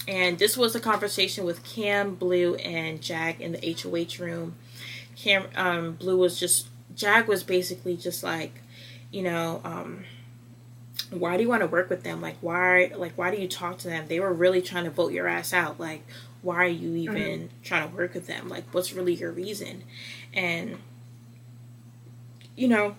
And 0.08 0.38
this 0.38 0.58
was 0.58 0.76
a 0.76 0.80
conversation 0.80 1.46
with 1.46 1.64
Cam, 1.64 2.16
Blue, 2.16 2.56
and 2.56 3.02
Jag 3.02 3.40
in 3.42 3.54
the 3.54 3.78
HOH 3.82 4.24
room 4.24 4.56
Cam 5.16 5.48
um, 5.56 5.94
Blue 5.94 6.18
was 6.18 6.40
just 6.40 6.68
Jag 6.96 7.28
was 7.28 7.44
basically 7.44 7.98
just 7.98 8.24
like, 8.24 8.62
you 9.12 9.24
know, 9.24 9.62
um, 9.64 10.04
why 11.10 11.38
do 11.38 11.44
you 11.44 11.50
want 11.50 11.62
to 11.62 11.68
work 11.68 11.90
with 11.90 12.04
them? 12.04 12.22
Like 12.22 12.38
why 12.42 12.92
like 12.96 13.14
why 13.16 13.34
do 13.34 13.42
you 13.42 13.48
talk 13.48 13.78
to 13.80 13.88
them? 13.88 14.06
They 14.08 14.20
were 14.20 14.34
really 14.34 14.62
trying 14.62 14.86
to 14.86 14.92
vote 14.92 15.14
your 15.14 15.28
ass 15.28 15.54
out. 15.54 15.80
Like 15.80 16.06
why 16.46 16.58
are 16.58 16.68
you 16.68 16.96
even 16.96 17.16
mm-hmm. 17.16 17.64
trying 17.64 17.90
to 17.90 17.96
work 17.96 18.14
with 18.14 18.28
them? 18.28 18.48
Like 18.48 18.66
what's 18.72 18.94
really 18.94 19.16
your 19.16 19.32
reason? 19.32 19.84
And 20.34 20.78
you 22.56 22.68
know, 22.68 22.96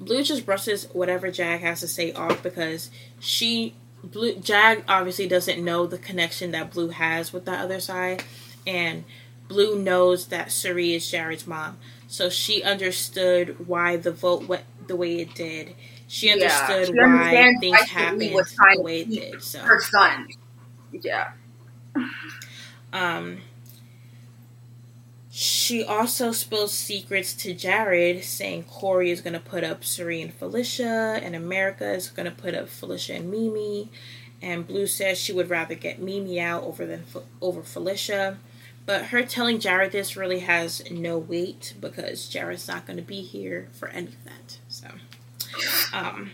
Blue 0.00 0.22
just 0.22 0.46
brushes 0.46 0.84
whatever 0.92 1.30
Jag 1.30 1.60
has 1.60 1.80
to 1.80 1.88
say 1.88 2.12
off 2.12 2.42
because 2.42 2.90
she 3.18 3.74
Blue 4.04 4.36
Jag 4.36 4.84
obviously 4.88 5.26
doesn't 5.26 5.62
know 5.62 5.86
the 5.86 5.98
connection 5.98 6.52
that 6.52 6.70
Blue 6.70 6.90
has 6.90 7.32
with 7.32 7.46
the 7.46 7.52
other 7.52 7.80
side 7.80 8.22
and 8.64 9.04
Blue 9.48 9.76
knows 9.76 10.28
that 10.28 10.52
Cirie 10.52 10.94
is 10.94 11.10
Jared's 11.10 11.46
mom, 11.46 11.78
so 12.08 12.28
she 12.28 12.62
understood 12.62 13.68
why 13.68 13.96
the 13.96 14.10
vote 14.10 14.48
went 14.48 14.64
the 14.88 14.96
way 14.96 15.20
it 15.20 15.34
did. 15.34 15.74
She 16.08 16.30
understood 16.30 16.90
yeah, 16.94 17.20
she 17.30 17.36
why 17.38 17.54
things 17.60 17.90
happened 17.90 18.20
the 18.20 18.82
way 18.82 19.00
it 19.02 19.10
did. 19.10 19.42
So 19.42 19.60
her 19.60 19.80
son, 19.80 20.28
yeah. 20.92 21.32
Um. 22.92 23.38
She 25.38 25.84
also 25.84 26.32
spills 26.32 26.72
secrets 26.72 27.34
to 27.34 27.52
Jared, 27.52 28.24
saying 28.24 28.64
Corey 28.64 29.10
is 29.10 29.20
going 29.20 29.34
to 29.34 29.38
put 29.40 29.64
up 29.64 29.84
Cirie 29.84 30.22
and 30.22 30.32
Felicia, 30.32 31.20
and 31.22 31.36
America 31.36 31.92
is 31.92 32.08
going 32.08 32.24
to 32.24 32.34
put 32.34 32.54
up 32.54 32.70
Felicia 32.70 33.16
and 33.16 33.30
Meme. 33.30 33.90
And 34.40 34.66
Blue 34.66 34.86
says 34.86 35.18
she 35.18 35.34
would 35.34 35.50
rather 35.50 35.74
get 35.74 36.00
Meme 36.00 36.38
out 36.38 36.62
over 36.62 36.86
than 36.86 37.04
over 37.42 37.62
Felicia. 37.62 38.38
But 38.86 39.06
her 39.06 39.22
telling 39.24 39.58
Jared 39.58 39.92
this 39.92 40.16
really 40.16 40.38
has 40.38 40.82
no 40.90 41.18
weight 41.18 41.74
because 41.80 42.28
Jared's 42.28 42.68
not 42.68 42.86
going 42.86 42.96
to 42.96 43.02
be 43.02 43.20
here 43.20 43.68
for 43.72 43.88
any 43.88 44.06
of 44.06 44.24
that. 44.24 44.58
So, 44.68 44.86
um, 45.92 46.30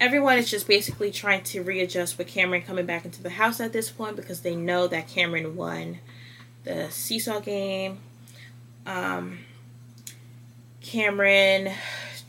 everyone 0.00 0.38
is 0.38 0.50
just 0.50 0.66
basically 0.66 1.10
trying 1.10 1.42
to 1.44 1.62
readjust 1.62 2.18
with 2.18 2.26
Cameron 2.26 2.62
coming 2.62 2.86
back 2.86 3.04
into 3.04 3.22
the 3.22 3.30
house 3.30 3.60
at 3.60 3.72
this 3.72 3.90
point 3.90 4.16
because 4.16 4.40
they 4.40 4.54
know 4.54 4.86
that 4.86 5.08
Cameron 5.08 5.56
won 5.56 5.98
the 6.64 6.90
seesaw 6.90 7.40
game. 7.40 7.98
Um, 8.86 9.40
Cameron 10.80 11.72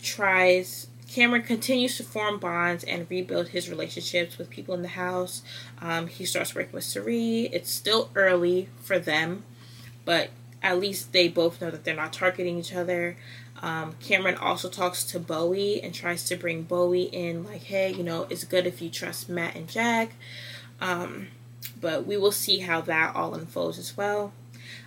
tries. 0.01 0.87
Cameron 1.09 1.43
continues 1.43 1.95
to 1.97 2.03
form 2.03 2.39
bonds 2.39 2.83
and 2.83 3.07
rebuild 3.09 3.49
his 3.49 3.69
relationships 3.69 4.37
with 4.37 4.49
people 4.49 4.73
in 4.73 4.81
the 4.81 4.89
house. 4.89 5.43
Um, 5.81 6.07
he 6.07 6.25
starts 6.25 6.53
working 6.53 6.73
with 6.73 6.83
Cirie. 6.83 7.49
It's 7.53 7.71
still 7.71 8.09
early 8.15 8.67
for 8.81 8.99
them 8.99 9.43
but 10.05 10.29
at 10.61 10.79
least 10.79 11.11
they 11.11 11.27
both 11.27 11.59
know 11.59 11.71
that 11.71 11.83
they're 11.83 11.95
not 11.95 12.13
targeting 12.13 12.57
each 12.57 12.73
other. 12.73 13.17
Um, 13.65 13.95
Cameron 13.99 14.35
also 14.35 14.69
talks 14.69 15.03
to 15.05 15.19
Bowie 15.19 15.81
and 15.81 15.91
tries 15.91 16.23
to 16.25 16.35
bring 16.35 16.61
Bowie 16.61 17.09
in, 17.11 17.43
like, 17.43 17.63
hey, 17.63 17.91
you 17.91 18.03
know, 18.03 18.27
it's 18.29 18.43
good 18.43 18.67
if 18.67 18.79
you 18.79 18.91
trust 18.91 19.27
Matt 19.27 19.55
and 19.55 19.67
Jag. 19.67 20.11
Um, 20.79 21.29
but 21.81 22.05
we 22.05 22.15
will 22.15 22.31
see 22.31 22.59
how 22.59 22.81
that 22.81 23.15
all 23.15 23.33
unfolds 23.33 23.79
as 23.79 23.97
well. 23.97 24.33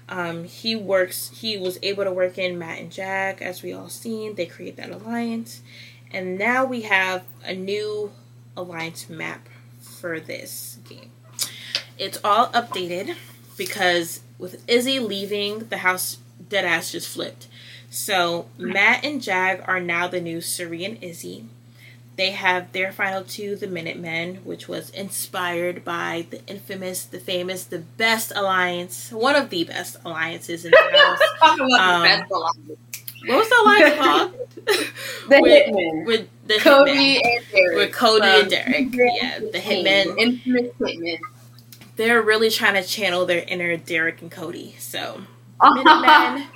Um, 0.09 0.45
he 0.45 0.77
works, 0.77 1.33
he 1.41 1.59
was 1.59 1.81
able 1.83 2.05
to 2.05 2.13
work 2.13 2.39
in 2.39 2.57
Matt 2.57 2.79
and 2.79 2.93
Jag, 2.93 3.43
as 3.43 3.65
we 3.65 3.73
all 3.73 3.89
seen. 3.89 4.37
They 4.37 4.47
create 4.47 4.77
that 4.77 4.91
alliance. 4.91 5.61
And 6.13 6.39
now 6.39 6.65
we 6.65 6.83
have 6.83 7.25
a 7.45 7.55
new 7.55 8.13
alliance 8.57 9.11
map 9.11 9.49
for 9.81 10.21
this 10.21 10.79
game. 10.89 11.11
It's 11.99 12.21
all 12.23 12.47
updated 12.51 13.17
because 13.57 14.21
with 14.39 14.63
Izzy 14.71 15.01
leaving, 15.01 15.67
the 15.67 15.79
house 15.79 16.19
dead 16.49 16.65
ass 16.65 16.93
just 16.93 17.09
flipped. 17.09 17.49
So 17.91 18.47
Matt 18.59 19.05
and 19.05 19.23
Jag 19.23 19.63
are 19.67 19.81
now 19.81 20.09
the 20.09 20.21
new 20.21 20.41
Cirie 20.41 20.85
and 20.85 21.03
Izzy. 21.03 21.45
They 22.17 22.33
have 22.33 22.73
their 22.73 22.91
final 22.93 23.23
two, 23.23 23.55
the 23.55 23.69
Minutemen, 23.69 24.37
which 24.45 24.69
was 24.69 24.91
inspired 24.91 25.85
by 25.85 26.27
the 26.31 26.45
infamous, 26.47 27.05
the 27.05 27.21
famous, 27.21 27.63
the 27.65 27.79
best 27.79 28.33
alliance, 28.35 29.13
one 29.13 29.37
of 29.37 29.51
the 29.51 29.63
best 29.65 29.97
alliances 30.05 30.65
in 30.65 30.73
the 30.73 30.79
house. 30.99 31.61
um, 31.79 32.25
what 33.27 33.39
was 33.39 33.49
the 33.49 33.63
alliance 33.63 33.97
called? 33.97 34.33
the 35.29 35.41
with, 35.41 35.69
Hitmen. 35.69 36.07
With 36.07 36.29
the 36.47 36.59
Cody 36.59 37.21
Hitmen. 37.21 37.37
and 37.37 37.45
Derek. 37.53 37.77
With 37.77 37.93
Cody 37.93 38.27
um, 38.27 38.41
and 38.41 38.51
Derek. 38.51 38.95
Yeah, 38.95 39.39
the 39.39 39.59
Hitmen. 39.59 40.19
Infamous 40.19 40.73
Hitmen 40.81 41.19
they're 41.99 42.23
really 42.23 42.49
trying 42.49 42.81
to 42.81 42.89
channel 42.89 43.27
their 43.27 43.45
inner 43.49 43.77
Derek 43.77 44.23
and 44.23 44.31
Cody. 44.31 44.77
So 44.79 45.23
Minutemen 45.61 46.47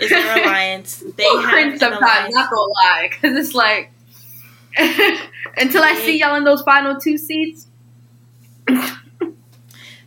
is 0.00 0.10
their 0.10 0.42
alliance. 0.42 1.02
They 1.16 1.24
have 1.24 1.78
sometimes, 1.78 2.02
alliance. 2.02 2.34
not 2.34 2.50
gonna 2.50 2.72
lie, 2.72 3.08
because 3.10 3.36
it's 3.36 3.54
like 3.54 3.92
until 5.56 5.82
I 5.82 5.94
see 6.04 6.18
y'all 6.20 6.36
in 6.36 6.44
those 6.44 6.62
final 6.62 7.00
two 7.00 7.18
seats. 7.18 7.66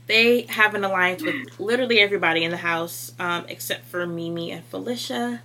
they 0.08 0.42
have 0.44 0.76
an 0.76 0.84
alliance 0.84 1.24
with 1.24 1.60
literally 1.60 2.00
everybody 2.00 2.44
in 2.44 2.52
the 2.52 2.58
house, 2.58 3.14
um, 3.20 3.46
except 3.48 3.86
for 3.86 4.06
Meme 4.06 4.38
and 4.38 4.64
Felicia. 4.66 5.42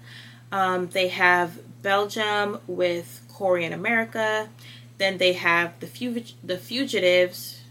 Um, 0.51 0.89
they 0.89 1.09
have 1.09 1.59
Belgium 1.83 2.59
with 2.67 3.23
Corey 3.29 3.65
and 3.65 3.75
America. 3.75 4.49
Then 4.99 5.19
they 5.19 5.35
have 5.35 5.79
the 5.81 5.87
fug- 5.87 6.35
the 6.43 6.59
fugitives 6.59 7.63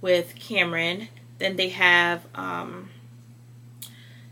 with 0.00 0.34
Cameron. 0.38 1.08
Then 1.38 1.56
they 1.56 1.70
have 1.70 2.26
um, 2.34 2.90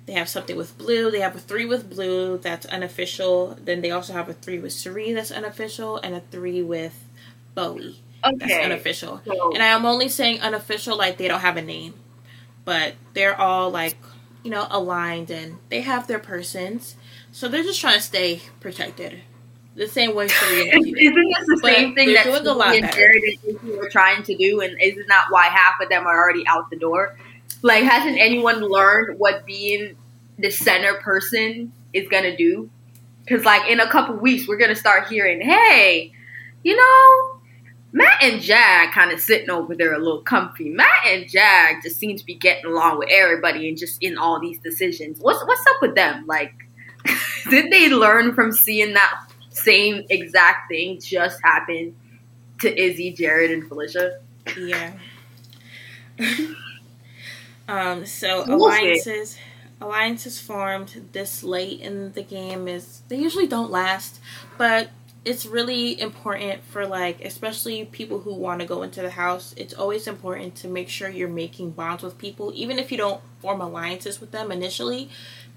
they 0.06 0.12
have 0.12 0.28
something 0.28 0.56
with 0.56 0.76
Blue. 0.76 1.10
They 1.10 1.20
have 1.20 1.34
a 1.34 1.38
three 1.38 1.64
with 1.64 1.88
Blue 1.88 2.38
that's 2.38 2.66
unofficial. 2.66 3.56
Then 3.62 3.80
they 3.80 3.90
also 3.90 4.12
have 4.12 4.28
a 4.28 4.34
three 4.34 4.58
with 4.58 4.72
Cirie 4.72 5.12
that's 5.12 5.30
unofficial, 5.30 5.98
and 5.98 6.14
a 6.14 6.20
three 6.20 6.62
with 6.62 7.04
Bowie 7.54 8.02
okay. 8.24 8.36
that's 8.38 8.64
unofficial. 8.64 9.20
So, 9.24 9.52
and 9.52 9.62
I 9.62 9.68
am 9.68 9.86
only 9.86 10.08
saying 10.08 10.40
unofficial 10.40 10.96
like 10.96 11.16
they 11.16 11.28
don't 11.28 11.40
have 11.40 11.56
a 11.56 11.62
name, 11.62 11.94
but 12.64 12.94
they're 13.14 13.38
all 13.38 13.70
like 13.70 13.96
you 14.42 14.50
know 14.50 14.66
aligned 14.70 15.30
and 15.30 15.58
they 15.70 15.80
have 15.80 16.06
their 16.06 16.18
persons, 16.18 16.96
so 17.32 17.48
they're 17.48 17.62
just 17.62 17.80
trying 17.80 17.96
to 17.96 18.02
stay 18.02 18.42
protected 18.60 19.22
the 19.76 19.88
same 19.88 20.14
way 20.14 20.28
Cirie 20.28 20.68
Isn't 20.68 20.94
this 20.94 21.46
the 21.46 21.58
but 21.62 21.74
same 21.74 21.94
thing 21.94 22.12
that 22.14 22.24
doing 22.24 22.46
a 22.46 22.52
lot 22.52 22.74
and 22.74 22.90
Jared 22.92 23.22
and 23.46 23.60
were 23.76 23.88
trying 23.88 24.22
to 24.24 24.36
do, 24.36 24.60
and 24.60 24.76
isn't 24.80 25.08
that 25.08 25.26
why 25.30 25.46
half 25.46 25.80
of 25.80 25.88
them 25.88 26.06
are 26.06 26.16
already 26.16 26.46
out 26.46 26.70
the 26.70 26.76
door? 26.76 27.16
Like, 27.62 27.84
hasn't 27.84 28.18
anyone 28.18 28.60
learned 28.60 29.18
what 29.18 29.46
being 29.46 29.96
the 30.38 30.50
center 30.50 30.94
person 30.94 31.72
is 31.92 32.08
gonna 32.08 32.36
do? 32.36 32.70
Because, 33.24 33.44
like, 33.44 33.70
in 33.70 33.80
a 33.80 33.88
couple 33.88 34.16
weeks, 34.16 34.46
we're 34.46 34.58
gonna 34.58 34.76
start 34.76 35.08
hearing, 35.08 35.40
"Hey, 35.40 36.12
you 36.62 36.76
know, 36.76 37.40
Matt 37.92 38.22
and 38.22 38.42
Jag 38.42 38.92
kind 38.92 39.12
of 39.12 39.20
sitting 39.20 39.50
over 39.50 39.74
there 39.74 39.94
a 39.94 39.98
little 39.98 40.22
comfy. 40.22 40.68
Matt 40.68 41.06
and 41.06 41.28
Jag 41.28 41.82
just 41.82 41.98
seem 41.98 42.16
to 42.16 42.24
be 42.24 42.34
getting 42.34 42.66
along 42.66 42.98
with 42.98 43.08
everybody 43.10 43.68
and 43.68 43.78
just 43.78 44.02
in 44.02 44.18
all 44.18 44.40
these 44.40 44.58
decisions. 44.58 45.20
What's 45.20 45.42
what's 45.46 45.66
up 45.68 45.80
with 45.80 45.94
them? 45.94 46.26
Like, 46.26 46.52
did 47.50 47.70
they 47.70 47.88
learn 47.88 48.34
from 48.34 48.52
seeing 48.52 48.94
that 48.94 49.24
same 49.54 50.04
exact 50.10 50.68
thing 50.68 51.00
just 51.00 51.40
happen 51.42 51.94
to 52.60 52.80
Izzy, 52.80 53.12
Jared, 53.12 53.50
and 53.50 53.66
Felicia. 53.68 54.18
Yeah. 54.58 54.92
um. 57.68 58.06
So 58.06 58.44
alliances, 58.44 59.38
alliances 59.80 60.38
formed 60.40 61.08
this 61.12 61.42
late 61.42 61.80
in 61.80 62.12
the 62.12 62.22
game 62.22 62.68
is 62.68 63.02
they 63.08 63.16
usually 63.16 63.46
don't 63.46 63.70
last, 63.70 64.20
but 64.58 64.90
it's 65.24 65.46
really 65.46 65.98
important 66.00 66.62
for 66.64 66.86
like 66.86 67.24
especially 67.24 67.84
people 67.86 68.20
who 68.20 68.34
want 68.34 68.60
to 68.60 68.66
go 68.66 68.82
into 68.82 69.00
the 69.00 69.08
house 69.10 69.54
it's 69.56 69.72
always 69.72 70.06
important 70.06 70.54
to 70.54 70.68
make 70.68 70.86
sure 70.88 71.08
you're 71.08 71.28
making 71.28 71.70
bonds 71.70 72.02
with 72.02 72.18
people. 72.18 72.52
Even 72.54 72.78
if 72.78 72.92
you 72.92 72.98
don't 72.98 73.22
form 73.40 73.60
alliances 73.60 74.20
with 74.20 74.30
them 74.32 74.52
initially 74.52 75.08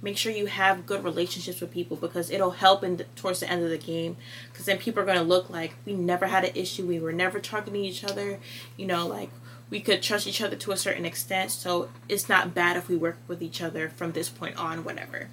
make 0.01 0.17
sure 0.17 0.31
you 0.31 0.45
have 0.45 0.85
good 0.85 1.03
relationships 1.03 1.59
with 1.59 1.71
people 1.71 1.97
because 1.97 2.29
it'll 2.29 2.51
help 2.51 2.83
in 2.83 2.97
the, 2.97 3.03
towards 3.15 3.39
the 3.39 3.49
end 3.49 3.63
of 3.63 3.69
the 3.69 3.77
game. 3.77 4.15
Because 4.51 4.65
then 4.65 4.77
people 4.77 5.01
are 5.01 5.05
going 5.05 5.17
to 5.17 5.23
look 5.23 5.49
like 5.49 5.73
we 5.85 5.93
never 5.93 6.27
had 6.27 6.45
an 6.45 6.51
issue. 6.55 6.85
We 6.85 6.99
were 6.99 7.11
never 7.11 7.39
targeting 7.39 7.83
each 7.83 8.03
other. 8.03 8.39
You 8.77 8.85
know 8.85 9.07
like 9.07 9.31
we 9.69 9.79
could 9.79 10.01
trust 10.01 10.27
each 10.27 10.41
other 10.41 10.55
to 10.55 10.71
a 10.71 10.77
certain 10.77 11.05
extent 11.05 11.51
so 11.51 11.89
it's 12.07 12.29
not 12.29 12.53
bad 12.53 12.77
if 12.77 12.87
we 12.87 12.95
work 12.95 13.17
with 13.27 13.41
each 13.41 13.61
other 13.61 13.89
from 13.89 14.11
this 14.11 14.29
point 14.29 14.55
on 14.57 14.83
whatever 14.83 15.29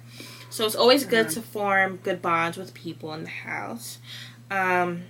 so 0.49 0.65
it's 0.65 0.75
always 0.75 1.05
good 1.05 1.27
mm-hmm. 1.27 1.41
to 1.41 1.41
form 1.41 1.97
good 1.97 2.21
bonds 2.21 2.57
with 2.57 2.73
people 2.73 3.13
in 3.13 3.23
the 3.23 3.29
house 3.29 3.99
um, 4.51 5.03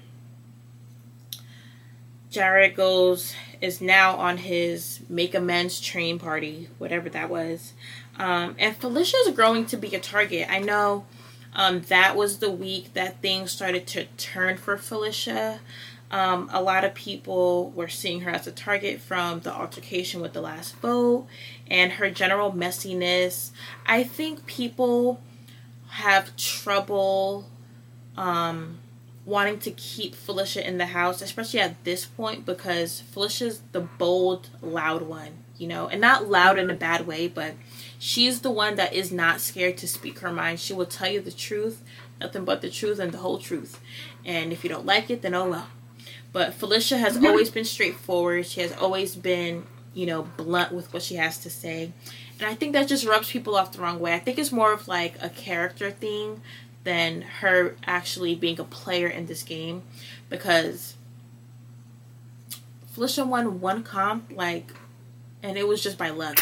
jared 2.30 2.76
goes 2.76 3.34
is 3.62 3.82
now 3.82 4.16
on 4.16 4.38
his 4.38 5.02
make 5.10 5.34
amends 5.34 5.80
train 5.80 6.20
party 6.20 6.70
whatever 6.78 7.10
that 7.10 7.30
was 7.30 7.74
um, 8.18 8.56
and 8.58 8.76
Felicia 8.76 9.18
is 9.26 9.36
growing 9.36 9.66
to 9.68 9.78
be 9.78 9.94
a 9.96 10.00
target. 10.00 10.48
I 10.50 10.60
know 10.60 11.06
um, 11.54 11.82
that 11.82 12.16
was 12.16 12.40
the 12.40 12.52
week 12.52 12.94
that 12.94 13.22
things 13.22 13.52
started 13.52 13.88
to 13.88 14.06
turn 14.18 14.58
for 14.58 14.78
Felicia. 14.78 15.60
Um, 16.16 16.50
a 16.54 16.62
lot 16.62 16.86
of 16.86 16.94
people 16.94 17.72
were 17.72 17.90
seeing 17.90 18.22
her 18.22 18.32
as 18.32 18.48
a 18.48 18.52
target 18.54 19.02
from 19.02 19.42
the 19.42 19.54
altercation 19.54 20.22
with 20.22 20.32
the 20.32 20.40
last 20.40 20.78
vote 20.78 21.28
and 21.70 21.92
her 21.92 22.10
general 22.10 22.54
messiness. 22.54 23.52
I 23.86 24.06
think 24.06 24.46
people 24.46 25.20
have 25.90 26.34
trouble 26.38 27.50
um, 28.16 28.78
wanting 29.26 29.60
to 29.60 29.72
keep 29.72 30.16
Felicia 30.16 30.66
in 30.66 30.78
the 30.78 30.86
house, 30.86 31.22
especially 31.22 31.60
at 31.60 31.84
this 31.84 32.06
point, 32.06 32.46
because 32.46 33.02
Felicia's 33.02 33.62
the 33.74 33.82
bold, 33.82 34.52
loud 34.62 35.02
one, 35.02 35.44
you 35.58 35.68
know, 35.68 35.90
and 35.90 36.00
not 36.00 36.30
loud 36.30 36.58
in 36.58 36.70
a 36.70 36.76
bad 36.76 37.06
way, 37.06 37.28
but 37.28 37.56
She's 37.98 38.42
the 38.42 38.52
one 38.52 38.76
that 38.76 38.94
is 38.94 39.12
not 39.12 39.42
scared 39.42 39.78
to 39.78 39.88
speak 39.88 40.20
her 40.20 40.32
mind. 40.32 40.60
She 40.60 40.74
will 40.74 40.86
tell 40.86 41.10
you 41.10 41.22
the 41.22 41.32
truth, 41.32 41.82
nothing 42.20 42.46
but 42.46 42.62
the 42.62 42.70
truth 42.70 43.00
and 43.00 43.12
the 43.12 43.18
whole 43.18 43.40
truth. 43.40 43.80
And 44.24 44.52
if 44.52 44.64
you 44.64 44.70
don't 44.70 44.86
like 44.86 45.10
it, 45.10 45.22
then 45.22 45.34
oh 45.34 45.50
well. 45.50 45.68
But 46.36 46.54
Felicia 46.54 46.98
has 46.98 47.16
always 47.16 47.50
been 47.50 47.64
straightforward. 47.64 48.46
She 48.46 48.60
has 48.60 48.74
always 48.74 49.16
been, 49.16 49.64
you 49.94 50.06
know, 50.06 50.24
blunt 50.24 50.74
with 50.74 50.92
what 50.92 51.02
she 51.02 51.16
has 51.16 51.38
to 51.38 51.50
say. 51.50 51.94
And 52.38 52.50
I 52.50 52.54
think 52.56 52.74
that 52.74 52.90
just 52.90 53.06
rubs 53.06 53.32
people 53.32 53.56
off 53.56 53.72
the 53.72 53.82
wrong 53.82 54.02
way. 54.02 54.14
I 54.14 54.20
think 54.20 54.38
it's 54.38 54.52
more 54.52 54.74
of 54.74 54.86
like 54.90 55.16
a 55.24 55.30
character 55.30 55.92
thing 55.92 56.42
than 56.84 57.22
her 57.22 57.78
actually 57.88 58.36
being 58.36 58.60
a 58.60 58.66
player 58.66 59.08
in 59.08 59.28
this 59.28 59.44
game 59.44 59.84
because 60.30 60.96
Felicia 62.92 63.24
won 63.24 63.62
one 63.62 63.82
comp, 63.82 64.30
like, 64.36 64.74
and 65.42 65.58
it 65.58 65.70
was 65.70 65.82
just 65.82 65.98
by 65.98 66.10
luck. 66.10 66.38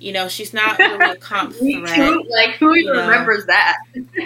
You 0.00 0.12
know, 0.12 0.28
she's 0.28 0.54
not 0.54 0.78
really 0.78 1.10
a 1.10 1.16
comp 1.16 1.54
threat. 1.56 2.26
like 2.28 2.56
who 2.56 2.74
even 2.74 2.96
remembers 2.96 3.46
that? 3.46 3.76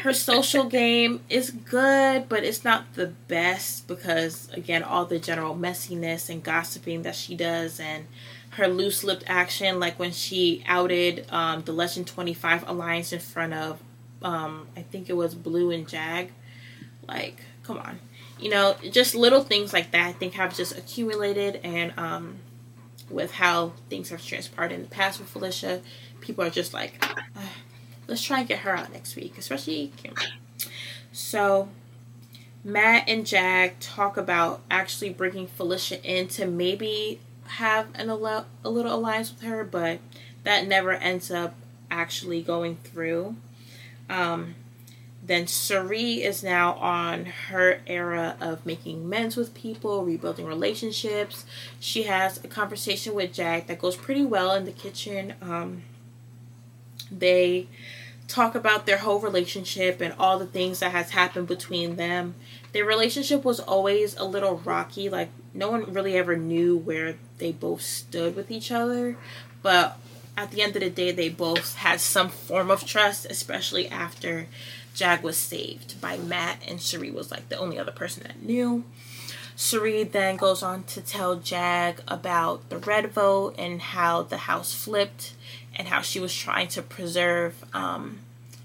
her 0.03 0.13
social 0.15 0.65
game 0.81 1.21
is 1.29 1.51
good, 1.51 2.29
but 2.29 2.45
it's 2.45 2.65
not 2.65 2.95
the 2.95 3.09
best 3.29 3.89
because 3.89 4.49
again, 4.53 4.85
all 4.85 5.05
the 5.05 5.19
general 5.19 5.57
messiness 5.57 6.31
and 6.31 6.43
gossiping 6.45 7.03
that 7.03 7.17
she 7.17 7.35
does 7.35 7.81
and 7.81 8.07
her 8.51 8.69
loose 8.69 9.03
lipped 9.03 9.25
action, 9.27 9.81
like 9.81 9.99
when 9.99 10.13
she 10.13 10.63
outed 10.67 11.27
um, 11.31 11.63
the 11.63 11.73
Legend 11.73 12.07
25 12.07 12.69
Alliance 12.69 13.13
in 13.13 13.19
front 13.19 13.53
of, 13.53 13.81
um, 14.23 14.69
I 14.77 14.83
think 14.83 15.11
it 15.11 15.15
was 15.15 15.35
Blue 15.35 15.73
and 15.73 15.89
Jag. 15.89 16.31
Like, 17.09 17.41
come 17.65 17.79
on. 17.79 17.99
You 18.39 18.51
know, 18.51 18.77
just 18.91 19.15
little 19.15 19.43
things 19.43 19.73
like 19.73 19.91
that 19.93 20.07
I 20.07 20.13
think 20.13 20.35
have 20.35 20.57
just 20.57 20.77
accumulated 20.77 21.61
and 21.65 21.93
um, 21.97 22.37
with 23.15 23.33
how 23.33 23.73
things 23.89 24.11
have 24.11 24.25
transpired 24.25 24.73
in 24.73 24.83
the 24.83 24.89
past 24.89 25.21
with 25.21 25.29
Felicia, 25.29 25.81
people 26.21 26.45
are 26.45 26.51
just 26.51 26.75
like, 26.75 27.05
uh, 27.37 27.41
let's 28.07 28.23
try 28.23 28.41
and 28.41 28.49
get 28.49 28.61
her 28.61 28.77
out 28.77 28.93
next 28.93 29.17
week, 29.17 29.39
especially 29.39 29.93
Kimberly. 29.97 30.29
So 31.13 31.69
Matt 32.65 33.09
and 33.09 33.27
Jag 33.27 33.79
talk 33.79 34.17
about 34.17 34.63
actually 34.71 35.11
bringing 35.11 35.47
Felicia 35.47 36.03
in 36.03 36.29
to 36.29 36.47
maybe 36.47 37.21
have 37.47 37.89
an 37.95 38.09
a 38.09 38.15
little 38.15 38.95
alliance 38.95 39.33
with 39.33 39.43
her, 39.43 39.65
but 39.65 40.01
that 40.43 40.67
never 40.67 40.93
ends 40.93 41.31
up 41.31 41.55
actually 41.91 42.43
going 42.43 42.77
through. 42.77 43.37
Um, 44.09 44.55
then 45.27 45.47
Cirie 45.47 46.23
is 46.23 46.43
now 46.43 46.75
on 46.75 47.25
her 47.25 47.81
era 47.87 48.37
of 48.41 48.67
making 48.67 49.05
amends 49.05 49.37
with 49.37 49.55
people, 49.55 50.05
rebuilding 50.05 50.45
relationships. 50.45 51.47
She 51.81 52.03
has 52.03 52.43
a 52.45 52.49
conversation 52.49 53.15
with 53.15 53.33
Jag 53.33 53.67
that 53.67 53.79
goes 53.79 53.97
pretty 53.97 54.25
well 54.25 54.55
in 54.55 54.67
the 54.67 54.73
kitchen. 54.73 55.35
Um, 55.41 55.83
they 57.11 57.69
talk 58.29 58.55
about 58.55 58.85
their 58.85 58.99
whole 58.99 59.19
relationship 59.19 60.01
and 60.01 60.15
all 60.19 60.39
the 60.39 60.47
things 60.47 60.81
that 60.81 60.93
has 60.93 61.11
happened 61.11 61.49
between 61.49 61.97
them. 61.97 62.35
Their 62.73 62.85
relationship 62.85 63.45
was 63.45 63.61
always 63.61 64.15
a 64.17 64.25
little 64.25 64.59
rocky. 64.59 65.09
Like 65.09 65.31
no 65.55 65.71
one 65.71 65.93
really 65.93 66.17
ever 66.17 66.37
knew 66.37 66.77
where 66.77 67.17
they 67.39 67.53
both 67.53 67.81
stood 67.81 68.37
with 68.37 68.51
each 68.51 68.71
other, 68.71 69.17
but 69.63 69.99
at 70.37 70.51
the 70.51 70.63
end 70.63 70.75
of 70.77 70.83
the 70.83 70.91
day, 70.91 71.13
they 71.13 71.29
both 71.29 71.77
had 71.77 72.01
some 72.01 72.29
form 72.29 72.71
of 72.71 72.85
trust, 72.85 73.27
especially 73.31 73.89
after 73.89 74.49
Jag 74.95 75.23
was 75.23 75.37
saved 75.37 76.01
by 76.01 76.17
Matt, 76.17 76.59
and 76.67 76.81
Cirie 76.81 77.11
was 77.11 77.31
like 77.31 77.49
the 77.49 77.59
only 77.59 77.79
other 77.79 77.93
person 77.93 78.23
that 78.23 78.43
knew. 78.43 78.85
Cirie 79.57 80.05
then 80.05 80.37
goes 80.37 80.63
on 80.63 80.85
to 80.85 81.01
tell 81.01 81.37
Jag 81.37 82.01
about 82.09 82.69
the 82.71 82.79
red 82.79 83.13
vote 83.13 83.55
and 83.59 83.81
how 83.81 84.23
the 84.23 84.37
house 84.37 84.73
flipped 84.73 85.35
and 85.77 85.89
how 85.89 86.01
she 86.01 86.21
was 86.21 86.35
trying 86.35 86.69
to 86.69 86.83
preserve, 86.83 87.65
um, 87.73 88.21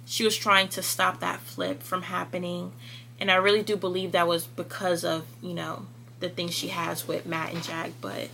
she 0.05 0.23
was 0.23 0.37
trying 0.37 0.67
to 0.69 0.81
stop 0.81 1.19
that 1.19 1.39
flip 1.39 1.83
from 1.83 2.03
happening. 2.03 2.71
And 3.19 3.29
I 3.29 3.35
really 3.35 3.63
do 3.63 3.75
believe 3.75 4.11
that 4.11 4.27
was 4.27 4.45
because 4.45 5.03
of, 5.03 5.25
you 5.41 5.53
know, 5.53 5.85
the 6.19 6.29
things 6.29 6.53
she 6.53 6.69
has 6.69 7.07
with 7.07 7.25
Matt 7.25 7.53
and 7.53 7.63
Jag, 7.63 7.93
but 8.01 8.29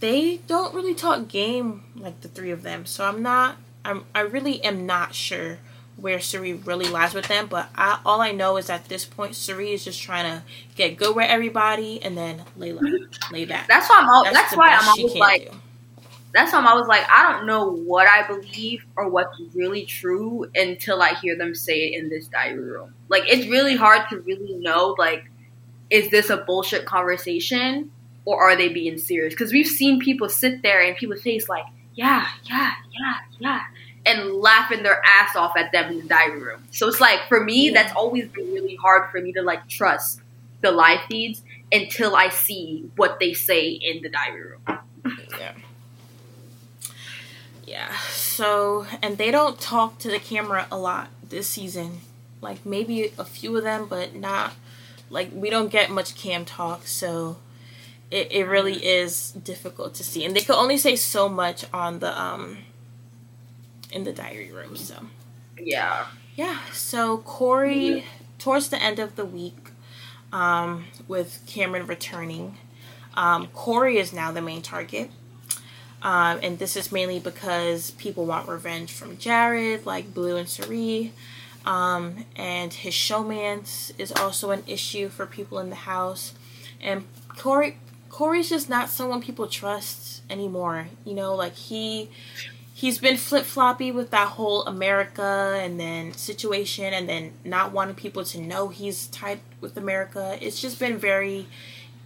they 0.00 0.38
don't 0.46 0.74
really 0.74 0.94
talk 0.94 1.28
game 1.28 1.82
like 1.96 2.20
the 2.20 2.28
three 2.28 2.50
of 2.50 2.62
them. 2.62 2.86
So 2.86 3.04
I'm 3.04 3.22
not, 3.22 3.56
I'm, 3.84 4.04
I 4.14 4.20
really 4.20 4.62
am 4.62 4.86
not 4.86 5.14
sure 5.14 5.58
where 5.96 6.20
Cirie 6.20 6.54
really 6.54 6.88
lies 6.88 7.14
with 7.14 7.28
them. 7.28 7.46
But 7.46 7.68
I, 7.74 8.00
all 8.04 8.20
I 8.20 8.32
know 8.32 8.56
is 8.56 8.70
at 8.70 8.88
this 8.88 9.04
point, 9.04 9.36
Cirie 9.36 9.72
is 9.72 9.84
just 9.84 10.00
trying 10.02 10.24
to 10.24 10.42
get 10.76 10.96
good 10.96 11.14
with 11.14 11.28
everybody 11.28 12.02
and 12.02 12.16
then 12.16 12.42
lay 12.56 12.72
lay 13.30 13.44
back. 13.44 13.66
That's 13.68 13.88
why 13.88 14.00
I'm. 14.00 14.08
All, 14.08 14.24
that's, 14.24 14.36
that's 14.36 14.56
why 14.56 14.74
I'm 14.74 14.88
always 14.88 15.14
like. 15.16 15.50
Do. 15.50 15.58
That's 16.32 16.52
why 16.52 16.58
I'm 16.58 16.66
always 16.66 16.88
like, 16.88 17.04
I 17.08 17.32
don't 17.32 17.46
know 17.46 17.70
what 17.70 18.08
I 18.08 18.26
believe 18.26 18.84
or 18.96 19.08
what's 19.08 19.40
really 19.54 19.84
true 19.84 20.50
until 20.56 21.00
I 21.00 21.14
hear 21.14 21.36
them 21.36 21.54
say 21.54 21.84
it 21.84 22.02
in 22.02 22.08
this 22.08 22.26
diary 22.26 22.58
room. 22.58 22.92
Like, 23.08 23.22
it's 23.28 23.46
really 23.46 23.76
hard 23.76 24.08
to 24.10 24.18
really 24.18 24.54
know, 24.54 24.96
like, 24.98 25.30
is 25.90 26.10
this 26.10 26.30
a 26.30 26.38
bullshit 26.38 26.86
conversation 26.86 27.92
or 28.24 28.42
are 28.42 28.56
they 28.56 28.68
being 28.68 28.98
serious? 28.98 29.32
Because 29.32 29.52
we've 29.52 29.68
seen 29.68 30.00
people 30.00 30.28
sit 30.28 30.60
there 30.62 30.80
and 30.80 30.96
people 30.96 31.16
face 31.16 31.48
like, 31.48 31.66
yeah, 31.94 32.26
yeah, 32.50 32.72
yeah, 32.90 33.14
yeah 33.38 33.60
and 34.06 34.34
laughing 34.34 34.82
their 34.82 35.02
ass 35.04 35.34
off 35.36 35.56
at 35.56 35.72
them 35.72 35.92
in 35.92 35.98
the 36.00 36.08
diary 36.08 36.42
room. 36.42 36.64
So 36.70 36.88
it's 36.88 37.00
like 37.00 37.20
for 37.28 37.42
me, 37.42 37.70
that's 37.70 37.94
always 37.94 38.28
been 38.28 38.52
really 38.52 38.76
hard 38.76 39.10
for 39.10 39.20
me 39.20 39.32
to 39.32 39.42
like 39.42 39.68
trust 39.68 40.20
the 40.60 40.70
live 40.70 41.00
feeds 41.08 41.42
until 41.72 42.14
I 42.14 42.28
see 42.28 42.90
what 42.96 43.18
they 43.20 43.32
say 43.32 43.68
in 43.68 44.02
the 44.02 44.08
diary 44.08 44.42
room. 44.42 44.78
yeah. 45.38 45.52
Yeah. 47.66 47.96
So 48.10 48.86
and 49.02 49.16
they 49.18 49.30
don't 49.30 49.58
talk 49.58 49.98
to 50.00 50.10
the 50.10 50.18
camera 50.18 50.66
a 50.70 50.78
lot 50.78 51.08
this 51.28 51.48
season. 51.48 52.00
Like 52.40 52.66
maybe 52.66 53.12
a 53.18 53.24
few 53.24 53.56
of 53.56 53.64
them, 53.64 53.86
but 53.88 54.14
not 54.14 54.52
like 55.10 55.30
we 55.32 55.48
don't 55.48 55.70
get 55.70 55.90
much 55.90 56.14
cam 56.14 56.44
talk, 56.44 56.86
so 56.86 57.36
it, 58.10 58.30
it 58.30 58.44
really 58.44 58.84
is 58.84 59.30
difficult 59.32 59.94
to 59.94 60.04
see. 60.04 60.24
And 60.24 60.36
they 60.36 60.40
could 60.40 60.56
only 60.56 60.76
say 60.76 60.96
so 60.96 61.28
much 61.28 61.64
on 61.72 62.00
the 62.00 62.20
um 62.20 62.58
in 63.94 64.04
the 64.04 64.12
diary 64.12 64.50
room. 64.52 64.76
So 64.76 65.06
yeah, 65.58 66.06
yeah. 66.34 66.58
So 66.72 67.18
Cory, 67.18 68.04
towards 68.38 68.68
the 68.68 68.82
end 68.82 68.98
of 68.98 69.16
the 69.16 69.24
week, 69.24 69.70
um, 70.32 70.84
with 71.08 71.42
Cameron 71.46 71.86
returning, 71.86 72.58
um, 73.14 73.46
Cory 73.54 73.96
is 73.96 74.12
now 74.12 74.32
the 74.32 74.42
main 74.42 74.60
target. 74.60 75.10
Um, 76.02 76.38
and 76.42 76.58
this 76.58 76.76
is 76.76 76.92
mainly 76.92 77.18
because 77.18 77.92
people 77.92 78.26
want 78.26 78.46
revenge 78.46 78.92
from 78.92 79.16
Jared, 79.16 79.86
like 79.86 80.12
Blue 80.12 80.36
and 80.36 80.46
Cirie. 80.46 81.12
Um, 81.64 82.26
and 82.36 82.74
his 82.74 82.92
showmance 82.92 83.92
is 83.98 84.12
also 84.12 84.50
an 84.50 84.64
issue 84.66 85.08
for 85.08 85.24
people 85.24 85.58
in 85.58 85.70
the 85.70 85.76
house. 85.76 86.34
And 86.82 87.04
Cory, 87.28 87.78
Cory's 88.10 88.50
just 88.50 88.68
not 88.68 88.90
someone 88.90 89.22
people 89.22 89.46
trust 89.46 90.22
anymore. 90.28 90.88
You 91.06 91.14
know, 91.14 91.34
like 91.34 91.54
he 91.54 92.10
he's 92.84 92.98
been 92.98 93.16
flip 93.16 93.46
floppy 93.46 93.90
with 93.90 94.10
that 94.10 94.28
whole 94.28 94.62
America 94.66 95.58
and 95.58 95.80
then 95.80 96.12
situation 96.12 96.92
and 96.92 97.08
then 97.08 97.32
not 97.42 97.72
wanting 97.72 97.94
people 97.94 98.22
to 98.22 98.38
know 98.38 98.68
he's 98.68 99.06
tied 99.06 99.40
with 99.62 99.78
America. 99.78 100.36
It's 100.38 100.60
just 100.60 100.78
been 100.78 100.98
very 100.98 101.46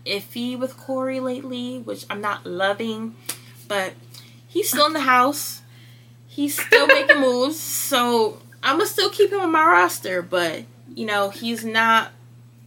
iffy 0.06 0.56
with 0.56 0.76
Cory 0.76 1.18
lately, 1.18 1.80
which 1.80 2.06
I'm 2.08 2.20
not 2.20 2.46
loving, 2.46 3.16
but 3.66 3.94
he's 4.46 4.68
still 4.68 4.86
in 4.86 4.92
the 4.92 5.00
house. 5.00 5.62
He's 6.28 6.64
still 6.64 6.86
making 6.98 7.20
moves, 7.20 7.58
so 7.58 8.40
I'm 8.62 8.76
gonna 8.76 8.86
still 8.86 9.10
keep 9.10 9.32
him 9.32 9.40
on 9.40 9.50
my 9.50 9.64
roster, 9.64 10.22
but 10.22 10.62
you 10.94 11.06
know 11.06 11.30
he's 11.30 11.64
not 11.64 12.12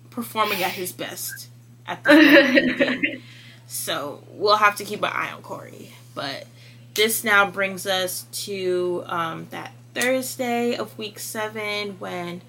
performing 0.09 0.61
at 0.61 0.71
his 0.71 0.91
best 0.91 1.47
at 1.87 2.03
the 2.03 3.21
So 3.67 4.21
we'll 4.31 4.57
have 4.57 4.75
to 4.75 4.83
keep 4.83 5.01
an 5.01 5.11
eye 5.13 5.31
on 5.31 5.41
Cory. 5.43 5.93
But 6.13 6.45
this 6.93 7.23
now 7.23 7.49
brings 7.49 7.85
us 7.85 8.25
to 8.45 9.03
um, 9.07 9.47
that 9.51 9.71
Thursday 9.93 10.75
of 10.75 10.97
week 10.97 11.19
seven 11.19 11.97
when 11.99 12.41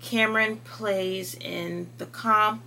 Cameron 0.00 0.58
plays 0.58 1.34
in 1.34 1.88
the 1.98 2.06
comp 2.06 2.62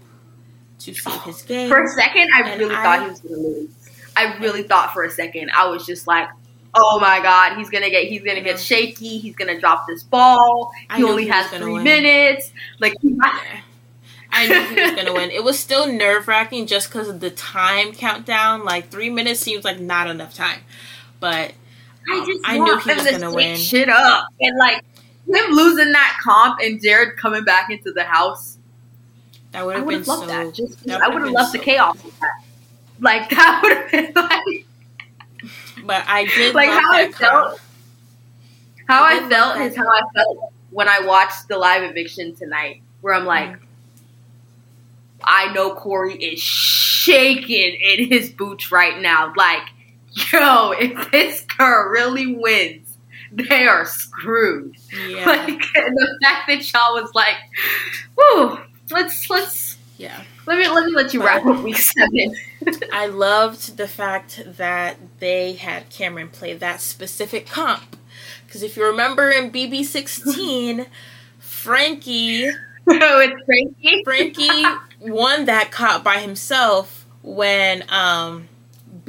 to 0.79 0.93
save 0.93 1.21
his 1.23 1.41
game. 1.41 1.69
For 1.69 1.83
a 1.83 1.87
second, 1.87 2.27
I 2.35 2.49
and 2.49 2.59
really 2.59 2.75
I, 2.75 2.83
thought 2.83 3.01
he 3.03 3.09
was 3.09 3.19
going 3.21 3.35
to 3.35 3.41
lose. 3.41 3.69
I 4.15 4.37
really 4.37 4.63
thought 4.63 4.93
for 4.93 5.03
a 5.03 5.09
second. 5.09 5.51
I 5.55 5.67
was 5.67 5.85
just 5.85 6.07
like, 6.07 6.27
"Oh 6.73 6.99
my 6.99 7.21
god, 7.21 7.57
he's 7.57 7.69
gonna 7.69 7.89
get 7.89 8.05
he's 8.05 8.21
gonna 8.21 8.41
get 8.41 8.59
shaky. 8.59 9.17
He's 9.17 9.35
gonna 9.35 9.59
drop 9.59 9.85
this 9.87 10.03
ball. 10.03 10.71
He 10.95 11.03
only 11.03 11.23
he 11.23 11.29
has 11.29 11.49
three 11.51 11.73
win. 11.73 11.83
minutes. 11.83 12.51
Like. 12.79 12.93
I 14.31 14.47
knew 14.47 14.61
he 14.75 14.81
was 14.81 14.91
gonna 14.91 15.13
win. 15.13 15.31
It 15.31 15.43
was 15.43 15.57
still 15.57 15.91
nerve 15.91 16.27
wracking 16.27 16.67
just 16.67 16.89
because 16.91 17.07
of 17.09 17.19
the 17.19 17.31
time 17.31 17.93
countdown. 17.93 18.63
Like 18.63 18.89
three 18.89 19.09
minutes 19.09 19.39
seems 19.39 19.63
like 19.65 19.79
not 19.79 20.07
enough 20.07 20.33
time, 20.35 20.59
but 21.19 21.51
um, 22.11 22.21
I 22.21 22.25
just 22.25 22.41
I 22.45 22.57
knew 22.57 22.77
he 22.79 22.93
was 22.93 23.11
gonna 23.11 23.33
win. 23.33 23.57
Shit 23.57 23.89
up 23.89 24.27
and 24.39 24.57
like 24.57 24.83
him 25.27 25.51
losing 25.51 25.91
that 25.91 26.19
comp 26.23 26.59
and 26.61 26.81
Jared 26.81 27.17
coming 27.17 27.43
back 27.43 27.69
into 27.69 27.91
the 27.91 28.03
house. 28.03 28.57
That 29.51 29.65
would 29.65 29.75
have 29.75 29.87
been 29.87 30.03
loved 30.03 30.21
so. 30.21 30.27
That. 30.27 30.53
Just, 30.53 30.83
that 30.85 31.01
I 31.01 31.09
would 31.09 31.21
have 31.21 31.31
loved 31.31 31.51
so 31.51 31.57
the 31.57 31.63
chaos 31.63 31.95
of 32.03 32.19
that. 32.19 32.43
Like 32.99 33.29
that 33.31 33.59
would 33.63 33.77
have 33.77 33.91
been 33.91 34.23
like. 34.23 34.65
But 35.85 36.03
I 36.07 36.25
did 36.25 36.55
like 36.55 36.69
how 36.69 36.93
I 36.93 37.11
felt. 37.11 37.61
How 38.87 39.03
I, 39.03 39.23
I 39.23 39.29
felt 39.29 39.57
is 39.61 39.75
how 39.75 39.87
I 39.87 40.01
felt 40.15 40.51
when 40.71 40.87
I 40.87 40.99
watched 41.01 41.47
the 41.47 41.57
live 41.57 41.83
eviction 41.83 42.35
tonight, 42.35 42.81
where 43.01 43.13
I'm 43.13 43.25
like, 43.25 43.49
mm-hmm. 43.49 43.65
I 45.23 45.53
know 45.53 45.75
Cory 45.75 46.15
is 46.15 46.39
shaking 46.39 47.75
in 47.81 48.09
his 48.09 48.29
boots 48.31 48.71
right 48.71 48.99
now. 48.99 49.33
Like, 49.35 49.63
yo, 50.31 50.71
if 50.71 51.11
this 51.11 51.41
girl 51.57 51.89
really 51.89 52.35
wins, 52.35 52.97
they 53.31 53.67
are 53.67 53.85
screwed. 53.85 54.75
Yeah. 55.07 55.25
Like 55.25 55.59
the 55.73 56.19
fact 56.23 56.47
that 56.47 56.73
y'all 56.73 56.93
was 57.01 57.11
like, 57.13 57.35
"Whoo, 58.17 58.59
let's 58.91 59.29
let's 59.29 59.77
yeah." 59.97 60.23
Let 60.45 60.57
me 60.57 60.67
let 60.67 60.85
me 60.85 60.93
let 60.93 61.13
you 61.13 61.23
wrap 61.23 61.45
up 61.45 61.61
week 61.63 61.77
seven. 61.77 62.35
I 62.91 63.05
loved 63.05 63.77
the 63.77 63.87
fact 63.87 64.41
that 64.47 64.97
they 65.19 65.53
had 65.53 65.89
Cameron 65.91 66.29
play 66.29 66.55
that 66.55 66.81
specific 66.81 67.45
comp 67.47 67.95
because 68.47 68.63
if 68.63 68.75
you 68.75 68.83
remember 68.83 69.29
in 69.29 69.51
BB 69.51 69.85
sixteen, 69.85 70.87
Frankie. 71.37 72.49
Oh, 72.91 73.19
it's 73.21 73.43
Frankie. 73.45 74.03
Frankie 74.03 74.63
won 75.01 75.45
that 75.45 75.69
comp 75.69 76.03
by 76.03 76.17
himself 76.17 77.05
when 77.21 77.83
um, 77.89 78.48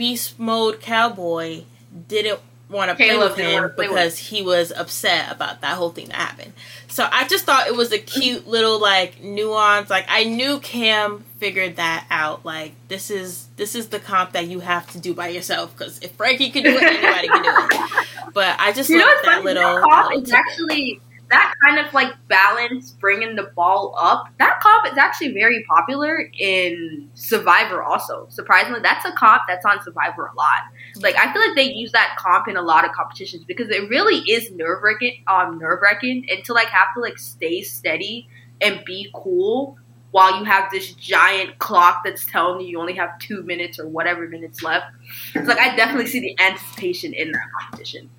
Beast 0.01 0.39
Mode 0.39 0.81
Cowboy 0.81 1.65
didn't 2.09 2.41
want 2.71 2.89
to 2.89 2.95
play 2.95 3.19
with 3.19 3.37
him 3.37 3.71
because 3.77 4.17
he 4.17 4.41
was 4.41 4.73
upset 4.73 5.31
about 5.31 5.61
that 5.61 5.77
whole 5.77 5.91
thing 5.91 6.07
that 6.07 6.15
happened. 6.15 6.55
So 6.89 7.07
I 7.13 7.29
just 7.29 7.45
thought 7.45 7.67
it 7.67 7.77
was 7.77 7.93
a 7.93 7.99
cute 7.99 8.49
little 8.49 8.81
like 8.81 9.23
nuance. 9.23 9.91
Like 9.91 10.07
I 10.09 10.25
knew 10.25 10.59
Cam 10.61 11.27
figured 11.37 11.77
that 11.77 12.07
out. 12.11 12.47
Like 12.47 12.73
this 12.89 13.11
is 13.11 13.49
this 13.57 13.75
is 13.75 13.89
the 13.89 14.01
comp 14.01 14.33
that 14.33 14.47
you 14.49 14.61
have 14.61 14.91
to 14.93 14.99
do 14.99 15.13
by 15.13 15.29
yourself 15.29 15.77
because 15.77 15.99
if 15.99 16.13
Frankie 16.13 16.51
could 16.51 16.65
do 16.65 16.71
it, 16.71 16.83
anybody 16.83 17.29
can 17.29 17.43
do 17.43 17.51
it. 17.53 18.07
But 18.33 18.59
I 18.59 18.73
just 18.73 18.89
you 18.89 19.01
love 19.01 19.19
that 19.25 19.45
little. 19.45 19.63
That 19.63 19.83
comp 19.91 20.23
is 20.23 20.33
actually 20.33 21.03
that 21.31 21.55
kind 21.65 21.79
of 21.79 21.93
like 21.95 22.13
balance, 22.29 22.91
bringing 22.91 23.37
the 23.37 23.53
ball 23.55 23.95
up. 23.99 24.27
That 24.39 24.61
comp 24.61 24.93
is 24.93 24.99
actually 24.99 25.33
very 25.33 25.65
popular 25.69 26.31
in 26.39 27.09
Survivor. 27.15 27.83
Also, 27.83 28.27
surprisingly, 28.29 28.81
that's 28.81 29.05
a 29.05 29.13
comp 29.13 29.43
that's 29.49 29.65
on 29.65 29.83
Survivor 29.83 30.27
a 30.27 30.35
lot. 30.37 30.63
Like 30.97 31.17
I 31.17 31.33
feel 31.33 31.41
like 31.41 31.57
they 31.57 31.73
use 31.73 31.93
that 31.93 32.17
comp 32.19 32.49
in 32.49 32.57
a 32.57 32.63
lot 32.63 32.85
of 32.85 32.93
competitions 32.93 33.45
because 33.45 33.69
it 33.71 33.89
really 33.89 34.19
is 34.31 34.51
nerve 34.53 34.83
wracking. 34.83 35.23
Um, 35.27 35.59
nerve 35.59 35.81
wracking, 35.83 36.27
and 36.31 36.45
to 36.45 36.53
like 36.53 36.69
have 36.69 36.89
to 36.95 37.01
like 37.01 37.19
stay 37.19 37.63
steady 37.63 38.29
and 38.61 38.85
be 38.85 39.09
cool 39.15 39.79
while 40.11 40.39
you 40.39 40.45
have 40.45 40.71
this 40.73 40.93
giant 40.95 41.59
clock 41.59 42.03
that's 42.05 42.27
telling 42.27 42.61
you 42.61 42.67
you 42.67 42.81
only 42.81 42.95
have 42.95 43.17
two 43.21 43.43
minutes 43.45 43.79
or 43.79 43.89
whatever 43.89 44.27
minutes 44.29 44.63
left. 44.63 44.87
It's 45.35 45.47
like 45.47 45.59
I 45.59 45.77
definitely 45.77 46.07
see 46.07 46.21
the 46.21 46.39
anticipation 46.41 47.15
in 47.15 47.31
that 47.31 47.47
competition. 47.61 48.11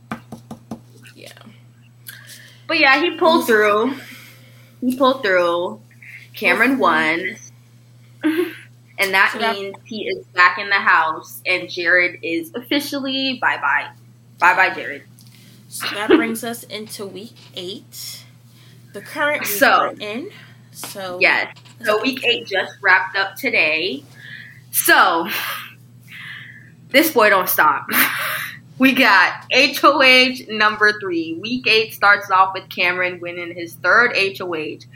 But 2.71 2.79
yeah, 2.79 3.01
he 3.01 3.17
pulled 3.17 3.47
through. 3.47 3.95
He 4.79 4.95
pulled 4.95 5.23
through. 5.23 5.81
Cameron 6.33 6.79
won. 6.79 7.35
and 8.23 9.13
that 9.13 9.35
means 9.37 9.75
he 9.83 10.07
is 10.07 10.25
back 10.27 10.57
in 10.57 10.69
the 10.69 10.75
house 10.75 11.41
and 11.45 11.69
Jared 11.69 12.19
is 12.23 12.53
officially 12.55 13.39
bye 13.41 13.57
bye. 13.57 13.89
Bye 14.39 14.55
bye, 14.55 14.73
Jared. 14.73 15.03
So 15.67 15.85
that 15.95 16.07
brings 16.11 16.45
us 16.45 16.63
into 16.63 17.05
week 17.05 17.35
eight. 17.55 18.23
The 18.93 19.01
current 19.01 19.41
week 19.41 19.49
so, 19.49 19.93
we're 19.99 20.07
in. 20.07 20.29
So 20.71 21.17
Yes. 21.19 21.53
So 21.83 22.01
week 22.01 22.25
eight 22.25 22.47
just 22.47 22.71
wrapped 22.81 23.17
up 23.17 23.35
today. 23.35 24.05
So 24.71 25.27
this 26.87 27.11
boy 27.11 27.31
don't 27.31 27.49
stop. 27.49 27.87
We 28.81 28.93
got 28.93 29.45
HOH 29.53 30.47
number 30.49 30.99
three. 30.99 31.37
Week 31.39 31.67
eight 31.67 31.93
starts 31.93 32.31
off 32.31 32.55
with 32.55 32.67
Cameron 32.67 33.19
winning 33.19 33.53
his 33.55 33.75
third 33.75 34.17
HOH. 34.17 34.87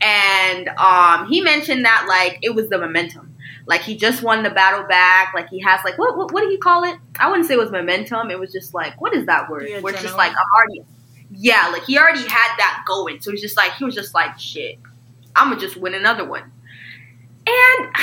And 0.00 0.68
um, 0.78 1.26
he 1.26 1.40
mentioned 1.40 1.84
that 1.84 2.06
like 2.08 2.38
it 2.42 2.54
was 2.54 2.68
the 2.68 2.78
momentum. 2.78 3.34
Like 3.66 3.80
he 3.80 3.96
just 3.96 4.22
won 4.22 4.44
the 4.44 4.50
battle 4.50 4.86
back. 4.86 5.34
Like 5.34 5.48
he 5.48 5.58
has 5.58 5.80
like 5.84 5.98
what 5.98 6.16
what, 6.16 6.32
what 6.32 6.42
do 6.42 6.52
you 6.52 6.58
call 6.58 6.84
it? 6.84 6.96
I 7.18 7.28
wouldn't 7.28 7.48
say 7.48 7.54
it 7.54 7.58
was 7.58 7.72
momentum. 7.72 8.30
It 8.30 8.38
was 8.38 8.52
just 8.52 8.74
like 8.74 9.00
what 9.00 9.12
is 9.12 9.26
that 9.26 9.50
word? 9.50 9.66
Yeah, 9.68 9.80
Where 9.80 9.92
it's 9.92 10.02
just 10.04 10.16
like 10.16 10.30
I'm 10.30 10.46
already 10.54 10.84
yeah, 11.32 11.68
like 11.72 11.82
he 11.82 11.98
already 11.98 12.20
had 12.20 12.56
that 12.58 12.84
going. 12.86 13.22
So 13.22 13.32
he's 13.32 13.40
just 13.40 13.56
like 13.56 13.72
he 13.72 13.84
was 13.84 13.96
just 13.96 14.14
like 14.14 14.38
shit. 14.38 14.78
I'm 15.34 15.48
gonna 15.48 15.60
just 15.60 15.76
win 15.76 15.94
another 15.94 16.24
one. 16.24 16.42
And 16.42 16.48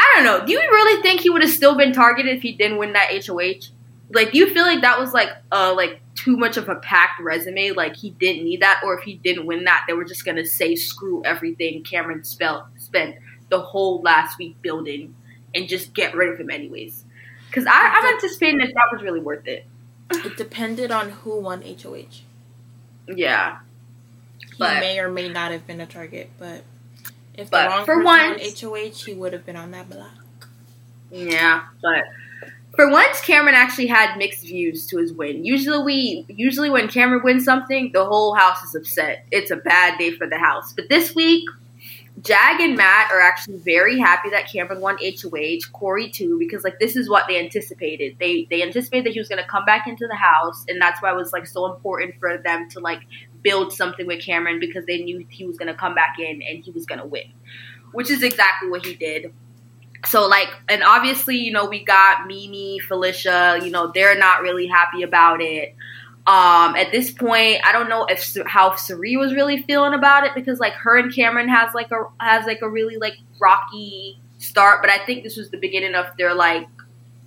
I 0.00 0.12
don't 0.16 0.24
know. 0.24 0.44
Do 0.44 0.50
you 0.50 0.58
really 0.58 1.00
think 1.00 1.20
he 1.20 1.30
would 1.30 1.42
have 1.42 1.52
still 1.52 1.76
been 1.76 1.92
targeted 1.92 2.38
if 2.38 2.42
he 2.42 2.50
didn't 2.50 2.78
win 2.78 2.94
that 2.94 3.10
HOH? 3.24 3.70
Like 4.12 4.34
you 4.34 4.52
feel 4.52 4.64
like 4.64 4.80
that 4.80 4.98
was 4.98 5.12
like 5.12 5.30
uh 5.52 5.72
like 5.74 6.00
too 6.14 6.36
much 6.36 6.56
of 6.56 6.68
a 6.68 6.76
packed 6.76 7.20
resume 7.20 7.70
like 7.70 7.96
he 7.96 8.10
didn't 8.10 8.44
need 8.44 8.60
that 8.60 8.80
or 8.84 8.98
if 8.98 9.04
he 9.04 9.14
didn't 9.14 9.46
win 9.46 9.64
that 9.64 9.84
they 9.86 9.92
were 9.92 10.04
just 10.04 10.24
gonna 10.24 10.44
say 10.44 10.74
screw 10.74 11.22
everything 11.24 11.82
cameron 11.82 12.22
spell 12.24 12.68
spent 12.76 13.16
the 13.50 13.60
whole 13.60 14.00
last 14.00 14.38
week 14.38 14.60
building 14.62 15.14
and 15.54 15.68
just 15.68 15.92
get 15.92 16.14
rid 16.14 16.32
of 16.32 16.40
him 16.40 16.50
anyways. 16.50 17.04
Because 17.48 17.66
I 17.66 17.72
I'm 17.72 18.14
anticipating 18.14 18.58
that 18.58 18.72
that 18.74 18.88
was 18.92 19.02
really 19.02 19.20
worth 19.20 19.46
it. 19.46 19.66
It 20.10 20.36
depended 20.36 20.90
on 20.90 21.10
who 21.10 21.40
won 21.40 21.62
hoh 21.62 21.96
yeah. 23.08 23.58
He 24.38 24.56
but, 24.58 24.80
may 24.80 24.98
or 24.98 25.08
may 25.08 25.28
not 25.28 25.52
have 25.52 25.66
been 25.66 25.80
a 25.80 25.86
target 25.86 26.30
but 26.38 26.62
if 27.34 27.50
the 27.50 27.56
wrong 27.56 27.84
for 27.84 28.02
one 28.02 28.38
hoh 28.38 28.74
he 28.74 29.14
would 29.14 29.32
have 29.32 29.44
been 29.44 29.56
on 29.56 29.70
that 29.72 29.90
block. 29.90 30.48
Yeah 31.10 31.64
but 31.82 32.04
for 32.74 32.88
once, 32.90 33.20
Cameron 33.20 33.54
actually 33.54 33.88
had 33.88 34.16
mixed 34.16 34.42
views 34.42 34.86
to 34.86 34.98
his 34.98 35.12
win. 35.12 35.44
Usually, 35.44 35.82
we 35.82 36.24
usually 36.28 36.70
when 36.70 36.88
Cameron 36.88 37.22
wins 37.24 37.44
something, 37.44 37.90
the 37.92 38.04
whole 38.04 38.34
house 38.34 38.62
is 38.62 38.74
upset. 38.74 39.26
It's 39.30 39.50
a 39.50 39.56
bad 39.56 39.98
day 39.98 40.12
for 40.12 40.26
the 40.26 40.38
house. 40.38 40.72
But 40.72 40.88
this 40.88 41.14
week, 41.14 41.44
Jag 42.22 42.60
and 42.60 42.76
Matt 42.76 43.10
are 43.10 43.20
actually 43.20 43.58
very 43.58 43.98
happy 43.98 44.30
that 44.30 44.50
Cameron 44.50 44.80
won 44.80 44.98
HOH, 44.98 45.70
Cory 45.72 46.10
too, 46.10 46.38
because 46.38 46.62
like 46.62 46.78
this 46.78 46.94
is 46.94 47.08
what 47.08 47.26
they 47.26 47.38
anticipated. 47.38 48.16
They 48.20 48.46
they 48.50 48.62
anticipated 48.62 49.06
that 49.06 49.12
he 49.14 49.18
was 49.18 49.28
gonna 49.28 49.46
come 49.46 49.64
back 49.64 49.88
into 49.88 50.06
the 50.06 50.16
house, 50.16 50.64
and 50.68 50.80
that's 50.80 51.02
why 51.02 51.10
it 51.12 51.16
was 51.16 51.32
like 51.32 51.46
so 51.46 51.72
important 51.72 52.14
for 52.20 52.38
them 52.38 52.68
to 52.70 52.80
like 52.80 53.00
build 53.42 53.72
something 53.72 54.06
with 54.06 54.22
Cameron 54.22 54.60
because 54.60 54.86
they 54.86 55.02
knew 55.02 55.26
he 55.28 55.44
was 55.44 55.56
gonna 55.56 55.74
come 55.74 55.94
back 55.94 56.18
in 56.18 56.40
and 56.42 56.62
he 56.62 56.70
was 56.70 56.86
gonna 56.86 57.06
win. 57.06 57.32
Which 57.92 58.10
is 58.10 58.22
exactly 58.22 58.68
what 58.68 58.86
he 58.86 58.94
did 58.94 59.32
so 60.06 60.26
like 60.26 60.48
and 60.68 60.82
obviously 60.82 61.36
you 61.36 61.52
know 61.52 61.66
we 61.66 61.84
got 61.84 62.26
Meme 62.26 62.78
felicia 62.86 63.58
you 63.62 63.70
know 63.70 63.90
they're 63.94 64.18
not 64.18 64.42
really 64.42 64.66
happy 64.66 65.02
about 65.02 65.40
it. 65.40 65.74
Um 66.26 66.76
at 66.76 66.92
this 66.92 67.10
point 67.10 67.60
i 67.64 67.72
don't 67.72 67.88
know 67.88 68.04
if 68.04 68.36
how 68.46 68.74
Cirie 68.76 69.16
was 69.16 69.34
really 69.34 69.62
feeling 69.62 69.94
about 69.94 70.24
it 70.24 70.32
because 70.34 70.60
like 70.60 70.74
her 70.74 70.98
and 70.98 71.14
cameron 71.14 71.48
has 71.48 71.74
like 71.74 71.90
a 71.90 72.04
has 72.20 72.46
like 72.46 72.60
a 72.62 72.68
really 72.68 72.98
like 72.98 73.14
rocky 73.40 74.20
start 74.38 74.80
but 74.82 74.90
i 74.90 75.04
think 75.04 75.22
this 75.22 75.36
was 75.36 75.50
the 75.50 75.58
beginning 75.58 75.94
of 75.94 76.06
their 76.18 76.34
like 76.34 76.66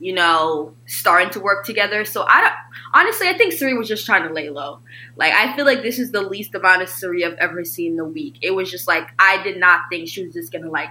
you 0.04 0.14
know 0.14 0.76
starting 0.86 1.30
to 1.30 1.40
work 1.40 1.66
together. 1.66 2.04
So 2.04 2.26
i 2.28 2.42
don't 2.42 2.54
honestly 2.94 3.28
i 3.30 3.38
think 3.38 3.54
Cirie 3.54 3.78
was 3.78 3.88
just 3.88 4.06
trying 4.06 4.28
to 4.28 4.34
lay 4.34 4.50
low. 4.50 4.80
Like 5.16 5.34
i 5.34 5.56
feel 5.56 5.66
like 5.66 5.82
this 5.82 5.98
is 5.98 6.12
the 6.12 6.22
least 6.22 6.54
amount 6.54 6.82
of 6.82 6.90
Cirie 6.90 7.24
i've 7.24 7.36
ever 7.36 7.64
seen 7.64 7.92
in 7.92 7.98
the 7.98 8.06
week. 8.06 8.38
It 8.42 8.52
was 8.52 8.70
just 8.70 8.88
like 8.88 9.08
i 9.18 9.42
did 9.44 9.58
not 9.58 9.82
think 9.90 10.10
she 10.10 10.26
was 10.26 10.34
just 10.34 10.52
gonna 10.52 10.70
like 10.70 10.90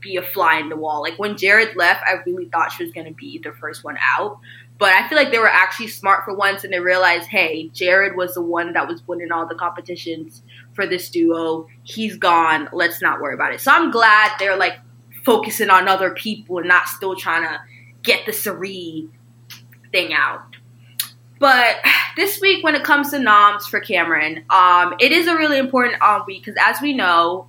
be 0.00 0.16
a 0.16 0.22
fly 0.22 0.58
in 0.58 0.68
the 0.68 0.76
wall. 0.76 1.02
Like 1.02 1.18
when 1.18 1.36
Jared 1.36 1.76
left, 1.76 2.02
I 2.06 2.14
really 2.24 2.46
thought 2.46 2.72
she 2.72 2.84
was 2.84 2.92
going 2.92 3.06
to 3.06 3.14
be 3.14 3.40
the 3.42 3.52
first 3.52 3.84
one 3.84 3.96
out. 4.02 4.38
But 4.78 4.92
I 4.92 5.08
feel 5.08 5.18
like 5.18 5.32
they 5.32 5.38
were 5.38 5.48
actually 5.48 5.88
smart 5.88 6.24
for 6.24 6.34
once 6.34 6.62
and 6.62 6.72
they 6.72 6.78
realized, 6.78 7.28
hey, 7.28 7.68
Jared 7.70 8.16
was 8.16 8.34
the 8.34 8.42
one 8.42 8.72
that 8.74 8.86
was 8.86 9.02
winning 9.08 9.32
all 9.32 9.46
the 9.46 9.56
competitions 9.56 10.42
for 10.74 10.86
this 10.86 11.10
duo. 11.10 11.66
He's 11.82 12.16
gone. 12.16 12.68
Let's 12.72 13.02
not 13.02 13.20
worry 13.20 13.34
about 13.34 13.52
it. 13.52 13.60
So 13.60 13.72
I'm 13.72 13.90
glad 13.90 14.32
they're 14.38 14.56
like 14.56 14.78
focusing 15.24 15.68
on 15.68 15.88
other 15.88 16.10
people 16.10 16.58
and 16.58 16.68
not 16.68 16.86
still 16.86 17.16
trying 17.16 17.42
to 17.42 17.60
get 18.02 18.24
the 18.24 18.32
Cirie 18.32 19.08
thing 19.90 20.12
out. 20.12 20.42
But 21.40 21.76
this 22.16 22.40
week, 22.40 22.64
when 22.64 22.74
it 22.74 22.84
comes 22.84 23.10
to 23.10 23.18
noms 23.18 23.66
for 23.66 23.80
Cameron, 23.80 24.44
um, 24.50 24.94
it 25.00 25.12
is 25.12 25.26
a 25.26 25.36
really 25.36 25.58
important 25.58 26.00
um, 26.02 26.24
week 26.26 26.44
because, 26.44 26.60
as 26.60 26.80
we 26.80 26.92
know, 26.92 27.48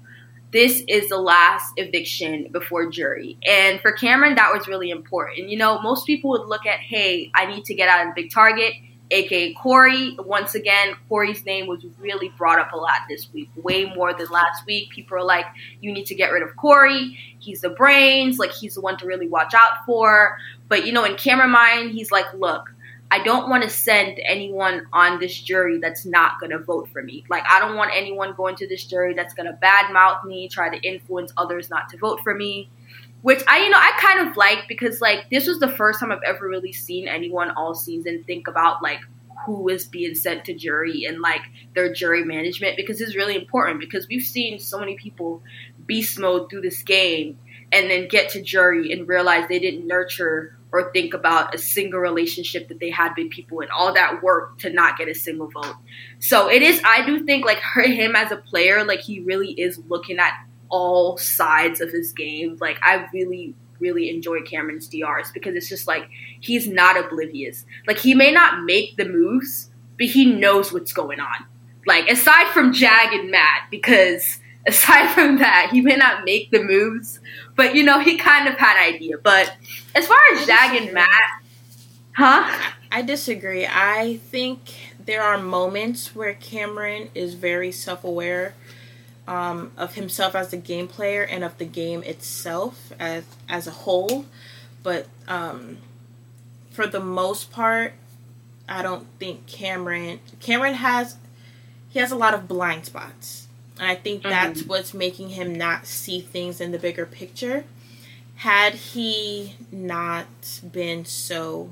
this 0.51 0.83
is 0.87 1.09
the 1.09 1.17
last 1.17 1.73
eviction 1.77 2.47
before 2.51 2.89
jury. 2.89 3.37
And 3.45 3.79
for 3.81 3.91
Cameron, 3.91 4.35
that 4.35 4.51
was 4.51 4.67
really 4.67 4.89
important. 4.89 5.49
You 5.49 5.57
know, 5.57 5.79
most 5.81 6.05
people 6.07 6.31
would 6.31 6.47
look 6.47 6.65
at, 6.65 6.79
hey, 6.79 7.31
I 7.35 7.45
need 7.45 7.65
to 7.65 7.75
get 7.75 7.87
out 7.87 8.07
of 8.07 8.15
Big 8.15 8.31
Target, 8.31 8.73
aka 9.11 9.53
Cory. 9.53 10.15
Once 10.19 10.55
again, 10.55 10.95
Cory's 11.07 11.45
name 11.45 11.67
was 11.67 11.85
really 11.99 12.29
brought 12.37 12.59
up 12.59 12.71
a 12.73 12.77
lot 12.77 12.97
this 13.07 13.31
week, 13.31 13.49
way 13.55 13.85
more 13.85 14.13
than 14.13 14.27
last 14.29 14.65
week. 14.65 14.89
People 14.89 15.17
are 15.17 15.23
like, 15.23 15.45
you 15.81 15.91
need 15.91 16.05
to 16.07 16.15
get 16.15 16.31
rid 16.31 16.41
of 16.41 16.55
Cory. 16.55 17.17
He's 17.39 17.61
the 17.61 17.69
brains, 17.69 18.39
like, 18.39 18.51
he's 18.51 18.75
the 18.75 18.81
one 18.81 18.97
to 18.97 19.05
really 19.05 19.27
watch 19.27 19.53
out 19.53 19.85
for. 19.85 20.37
But, 20.67 20.85
you 20.85 20.91
know, 20.91 21.03
in 21.03 21.15
Cameron 21.15 21.51
mind, 21.51 21.91
he's 21.91 22.11
like, 22.11 22.25
look, 22.33 22.69
I 23.11 23.23
don't 23.23 23.49
want 23.49 23.63
to 23.63 23.69
send 23.69 24.19
anyone 24.23 24.85
on 24.93 25.19
this 25.19 25.35
jury 25.35 25.79
that's 25.79 26.05
not 26.05 26.39
going 26.39 26.51
to 26.51 26.59
vote 26.59 26.89
for 26.89 27.01
me. 27.01 27.25
Like, 27.27 27.43
I 27.49 27.59
don't 27.59 27.75
want 27.75 27.91
anyone 27.95 28.35
going 28.35 28.55
to 28.57 28.67
this 28.67 28.83
jury 28.85 29.15
that's 29.15 29.33
going 29.33 29.47
to 29.47 29.57
badmouth 29.57 30.23
me, 30.25 30.47
try 30.47 30.69
to 30.75 30.87
influence 30.87 31.33
others 31.35 31.71
not 31.71 31.89
to 31.89 31.97
vote 31.97 32.19
for 32.23 32.35
me. 32.35 32.69
Which 33.21 33.43
I, 33.47 33.63
you 33.63 33.69
know, 33.69 33.77
I 33.77 33.91
kind 33.99 34.29
of 34.29 34.37
like 34.37 34.67
because, 34.67 35.01
like, 35.01 35.29
this 35.29 35.47
was 35.47 35.59
the 35.59 35.67
first 35.67 35.99
time 35.99 36.11
I've 36.11 36.19
ever 36.25 36.47
really 36.47 36.71
seen 36.71 37.07
anyone 37.07 37.51
all 37.51 37.73
season 37.73 38.23
think 38.25 38.47
about, 38.47 38.81
like, 38.83 38.99
who 39.45 39.67
is 39.69 39.87
being 39.87 40.13
sent 40.13 40.45
to 40.45 40.53
jury 40.53 41.05
and, 41.05 41.19
like, 41.19 41.41
their 41.73 41.91
jury 41.91 42.23
management 42.23 42.77
because 42.77 43.01
it's 43.01 43.15
really 43.15 43.35
important 43.35 43.79
because 43.79 44.07
we've 44.07 44.21
seen 44.23 44.59
so 44.59 44.79
many 44.79 44.95
people 44.95 45.41
beast 45.85 46.19
mode 46.19 46.49
through 46.49 46.61
this 46.61 46.83
game 46.83 47.39
and 47.71 47.89
then 47.89 48.07
get 48.07 48.29
to 48.29 48.41
jury 48.41 48.93
and 48.93 49.07
realize 49.07 49.47
they 49.47 49.59
didn't 49.59 49.87
nurture 49.87 50.55
or 50.71 50.91
think 50.91 51.13
about 51.13 51.55
a 51.55 51.57
single 51.57 51.99
relationship 51.99 52.67
that 52.67 52.79
they 52.79 52.89
had 52.89 53.13
with 53.17 53.29
people 53.31 53.61
and 53.61 53.71
all 53.71 53.93
that 53.93 54.21
work 54.21 54.57
to 54.59 54.69
not 54.69 54.97
get 54.97 55.07
a 55.07 55.15
single 55.15 55.49
vote. 55.49 55.75
So 56.19 56.49
it 56.49 56.61
is, 56.61 56.81
I 56.85 57.05
do 57.05 57.25
think, 57.25 57.45
like 57.45 57.59
her, 57.59 57.81
him 57.81 58.15
as 58.15 58.31
a 58.31 58.37
player, 58.37 58.83
like 58.83 59.01
he 59.01 59.19
really 59.21 59.51
is 59.51 59.81
looking 59.87 60.19
at 60.19 60.33
all 60.69 61.17
sides 61.17 61.81
of 61.81 61.91
his 61.91 62.13
game. 62.13 62.57
Like 62.61 62.77
I 62.83 63.07
really, 63.11 63.55
really 63.79 64.09
enjoy 64.09 64.41
Cameron's 64.41 64.87
DRs 64.87 65.31
because 65.33 65.55
it's 65.55 65.69
just 65.69 65.87
like 65.87 66.07
he's 66.39 66.67
not 66.67 66.97
oblivious. 67.03 67.65
Like 67.87 67.97
he 67.97 68.13
may 68.13 68.31
not 68.31 68.63
make 68.63 68.95
the 68.95 69.05
moves, 69.05 69.71
but 69.97 70.07
he 70.07 70.25
knows 70.25 70.71
what's 70.71 70.93
going 70.93 71.19
on. 71.19 71.45
Like 71.87 72.07
aside 72.09 72.47
from 72.53 72.73
Jag 72.73 73.13
and 73.13 73.31
Matt, 73.31 73.63
because 73.71 74.39
aside 74.69 75.13
from 75.13 75.37
that, 75.39 75.69
he 75.71 75.81
may 75.81 75.95
not 75.95 76.23
make 76.25 76.51
the 76.51 76.63
moves, 76.63 77.19
but 77.55 77.75
you 77.75 77.83
know, 77.83 77.99
he 77.99 78.17
kind 78.17 78.47
of 78.47 78.55
had 78.55 78.81
idea. 78.81 79.17
But 79.17 79.53
as 79.95 80.07
far 80.07 80.19
as 80.33 80.45
Jag 80.45 80.81
and 80.81 80.93
Matt, 80.93 81.43
huh? 82.13 82.71
I 82.91 83.01
disagree. 83.03 83.67
I 83.67 84.17
think 84.17 84.59
there 85.03 85.21
are 85.21 85.37
moments 85.37 86.15
where 86.15 86.33
Cameron 86.33 87.09
is 87.13 87.35
very 87.35 87.71
self 87.71 88.03
aware 88.03 88.55
um, 89.27 89.71
of 89.77 89.93
himself 89.93 90.33
as 90.33 90.53
a 90.53 90.57
game 90.57 90.87
player 90.87 91.21
and 91.23 91.43
of 91.43 91.57
the 91.59 91.65
game 91.65 92.01
itself 92.03 92.91
as 92.99 93.23
as 93.47 93.67
a 93.67 93.71
whole. 93.71 94.25
But 94.81 95.07
um, 95.27 95.77
for 96.71 96.87
the 96.87 96.99
most 96.99 97.51
part, 97.51 97.93
I 98.67 98.81
don't 98.81 99.05
think 99.19 99.45
Cameron 99.45 100.19
Cameron 100.39 100.75
has 100.75 101.17
he 101.89 101.99
has 101.99 102.11
a 102.11 102.15
lot 102.15 102.33
of 102.33 102.47
blind 102.47 102.85
spots. 102.85 103.48
And 103.79 103.89
I 103.89 103.95
think 103.95 104.21
mm-hmm. 104.21 104.29
that's 104.29 104.63
what's 104.63 104.93
making 104.93 105.29
him 105.29 105.55
not 105.55 105.87
see 105.87 106.19
things 106.19 106.59
in 106.61 106.71
the 106.71 106.79
bigger 106.79 107.05
picture. 107.05 107.63
Had 108.35 108.73
he 108.73 109.55
not 109.71 110.27
been 110.71 111.05
so 111.05 111.71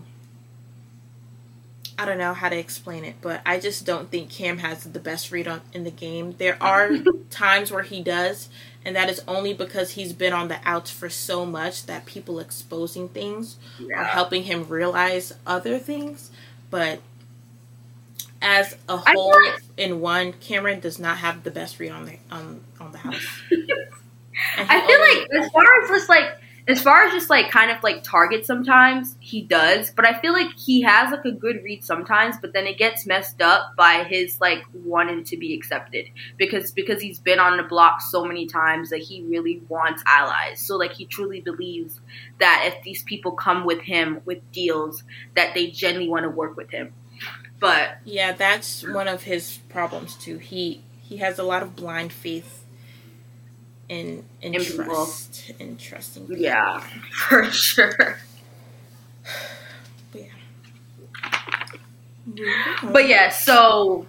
I 2.00 2.06
don't 2.06 2.20
know 2.20 2.34
how 2.34 2.50
to 2.50 2.58
explain 2.58 3.04
it, 3.04 3.16
but 3.22 3.42
I 3.44 3.60
just 3.60 3.84
don't 3.84 4.12
think 4.12 4.30
Cam 4.30 4.60
has 4.60 4.84
the 4.84 5.00
best 5.00 5.32
read 5.32 5.48
on 5.48 5.62
in 5.74 5.84
the 5.84 5.92
game. 5.92 6.36
There 6.38 6.58
are 6.62 6.92
times 7.32 7.72
where 7.72 7.84
he 7.84 8.04
does, 8.04 8.50
and 8.86 8.96
that 8.96 9.10
is 9.10 9.24
only 9.28 9.52
because 9.52 9.92
he's 9.92 10.14
been 10.14 10.32
on 10.32 10.48
the 10.48 10.60
outs 10.64 10.92
for 10.92 11.10
so 11.10 11.44
much 11.44 11.88
that 11.88 12.06
people 12.06 12.40
exposing 12.40 13.10
things 13.10 13.58
yeah. 13.80 14.02
are 14.02 14.04
helping 14.04 14.44
him 14.44 14.68
realize 14.68 15.34
other 15.48 15.80
things. 15.80 16.30
But 16.70 17.00
as 18.42 18.76
a 18.88 18.98
whole 18.98 19.36
in 19.78 20.00
one, 20.00 20.34
Cameron 20.34 20.80
does 20.80 21.00
not 21.00 21.18
have 21.18 21.44
the 21.44 21.52
best 21.52 21.80
read 21.80 21.92
on 21.92 22.06
the 22.06 22.18
on 22.32 22.62
on 22.80 22.92
the 22.92 22.98
house. 22.98 23.26
I 24.58 24.86
feel 24.86 25.00
like 25.00 25.44
as 25.44 25.52
far 25.52 25.84
as 25.84 25.90
just 25.90 26.10
like 26.10 26.38
as 26.68 26.82
far 26.82 27.04
as 27.04 27.14
just 27.14 27.30
like 27.30 27.50
kind 27.50 27.72
of 27.72 27.82
like 27.82 28.04
target 28.04 28.46
sometimes 28.46 29.16
he 29.22 29.42
does, 29.42 29.90
but 29.92 30.06
I 30.06 30.20
feel 30.20 30.34
like 30.34 30.54
he 30.58 30.82
has 30.82 31.12
like 31.12 31.24
a 31.24 31.32
good 31.32 31.64
read 31.64 31.84
sometimes, 31.84 32.36
but 32.42 32.52
then 32.54 32.68
it 32.68 32.78
gets 32.78 33.06
messed 33.06 33.42
up 33.42 33.76
by 33.78 34.04
his 34.04 34.42
like 34.42 34.64
wanting 34.74 35.24
to 35.26 35.38
be 35.38 35.56
accepted 35.56 36.08
because 36.38 36.74
because 36.74 37.02
he's 37.02 37.20
been 37.20 37.40
on 37.40 37.56
the 37.56 37.64
block 37.64 38.02
so 38.02 38.26
many 38.26 38.48
times 38.48 38.90
that 38.90 39.00
he 39.00 39.24
really 39.24 39.62
wants 39.70 40.04
allies. 40.06 40.60
So 40.60 40.76
like 40.76 40.92
he 40.92 41.06
truly 41.06 41.40
believes 41.40 42.02
that 42.40 42.70
if 42.74 42.84
these 42.84 43.02
people 43.04 43.32
come 43.32 43.66
with 43.66 43.80
him 43.80 44.20
with 44.26 44.40
deals 44.52 45.04
that 45.36 45.54
they 45.54 45.68
genuinely 45.68 46.10
want 46.10 46.24
to 46.24 46.30
work 46.30 46.58
with 46.58 46.70
him. 46.70 46.94
But 47.60 47.98
yeah, 48.06 48.34
that's 48.34 48.88
one 48.88 49.08
of 49.08 49.24
his 49.24 49.60
problems 49.70 50.16
too. 50.16 50.38
He 50.38 50.82
he 51.02 51.18
has 51.18 51.40
a 51.40 51.44
lot 51.44 51.64
of 51.64 51.76
blind 51.76 52.14
faith 52.14 52.66
in 53.90 54.26
in, 54.42 54.56
in 54.56 54.64
trust 54.64 55.52
in 55.60 55.78
trusting. 55.78 56.28
People. 56.28 56.42
Yeah, 56.44 56.80
for 56.80 57.46
sure. 57.52 58.18
but 60.12 60.22
yeah. 60.22 60.28
But 62.84 63.08
yeah, 63.08 63.30
so 63.30 64.06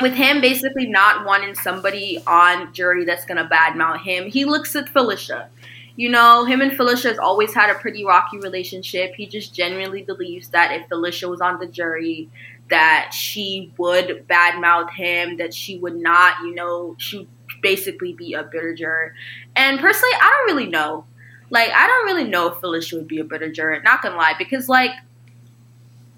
with 0.00 0.14
him 0.14 0.40
basically 0.40 0.86
not 0.86 1.26
wanting 1.26 1.54
somebody 1.54 2.22
on 2.26 2.72
jury 2.72 3.04
that's 3.04 3.26
gonna 3.26 3.48
badmouth 3.48 4.02
him, 4.02 4.30
he 4.30 4.44
looks 4.44 4.74
at 4.74 4.88
Felicia. 4.88 5.48
You 5.96 6.08
know, 6.08 6.46
him 6.46 6.62
and 6.62 6.74
Felicia 6.74 7.08
has 7.08 7.18
always 7.18 7.52
had 7.52 7.68
a 7.68 7.74
pretty 7.74 8.06
rocky 8.06 8.38
relationship. 8.38 9.12
He 9.16 9.26
just 9.26 9.52
genuinely 9.52 10.02
believes 10.02 10.48
that 10.50 10.72
if 10.72 10.88
Felicia 10.88 11.28
was 11.28 11.42
on 11.42 11.58
the 11.58 11.66
jury, 11.66 12.30
that 12.70 13.12
she 13.12 13.72
would 13.76 14.26
badmouth 14.28 14.90
him, 14.92 15.36
that 15.36 15.52
she 15.52 15.78
would 15.78 15.96
not, 15.96 16.34
you 16.42 16.54
know, 16.54 16.94
she 16.98 17.18
would 17.18 17.28
basically 17.62 18.12
be 18.12 18.34
a 18.34 18.42
bitter 18.42 18.74
juror. 18.74 19.14
And 19.56 19.78
personally, 19.80 20.14
I 20.14 20.44
don't 20.46 20.54
really 20.56 20.70
know. 20.70 21.04
Like, 21.50 21.70
I 21.72 21.86
don't 21.86 22.06
really 22.06 22.28
know 22.28 22.48
if 22.48 22.60
Felicia 22.60 22.96
would 22.96 23.08
be 23.08 23.18
a 23.18 23.24
bitter 23.24 23.50
juror. 23.50 23.80
Not 23.82 24.02
gonna 24.02 24.16
lie, 24.16 24.34
because 24.38 24.68
like, 24.68 24.92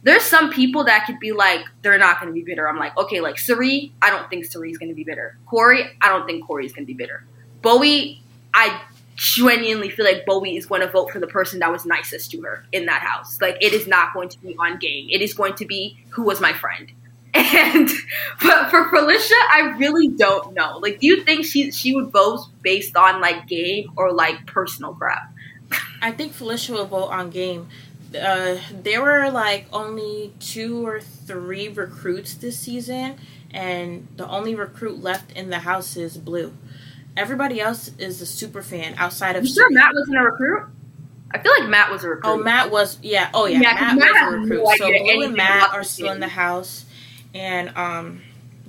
there's 0.03 0.23
some 0.23 0.51
people 0.51 0.85
that 0.85 1.07
could 1.07 1.21
be 1.21 1.33
like, 1.33 1.65
they're 1.81 1.99
not 1.99 2.21
gonna 2.21 2.33
be 2.33 2.43
bitter. 2.43 2.69
I'm 2.69 2.79
like, 2.79 2.97
okay, 2.99 3.21
like 3.21 3.39
Cirie, 3.39 3.93
I 4.03 4.11
don't 4.11 4.29
think 4.29 4.45
Cirie's 4.45 4.77
gonna 4.77 4.95
be 4.95 5.05
bitter. 5.05 5.39
Cory, 5.47 5.85
I 6.01 6.09
don't 6.09 6.27
think 6.27 6.47
Cory's 6.47 6.73
gonna 6.73 6.87
be 6.87 6.95
bitter. 6.95 7.25
Bowie, 7.63 8.21
I 8.53 8.83
genuinely 9.17 9.91
feel 9.91 10.05
like 10.05 10.25
Bowie 10.27 10.57
is 10.57 10.67
going 10.67 10.81
to 10.81 10.91
vote 10.91 11.11
for 11.11 11.21
the 11.21 11.27
person 11.27 11.61
that 11.61 11.71
was 11.71 11.85
nicest 11.85 12.31
to 12.33 12.43
her 12.43 12.65
in 12.73 12.87
that 12.87 13.03
house. 13.03 13.41
Like 13.41 13.57
it 13.61 13.73
is 13.73 13.87
not 13.87 14.15
going 14.15 14.29
to 14.31 14.39
be 14.41 14.57
on 14.59 14.79
game. 14.79 15.09
It 15.11 15.21
is 15.23 15.35
going 15.35 15.55
to 15.57 15.67
be 15.67 15.99
who 16.11 16.23
was 16.23 16.41
my 16.41 16.53
friend. 16.53 16.91
And 17.35 17.89
but 18.43 18.71
for 18.71 18.91
Felicia, 18.91 19.35
I 19.35 19.75
really 19.79 20.09
don't 20.09 20.53
know. 20.53 20.79
Like, 20.79 21.01
do 21.01 21.07
you 21.07 21.23
think 21.23 21.47
she 21.47 21.71
she 21.71 21.95
would 21.95 22.11
vote 22.13 22.41
based 22.61 22.95
on 22.95 23.23
like 23.23 23.47
game 23.47 23.91
or 23.97 24.13
like 24.13 24.47
personal 24.47 24.93
crap? 24.93 25.33
I 26.03 26.11
think 26.11 26.33
Felicia 26.33 26.73
will 26.73 26.85
vote 26.85 27.09
on 27.09 27.31
game. 27.31 27.69
Uh, 28.15 28.59
there 28.71 29.01
were 29.01 29.31
like 29.31 29.67
only 29.73 30.35
two 30.41 30.87
or 30.87 31.01
three 31.01 31.69
recruits 31.69 32.35
this 32.35 32.59
season, 32.59 33.17
and 33.51 34.09
the 34.17 34.29
only 34.29 34.55
recruit 34.55 35.03
left 35.03 35.33
in 35.33 35.49
the 35.49 35.61
house 35.61 35.97
is 35.97 36.19
Blue. 36.19 36.53
Everybody 37.17 37.61
else 37.61 37.91
is 37.99 38.21
a 38.23 38.27
super 38.27 38.63
fan 38.63 38.95
outside 38.97 39.37
of. 39.37 39.45
You 39.45 39.53
sure 39.53 39.71
Matt 39.71 39.95
wasn't 39.95 40.19
a 40.19 40.23
recruit? 40.23 40.69
I 41.31 41.39
feel 41.39 41.53
like 41.59 41.69
Matt 41.69 41.91
was 41.91 42.05
a 42.05 42.09
recruit. 42.09 42.31
Oh, 42.31 42.37
Matt 42.39 42.71
was. 42.71 42.99
Yeah. 43.03 43.31
Oh, 43.35 43.47
yeah. 43.47 43.61
yeah 43.61 43.75
Matt, 43.75 43.99
Matt, 43.99 44.13
was 44.13 44.35
a 44.35 44.39
recruit. 44.39 44.65
No 44.65 44.75
so 44.77 44.87
Blue 44.87 45.23
and 45.23 45.35
Matt 45.35 45.73
are 45.73 45.85
still 45.85 46.11
in 46.13 46.21
the 46.21 46.29
house, 46.29 46.85
and 47.35 47.77
um, 47.77 48.23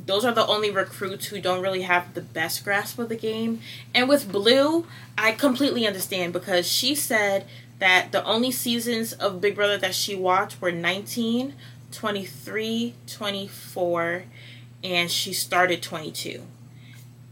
those 0.06 0.26
are 0.26 0.34
the 0.34 0.46
only 0.46 0.72
recruits 0.72 1.28
who 1.28 1.40
don't 1.40 1.62
really 1.62 1.84
have 1.84 2.14
the 2.14 2.22
best 2.22 2.64
grasp 2.64 3.00
of 3.00 3.10
the 3.10 3.16
game. 3.16 3.62
And 3.94 4.10
with 4.10 4.32
Blue, 4.32 4.86
I 5.18 5.32
completely 5.32 5.88
understand 5.88 6.34
because 6.34 6.68
she 6.68 6.96
said 6.96 7.46
that 7.80 8.12
the 8.12 8.24
only 8.26 8.52
seasons 8.52 9.14
of 9.14 9.42
Big 9.42 9.56
Brother 9.56 9.78
that 9.78 9.96
she 9.96 10.16
watched 10.16 10.62
were 10.62 10.72
19, 10.72 11.54
23, 11.92 12.94
24, 13.08 14.24
and 14.84 15.10
she 15.10 15.34
started 15.34 15.82
22 15.82 16.44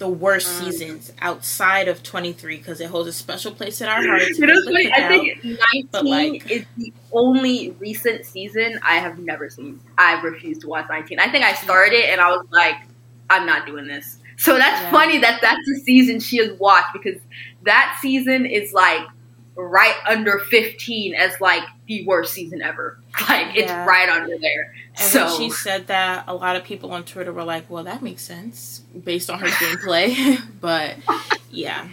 the 0.02 0.10
worst 0.10 0.48
mm. 0.48 0.64
seasons 0.64 1.14
outside 1.22 1.88
of 1.88 2.02
23 2.02 2.58
because 2.58 2.82
it 2.82 2.90
holds 2.90 3.08
a 3.08 3.14
special 3.14 3.52
place 3.52 3.82
in 3.82 3.88
our 3.88 4.04
hearts. 4.04 4.40
You 4.40 4.48
know, 4.48 4.60
funny, 4.66 4.92
I 4.92 5.08
think 5.08 5.44
19 5.94 6.34
like, 6.34 6.50
is 6.50 6.66
the 6.76 6.92
only 7.12 7.76
recent 7.78 8.26
season 8.26 8.80
I 8.82 8.96
have 8.96 9.20
never 9.20 9.48
seen. 9.48 9.80
I 10.00 10.20
refused 10.22 10.62
to 10.62 10.68
watch 10.68 10.88
19. 10.90 11.20
I 11.20 11.30
think 11.30 11.46
I 11.46 11.54
started 11.54 11.94
it 11.94 12.10
and 12.10 12.20
I 12.20 12.32
was 12.32 12.44
like, 12.52 12.78
I'm 13.30 13.46
not 13.46 13.68
doing 13.68 13.86
this. 13.86 14.18
So 14.38 14.58
that's 14.58 14.82
yeah. 14.82 14.90
funny 14.90 15.20
that 15.20 15.40
that's 15.40 15.62
the 15.68 15.82
season 15.86 16.20
she 16.20 16.38
has 16.38 16.58
watched 16.58 16.94
because 16.94 17.22
that 17.62 18.00
season 18.02 18.48
is 18.48 18.74
like 18.74 19.06
right 19.56 19.96
under 20.08 20.40
15 20.40 21.14
as 21.14 21.40
like 21.42 21.64
the 21.88 22.06
worst 22.06 22.34
season 22.34 22.62
ever. 22.62 22.98
Like 23.30 23.56
yeah. 23.56 23.62
it's 23.62 23.72
right 23.88 24.10
under 24.10 24.38
there. 24.38 24.74
And 24.98 25.12
so 25.12 25.26
when 25.26 25.38
she 25.38 25.50
said 25.50 25.88
that, 25.88 26.24
a 26.28 26.34
lot 26.34 26.56
of 26.56 26.64
people 26.64 26.92
on 26.92 27.04
Twitter 27.04 27.32
were 27.32 27.44
like, 27.44 27.70
"Well, 27.70 27.84
that 27.84 28.02
makes 28.02 28.24
sense 28.24 28.80
based 29.04 29.30
on 29.30 29.40
her 29.40 29.48
gameplay." 29.48 30.42
but 30.62 30.96
yeah. 31.52 31.88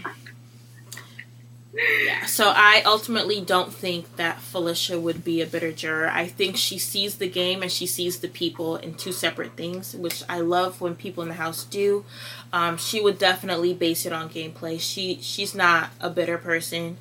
Yeah, 2.05 2.27
so 2.27 2.53
I 2.55 2.83
ultimately 2.85 3.41
don't 3.41 3.73
think 3.73 4.17
that 4.17 4.41
Felicia 4.41 4.99
would 4.99 5.23
be 5.23 5.41
a 5.41 5.47
bitter 5.47 5.71
juror. 5.71 6.09
I 6.09 6.27
think 6.27 6.57
she 6.57 6.79
sees 6.79 7.17
the 7.17 7.29
game 7.29 7.63
and 7.63 7.71
she 7.71 7.87
sees 7.87 8.19
the 8.19 8.29
people 8.29 8.77
in 8.77 8.95
two 8.95 9.13
separate 9.13 9.53
things, 9.53 9.95
which 9.95 10.25
I 10.29 10.41
love 10.41 10.81
when 10.81 10.97
people 10.97 11.23
in 11.23 11.29
the 11.29 11.37
house 11.37 11.65
do. 11.65 12.05
Um, 12.53 12.79
she 12.79 13.01
would 13.01 13.19
definitely 13.19 13.75
base 13.75 14.07
it 14.07 14.13
on 14.13 14.29
gameplay. 14.29 14.81
She 14.81 15.19
she's 15.21 15.55
not 15.55 15.91
a 16.01 16.11
bitter 16.11 16.39
person. 16.39 16.97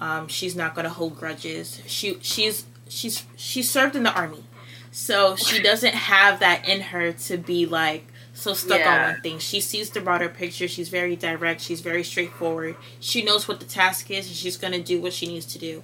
Um, 0.00 0.28
she's 0.28 0.54
not 0.54 0.74
going 0.74 0.84
to 0.84 0.90
hold 0.90 1.16
grudges. 1.16 1.80
She 1.86 2.18
she's 2.20 2.66
she's 2.88 3.24
she 3.36 3.62
served 3.62 3.96
in 3.96 4.02
the 4.02 4.12
army, 4.12 4.44
so 4.90 5.36
she 5.36 5.62
doesn't 5.62 5.94
have 5.94 6.40
that 6.40 6.68
in 6.68 6.80
her 6.80 7.12
to 7.12 7.38
be 7.38 7.66
like 7.66 8.06
so 8.34 8.52
stuck 8.52 8.80
yeah. 8.80 8.94
on 8.94 9.12
one 9.12 9.20
thing. 9.22 9.38
She 9.38 9.60
sees 9.60 9.90
the 9.90 10.00
broader 10.00 10.28
picture. 10.28 10.68
She's 10.68 10.90
very 10.90 11.16
direct. 11.16 11.62
She's 11.62 11.80
very 11.80 12.04
straightforward. 12.04 12.76
She 13.00 13.24
knows 13.24 13.48
what 13.48 13.60
the 13.60 13.66
task 13.66 14.10
is, 14.10 14.26
and 14.26 14.36
she's 14.36 14.56
going 14.56 14.74
to 14.74 14.82
do 14.82 15.00
what 15.00 15.14
she 15.14 15.26
needs 15.26 15.46
to 15.46 15.58
do 15.58 15.82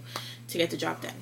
to 0.49 0.59
get 0.59 0.71
the 0.71 0.77
job 0.77 1.01
done. 1.01 1.15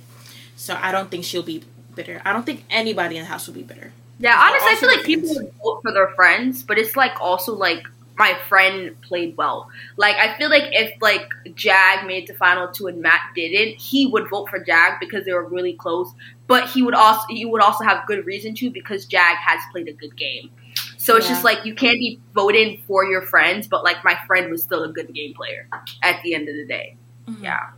So 0.56 0.76
I 0.80 0.90
don't 0.92 1.10
think 1.10 1.24
she'll 1.24 1.42
be 1.42 1.62
bitter. 1.94 2.20
I 2.24 2.32
don't 2.32 2.44
think 2.44 2.64
anybody 2.68 3.16
in 3.16 3.22
the 3.22 3.28
house 3.28 3.46
will 3.46 3.54
be 3.54 3.62
bitter. 3.62 3.92
Yeah, 4.18 4.36
honestly, 4.38 4.68
I 4.70 4.74
feel 4.74 4.88
like 4.88 5.06
people 5.06 5.34
vote 5.62 5.80
for 5.82 5.92
their 5.92 6.08
friends, 6.08 6.62
but 6.62 6.78
it's 6.78 6.96
like 6.96 7.18
also 7.20 7.54
like 7.54 7.86
my 8.20 8.38
friend 8.50 8.94
played 9.00 9.34
well. 9.38 9.70
Like 9.96 10.16
I 10.16 10.36
feel 10.36 10.50
like 10.50 10.64
if 10.72 10.92
like 11.00 11.32
Jag 11.54 12.06
made 12.06 12.28
the 12.28 12.34
final 12.34 12.68
two 12.68 12.86
and 12.86 13.00
Matt 13.00 13.20
didn't, 13.34 13.80
he 13.80 14.06
would 14.06 14.28
vote 14.28 14.50
for 14.50 14.62
Jag 14.62 15.00
because 15.00 15.24
they 15.24 15.32
were 15.32 15.48
really 15.48 15.72
close. 15.72 16.12
But 16.46 16.68
he 16.68 16.82
would 16.82 16.94
also 16.94 17.24
he 17.30 17.46
would 17.46 17.62
also 17.62 17.82
have 17.82 18.06
good 18.06 18.26
reason 18.26 18.54
to 18.56 18.70
because 18.70 19.06
Jag 19.06 19.36
has 19.38 19.60
played 19.72 19.88
a 19.88 19.94
good 19.94 20.14
game. 20.16 20.50
So 20.98 21.16
it's 21.16 21.26
yeah. 21.26 21.32
just 21.32 21.44
like 21.44 21.64
you 21.64 21.74
can't 21.74 21.98
be 21.98 22.20
voting 22.34 22.82
for 22.86 23.06
your 23.06 23.22
friends, 23.22 23.66
but 23.66 23.82
like 23.84 24.04
my 24.04 24.18
friend 24.26 24.50
was 24.50 24.62
still 24.62 24.84
a 24.84 24.92
good 24.92 25.14
game 25.14 25.32
player 25.32 25.66
at 26.02 26.22
the 26.22 26.34
end 26.34 26.46
of 26.46 26.56
the 26.56 26.66
day. 26.66 26.96
Mm-hmm. 27.26 27.44
Yeah. 27.44 27.70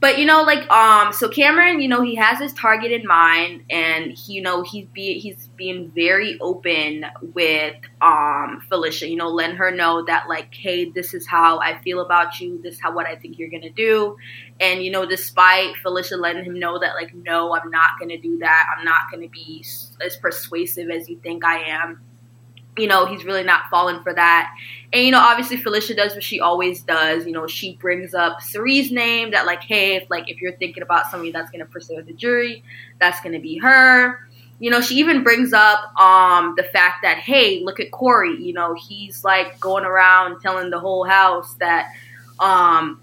But 0.00 0.18
you 0.18 0.24
know, 0.24 0.42
like 0.42 0.68
um, 0.70 1.12
so 1.12 1.28
Cameron, 1.28 1.82
you 1.82 1.88
know, 1.88 2.00
he 2.00 2.14
has 2.14 2.38
his 2.38 2.54
target 2.54 2.90
in 2.90 3.06
mind, 3.06 3.64
and 3.68 4.12
he, 4.12 4.32
you 4.32 4.42
know, 4.42 4.62
he's 4.62 4.86
be 4.86 5.18
he's 5.18 5.48
being 5.56 5.92
very 5.94 6.38
open 6.40 7.04
with 7.34 7.76
um 8.00 8.62
Felicia. 8.70 9.08
You 9.08 9.16
know, 9.16 9.28
letting 9.28 9.56
her 9.56 9.70
know 9.70 10.02
that 10.06 10.26
like, 10.26 10.54
hey, 10.54 10.86
this 10.86 11.12
is 11.12 11.26
how 11.26 11.60
I 11.60 11.78
feel 11.82 12.00
about 12.00 12.40
you. 12.40 12.58
This 12.62 12.76
is 12.76 12.80
how 12.80 12.94
what 12.94 13.06
I 13.06 13.16
think 13.16 13.38
you're 13.38 13.50
gonna 13.50 13.68
do. 13.70 14.16
And 14.58 14.82
you 14.82 14.90
know, 14.90 15.04
despite 15.04 15.76
Felicia 15.82 16.16
letting 16.16 16.44
him 16.44 16.58
know 16.58 16.78
that 16.78 16.94
like, 16.94 17.14
no, 17.14 17.54
I'm 17.54 17.70
not 17.70 17.90
gonna 18.00 18.18
do 18.18 18.38
that. 18.38 18.74
I'm 18.76 18.86
not 18.86 19.02
gonna 19.12 19.28
be 19.28 19.62
as 20.02 20.16
persuasive 20.16 20.88
as 20.88 21.10
you 21.10 21.20
think 21.22 21.44
I 21.44 21.58
am 21.64 22.00
you 22.78 22.86
know, 22.86 23.06
he's 23.06 23.24
really 23.24 23.42
not 23.44 23.64
falling 23.70 24.02
for 24.02 24.14
that. 24.14 24.54
And, 24.92 25.04
you 25.04 25.12
know, 25.12 25.20
obviously 25.20 25.56
Felicia 25.56 25.94
does 25.94 26.14
what 26.14 26.24
she 26.24 26.40
always 26.40 26.82
does. 26.82 27.24
You 27.24 27.32
know, 27.32 27.46
she 27.46 27.76
brings 27.76 28.12
up 28.12 28.40
Cirie's 28.40 28.90
name 28.90 29.30
that, 29.30 29.46
like, 29.46 29.62
hey, 29.62 29.94
if, 29.94 30.10
like, 30.10 30.28
if 30.28 30.40
you're 30.40 30.56
thinking 30.56 30.82
about 30.82 31.10
somebody 31.10 31.30
that's 31.30 31.50
to 31.64 31.70
pursue 31.70 32.02
the 32.02 32.12
jury, 32.12 32.64
that's 32.98 33.20
to 33.34 33.38
be 33.38 33.58
her. 33.58 34.18
You 34.58 34.70
know, 34.70 34.80
she 34.80 34.96
even 34.96 35.22
brings 35.22 35.52
up 35.52 35.98
um, 36.00 36.54
the 36.56 36.64
fact 36.64 37.02
that, 37.02 37.18
hey, 37.18 37.62
look 37.62 37.78
at 37.78 37.92
Cory. 37.92 38.36
You 38.42 38.52
know, 38.52 38.74
he's, 38.74 39.22
like, 39.24 39.60
going 39.60 39.84
around 39.84 40.40
telling 40.40 40.70
the 40.70 40.80
whole 40.80 41.04
house 41.04 41.54
that, 41.60 41.92
um, 42.40 43.00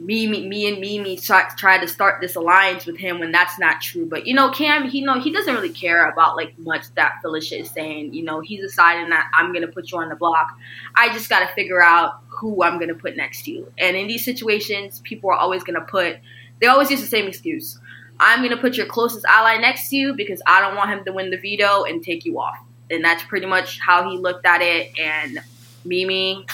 me, 0.00 0.26
me, 0.26 0.48
me 0.48 0.66
and 0.66 0.80
Meme 0.80 1.16
try, 1.18 1.78
to 1.78 1.86
start 1.86 2.22
this 2.22 2.34
alliance 2.34 2.86
with 2.86 2.96
him 2.96 3.18
when 3.18 3.32
that's 3.32 3.58
not 3.58 3.82
true. 3.82 4.06
But 4.06 4.26
you 4.26 4.32
know, 4.32 4.50
Cam, 4.50 4.88
he 4.88 5.02
know 5.02 5.20
he 5.20 5.30
doesn't 5.30 5.54
really 5.54 5.68
care 5.72 6.08
about 6.08 6.36
like 6.36 6.58
much 6.58 6.84
that 6.94 7.18
Felicia 7.20 7.60
is 7.60 7.70
saying. 7.70 8.14
You 8.14 8.24
know, 8.24 8.40
he's 8.40 8.62
deciding 8.62 9.10
that 9.10 9.30
I'm 9.34 9.52
gonna 9.52 9.68
put 9.68 9.90
you 9.92 9.98
on 9.98 10.08
the 10.08 10.16
block. 10.16 10.48
I 10.96 11.12
just 11.12 11.28
gotta 11.28 11.48
figure 11.54 11.82
out 11.82 12.22
who 12.28 12.62
I'm 12.62 12.78
gonna 12.78 12.94
put 12.94 13.14
next 13.14 13.42
to 13.44 13.50
you. 13.50 13.70
And 13.76 13.94
in 13.94 14.06
these 14.06 14.24
situations, 14.24 15.00
people 15.00 15.30
are 15.30 15.36
always 15.36 15.62
gonna 15.62 15.82
put. 15.82 16.16
They 16.60 16.66
always 16.66 16.90
use 16.90 17.02
the 17.02 17.06
same 17.06 17.26
excuse. 17.26 17.78
I'm 18.18 18.42
gonna 18.42 18.56
put 18.56 18.78
your 18.78 18.86
closest 18.86 19.26
ally 19.26 19.58
next 19.58 19.90
to 19.90 19.96
you 19.96 20.14
because 20.14 20.40
I 20.46 20.62
don't 20.62 20.76
want 20.76 20.90
him 20.90 21.04
to 21.04 21.12
win 21.12 21.30
the 21.30 21.36
veto 21.36 21.84
and 21.84 22.02
take 22.02 22.24
you 22.24 22.40
off. 22.40 22.56
And 22.90 23.04
that's 23.04 23.22
pretty 23.24 23.46
much 23.46 23.78
how 23.80 24.08
he 24.10 24.16
looked 24.16 24.46
at 24.46 24.62
it. 24.62 24.98
And 24.98 25.40
Meme. 25.84 26.46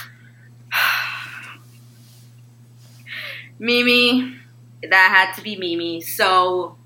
Meme, 3.59 4.41
that 4.83 4.93
had 4.93 5.35
to 5.35 5.43
be 5.43 5.57
Meme. 5.57 6.01
So 6.03 6.77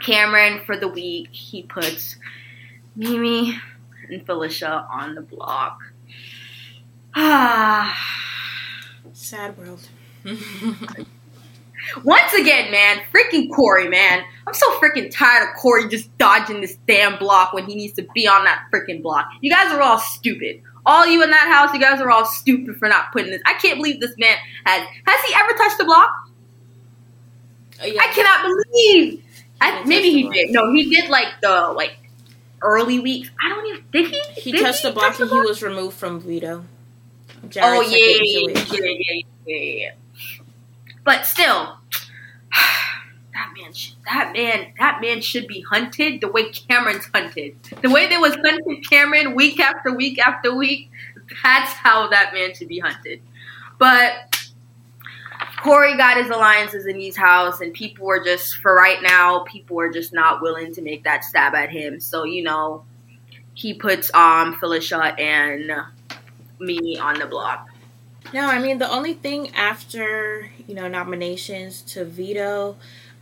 Cameron 0.00 0.60
for 0.64 0.76
the 0.76 0.88
week, 0.88 1.28
he 1.32 1.62
puts 1.62 2.16
Meme 2.94 3.60
and 4.08 4.24
Felicia 4.24 4.86
on 4.90 5.14
the 5.14 5.22
block. 5.22 5.78
Ah, 7.14 7.96
sad 9.12 9.56
world. 9.56 9.88
Once 12.04 12.34
again, 12.34 12.70
man, 12.70 13.00
freaking 13.14 13.48
Cory, 13.54 13.88
man. 13.88 14.24
I'm 14.46 14.54
so 14.54 14.78
freaking 14.78 15.10
tired 15.10 15.48
of 15.48 15.54
Cory 15.56 15.88
just 15.88 16.16
dodging 16.18 16.60
this 16.60 16.76
damn 16.86 17.16
block 17.18 17.52
when 17.52 17.64
he 17.64 17.74
needs 17.74 17.94
to 17.94 18.06
be 18.14 18.26
on 18.26 18.44
that 18.44 18.64
freaking 18.72 19.02
block. 19.02 19.28
You 19.40 19.50
guys 19.50 19.72
are 19.72 19.80
all 19.80 19.98
stupid. 19.98 20.62
All 20.86 21.06
you 21.06 21.22
in 21.22 21.30
that 21.30 21.48
house, 21.48 21.74
you 21.74 21.80
guys 21.80 22.00
are 22.00 22.10
all 22.10 22.24
stupid 22.24 22.76
for 22.76 22.88
not 22.88 23.12
putting 23.12 23.30
this. 23.30 23.42
I 23.44 23.54
can't 23.54 23.76
believe 23.76 24.00
this 24.00 24.16
man 24.16 24.36
has. 24.64 24.86
Has 25.06 25.24
he 25.24 25.34
ever 25.34 25.52
touched 25.58 25.80
a 25.80 25.84
block? 25.84 26.10
Uh, 27.82 27.86
yeah. 27.86 28.00
I 28.00 28.06
cannot 28.08 28.42
believe. 28.42 29.24
I, 29.60 29.84
maybe 29.84 30.10
he 30.10 30.28
did. 30.30 30.50
No, 30.50 30.72
he 30.72 30.88
did 30.88 31.10
like 31.10 31.28
the 31.42 31.72
like 31.74 31.96
early 32.62 33.00
weeks. 33.00 33.30
I 33.42 33.48
don't 33.48 33.66
even. 33.66 33.84
Did 33.92 34.10
he? 34.10 34.22
He 34.40 34.52
did 34.52 34.62
touched 34.62 34.82
he 34.82 34.88
the 34.88 34.94
block 34.94 35.18
and 35.18 35.28
he 35.28 35.40
was 35.40 35.62
removed 35.62 35.96
from 35.96 36.20
veto. 36.20 36.64
oh 37.60 37.80
yeah 37.80 37.96
yeah 37.98 38.18
yeah, 38.22 38.54
yeah, 38.72 38.78
yeah, 38.80 39.22
yeah, 39.46 39.56
yeah. 39.56 39.90
But 41.04 41.26
still, 41.26 41.78
that 43.36 43.52
man, 43.54 43.72
that 44.06 44.32
man, 44.32 44.72
that 44.78 45.00
man 45.00 45.20
should 45.20 45.46
be 45.46 45.60
hunted 45.60 46.20
the 46.22 46.28
way 46.28 46.50
Cameron's 46.50 47.06
hunted. 47.14 47.56
The 47.82 47.90
way 47.90 48.08
they 48.08 48.16
was 48.16 48.34
hunted 48.34 48.88
Cameron 48.88 49.34
week 49.34 49.60
after 49.60 49.94
week 49.94 50.18
after 50.18 50.54
week. 50.54 50.90
That's 51.42 51.72
how 51.72 52.08
that 52.08 52.32
man 52.32 52.54
should 52.54 52.68
be 52.68 52.78
hunted. 52.78 53.20
But 53.78 54.50
Cory 55.62 55.96
got 55.98 56.16
his 56.16 56.30
alliances 56.30 56.86
in 56.86 56.98
his 56.98 57.16
house, 57.16 57.60
and 57.60 57.74
people 57.74 58.06
were 58.06 58.24
just 58.24 58.56
for 58.56 58.74
right 58.74 59.02
now. 59.02 59.40
People 59.40 59.76
were 59.76 59.90
just 59.92 60.14
not 60.14 60.40
willing 60.40 60.72
to 60.74 60.82
make 60.82 61.04
that 61.04 61.22
stab 61.22 61.54
at 61.54 61.70
him. 61.70 62.00
So 62.00 62.24
you 62.24 62.42
know, 62.42 62.84
he 63.52 63.74
puts 63.74 64.12
um 64.14 64.56
Felicia 64.58 65.14
and 65.18 65.72
me 66.58 66.98
on 66.98 67.18
the 67.18 67.26
block. 67.26 67.68
No, 68.32 68.46
I 68.46 68.58
mean 68.58 68.78
the 68.78 68.90
only 68.90 69.14
thing 69.14 69.54
after 69.54 70.50
you 70.66 70.74
know 70.74 70.88
nominations 70.88 71.82
to 71.82 72.04
veto 72.04 72.76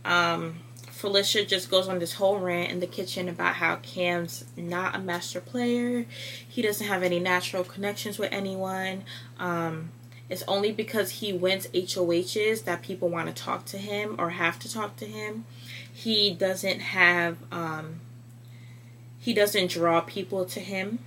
um, 0.05 0.59
Felicia 0.89 1.43
just 1.43 1.69
goes 1.69 1.89
on 1.89 1.99
this 1.99 2.13
whole 2.13 2.39
rant 2.39 2.71
in 2.71 2.79
the 2.79 2.87
kitchen 2.87 3.27
about 3.27 3.55
how 3.55 3.75
Cam's 3.77 4.45
not 4.55 4.95
a 4.95 4.99
master 4.99 5.41
player. 5.41 6.05
He 6.47 6.61
doesn't 6.61 6.87
have 6.87 7.03
any 7.03 7.19
natural 7.19 7.63
connections 7.63 8.17
with 8.17 8.31
anyone. 8.31 9.03
Um, 9.37 9.91
it's 10.29 10.43
only 10.47 10.71
because 10.71 11.11
he 11.11 11.33
wins 11.33 11.67
HOHs 11.67 12.63
that 12.63 12.81
people 12.81 13.09
want 13.09 13.27
to 13.27 13.43
talk 13.43 13.65
to 13.65 13.77
him 13.77 14.15
or 14.17 14.31
have 14.31 14.57
to 14.59 14.71
talk 14.71 14.95
to 14.97 15.05
him. 15.05 15.45
He 15.91 16.33
doesn't 16.33 16.79
have, 16.79 17.37
um, 17.51 17.99
he 19.19 19.33
doesn't 19.33 19.71
draw 19.71 20.01
people 20.01 20.45
to 20.45 20.59
him. 20.59 20.99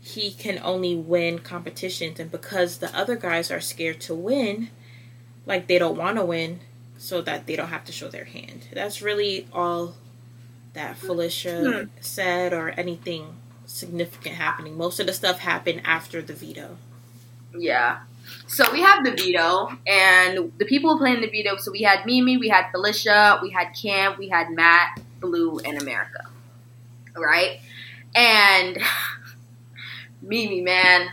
He 0.00 0.30
can 0.30 0.60
only 0.62 0.94
win 0.94 1.40
competitions, 1.40 2.20
and 2.20 2.30
because 2.30 2.78
the 2.78 2.96
other 2.96 3.16
guys 3.16 3.50
are 3.50 3.60
scared 3.60 4.00
to 4.02 4.14
win, 4.14 4.70
like 5.46 5.66
they 5.66 5.78
don't 5.78 5.96
want 5.96 6.16
to 6.18 6.24
win, 6.24 6.60
so 6.98 7.20
that 7.22 7.46
they 7.46 7.56
don't 7.56 7.68
have 7.68 7.84
to 7.84 7.92
show 7.92 8.08
their 8.08 8.24
hand. 8.24 8.68
That's 8.72 9.02
really 9.02 9.46
all 9.52 9.94
that 10.72 10.96
Felicia 10.96 11.84
hmm. 11.84 11.88
said 12.00 12.52
or 12.52 12.70
anything 12.70 13.36
significant 13.66 14.36
happening. 14.36 14.76
Most 14.76 15.00
of 15.00 15.06
the 15.06 15.12
stuff 15.12 15.38
happened 15.40 15.82
after 15.84 16.22
the 16.22 16.32
veto. 16.32 16.76
Yeah. 17.56 18.00
So 18.46 18.70
we 18.72 18.80
have 18.80 19.04
the 19.04 19.12
veto, 19.12 19.70
and 19.86 20.52
the 20.58 20.64
people 20.64 20.98
playing 20.98 21.20
the 21.20 21.28
veto. 21.28 21.56
So 21.56 21.70
we 21.70 21.82
had 21.82 22.04
Meme, 22.06 22.38
we 22.40 22.48
had 22.48 22.70
Felicia, 22.70 23.38
we 23.42 23.50
had 23.50 23.70
Cam, 23.70 24.18
we 24.18 24.28
had 24.28 24.50
Matt, 24.50 25.00
Blue, 25.20 25.58
and 25.58 25.80
America. 25.80 26.26
Right? 27.16 27.60
And 28.14 28.78
Meme, 30.22 30.64
man, 30.64 31.08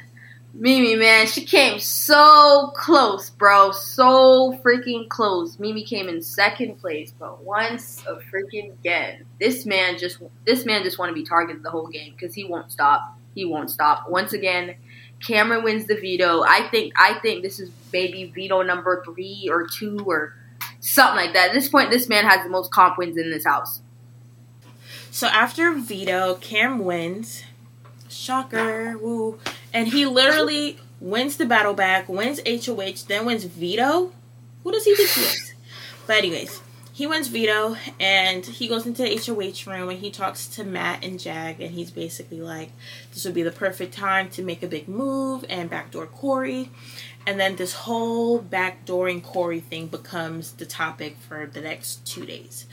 Meme, 0.56 1.00
man, 1.00 1.26
she 1.26 1.46
came 1.46 1.80
so 1.80 2.72
close, 2.76 3.32
bro. 3.32 3.72
So 3.72 4.60
freaking 4.64 5.10
close. 5.10 5.58
Meme 5.58 5.84
came 5.84 6.08
in 6.08 6.22
second 6.22 6.80
place, 6.80 7.12
but 7.18 7.44
once 7.44 8.04
a 8.06 8.18
freaking 8.32 8.72
again, 8.74 9.26
this 9.40 9.66
man 9.66 9.98
just 9.98 10.20
this 10.46 10.64
man 10.64 10.84
just 10.84 11.00
want 11.00 11.10
to 11.10 11.16
be 11.16 11.26
targeted 11.26 11.64
the 11.64 11.72
whole 11.72 11.88
game 11.88 12.14
because 12.14 12.36
he 12.36 12.44
won't 12.44 12.72
stop. 12.72 13.18
He 13.34 13.46
won't 13.46 13.72
stop. 13.72 14.08
Once 14.08 14.34
again, 14.34 14.76
Cameron 15.26 15.64
wins 15.64 15.88
the 15.88 15.96
veto. 15.96 16.44
I 16.44 16.68
think 16.70 16.94
I 16.98 17.16
think 17.16 17.42
this 17.42 17.60
is 17.60 17.72
maybe 17.92 18.26
veto 18.26 18.62
number 18.62 19.04
three 19.04 19.48
or 19.50 19.66
two 19.68 20.04
or 20.06 20.36
something 20.82 21.16
like 21.16 21.34
that. 21.34 21.50
At 21.50 21.54
this 21.54 21.68
point, 21.68 21.90
this 21.90 22.08
man 22.08 22.26
has 22.26 22.44
the 22.44 22.50
most 22.50 22.72
comp 22.72 23.00
wins 23.00 23.18
in 23.18 23.32
this 23.32 23.46
house. 23.46 23.82
So 25.10 25.26
after 25.28 25.72
veto, 25.74 26.36
Cam 26.36 26.80
wins. 26.80 27.44
Shocker, 28.08 28.96
woo. 29.00 29.40
And 29.74 29.88
he 29.88 30.06
literally 30.06 30.78
wins 31.00 31.38
the 31.38 31.46
battle 31.46 31.74
back, 31.74 32.08
wins 32.08 32.40
HOH, 32.46 33.08
then 33.08 33.26
wins 33.26 33.44
veto. 33.44 34.12
Who 34.64 34.72
does 34.72 34.86
he 34.86 34.96
think 34.96 35.10
he 35.10 35.22
is? 35.22 35.54
But 36.06 36.18
anyways, 36.18 36.62
he 36.94 37.08
wins 37.08 37.28
veto 37.28 37.76
and 38.00 38.46
he 38.46 38.68
goes 38.68 38.86
into 38.86 39.02
the 39.02 39.16
HOH 39.18 39.70
room 39.70 39.90
and 39.90 40.00
he 40.00 40.12
talks 40.12 40.46
to 40.48 40.64
Matt 40.64 41.04
and 41.04 41.20
Jag 41.20 41.60
and 41.60 41.72
he's 41.72 41.90
basically 41.90 42.40
like, 42.40 42.72
this 43.12 43.26
would 43.26 43.34
be 43.34 43.42
the 43.42 43.52
perfect 43.52 43.96
time 43.96 44.30
to 44.30 44.44
make 44.44 44.62
a 44.62 44.68
big 44.68 44.88
move 44.88 45.44
and 45.50 45.70
backdoor 45.70 46.06
Cory. 46.06 46.70
And 47.26 47.40
then 47.40 47.56
this 47.56 47.74
whole 47.74 48.40
backdooring 48.40 49.24
Cory 49.24 49.60
thing 49.60 49.88
becomes 49.88 50.52
the 50.52 50.66
topic 50.66 51.18
for 51.18 51.48
the 51.48 51.62
next 51.62 52.06
two 52.06 52.26
days. 52.26 52.68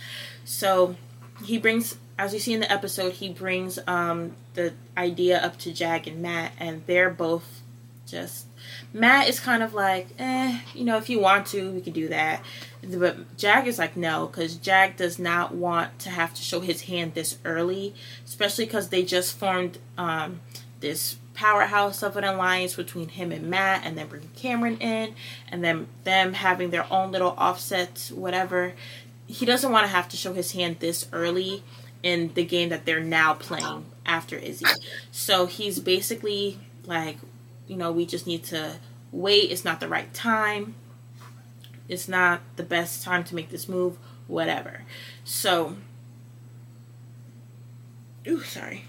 So 0.45 0.97
he 1.45 1.57
brings 1.57 1.97
as 2.21 2.35
you 2.35 2.39
see 2.39 2.53
in 2.53 2.61
the 2.61 2.71
episode, 2.71 3.15
he 3.15 3.31
brings 3.31 3.79
um, 3.87 4.33
the 4.53 4.75
idea 4.95 5.39
up 5.39 5.57
to 5.57 5.73
Jag 5.73 6.07
and 6.07 6.21
Matt, 6.21 6.53
and 6.59 6.83
they're 6.87 7.09
both 7.09 7.63
just. 8.07 8.45
Matt 8.93 9.27
is 9.27 9.41
kind 9.41 9.63
of 9.63 9.73
like, 9.73 10.09
eh, 10.19 10.61
you 10.75 10.85
know, 10.85 10.99
if 10.99 11.09
you 11.09 11.19
want 11.19 11.47
to, 11.49 11.71
we 11.71 11.81
can 11.81 11.95
do 11.95 12.09
that. 12.09 12.43
But 12.83 13.39
Jag 13.39 13.67
is 13.67 13.79
like, 13.79 13.97
no, 13.97 14.27
because 14.27 14.57
Jag 14.57 14.99
does 14.99 15.19
not 15.19 15.55
want 15.55 15.99
to 16.01 16.11
have 16.11 16.35
to 16.35 16.43
show 16.43 16.61
his 16.61 16.83
hand 16.83 17.15
this 17.15 17.39
early, 17.43 17.95
especially 18.27 18.67
because 18.67 18.91
they 18.91 19.03
just 19.03 19.39
formed 19.39 19.79
um, 19.97 20.41
this 20.81 21.17
powerhouse 21.33 22.03
of 22.03 22.19
an 22.19 22.25
alliance 22.25 22.75
between 22.75 23.09
him 23.09 23.33
and 23.33 23.49
Matt, 23.49 23.81
and 23.83 23.97
then 23.97 24.09
bringing 24.09 24.29
Cameron 24.37 24.77
in, 24.77 25.15
and 25.51 25.65
then 25.65 25.87
them 26.05 26.35
having 26.35 26.69
their 26.69 26.87
own 26.93 27.13
little 27.13 27.35
offsets, 27.39 28.11
whatever. 28.11 28.75
He 29.27 29.47
doesn't 29.47 29.73
want 29.73 29.85
to 29.85 29.93
have 29.93 30.09
to 30.11 30.19
show 30.19 30.35
his 30.35 30.53
hand 30.53 30.81
this 30.81 31.09
early 31.13 31.63
in 32.03 32.33
the 32.35 32.45
game 32.45 32.71
that 32.71 32.85
they're 32.87 33.01
now 33.01 33.35
playing 33.35 33.85
after 34.07 34.37
Izzy. 34.37 34.67
So 35.11 35.47
he's 35.47 35.79
basically 35.79 36.59
like, 36.87 37.19
you 37.67 37.77
know, 37.77 37.93
we 37.93 38.07
just 38.07 38.27
need 38.27 38.45
to 38.45 38.77
wait. 39.13 39.51
It's 39.51 39.65
not 39.65 39.81
the 39.81 39.89
right 39.89 40.13
time. 40.15 40.75
It's 41.89 42.09
not 42.09 42.41
the 42.57 42.63
best 42.63 43.03
time 43.03 43.25
to 43.25 43.35
make 43.35 43.51
this 43.51 43.69
move, 43.69 43.97
whatever. 44.29 44.83
So, 45.25 45.77
ooh, 48.27 48.43
sorry. 48.43 48.85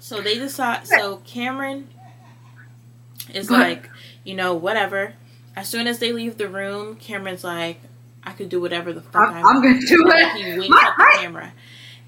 So 0.00 0.20
they 0.20 0.38
decide, 0.38 0.86
so 0.86 1.16
Cameron 1.24 1.88
is 3.32 3.50
like, 3.50 3.88
you 4.24 4.34
know, 4.34 4.54
whatever. 4.54 5.14
As 5.56 5.68
soon 5.68 5.86
as 5.86 5.98
they 6.00 6.12
leave 6.12 6.38
the 6.38 6.48
room, 6.48 6.96
Cameron's 6.96 7.44
like, 7.44 7.80
I 8.24 8.32
could 8.32 8.48
do 8.48 8.60
whatever 8.60 8.92
the 8.92 9.00
fuck 9.00 9.30
I'm, 9.30 9.36
I 9.36 9.42
want. 9.42 9.56
I'm 9.56 9.62
gonna 9.62 9.86
do 9.86 10.02
it. 10.06 10.32
He 10.36 10.58
winks 10.58 10.76
at 10.82 10.94
the 10.96 11.18
camera. 11.18 11.52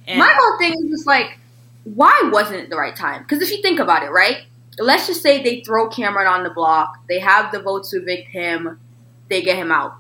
And 0.07 0.19
My 0.19 0.35
whole 0.37 0.59
thing 0.59 0.75
is 0.85 0.91
just 0.91 1.07
like, 1.07 1.39
why 1.85 2.29
wasn't 2.33 2.61
it 2.61 2.71
the 2.71 2.77
right 2.77 2.97
time? 2.97 3.23
Because 3.23 3.43
if 3.43 3.51
you 3.51 3.63
think 3.63 3.79
about 3.79 4.03
it, 4.03 4.11
right? 4.11 4.45
Let's 4.79 5.07
just 5.07 5.23
say 5.23 5.43
they 5.43 5.61
throw 5.61 5.89
Cameron 5.89 6.27
on 6.27 6.43
the 6.43 6.51
block, 6.51 6.99
they 7.09 7.21
have 7.21 7.53
the 7.53 7.61
votes 7.61 7.91
to 7.91 7.99
evict 7.99 8.29
him, 8.31 8.81
they 9.29 9.43
get 9.43 9.57
him 9.57 9.71
out. 9.71 9.95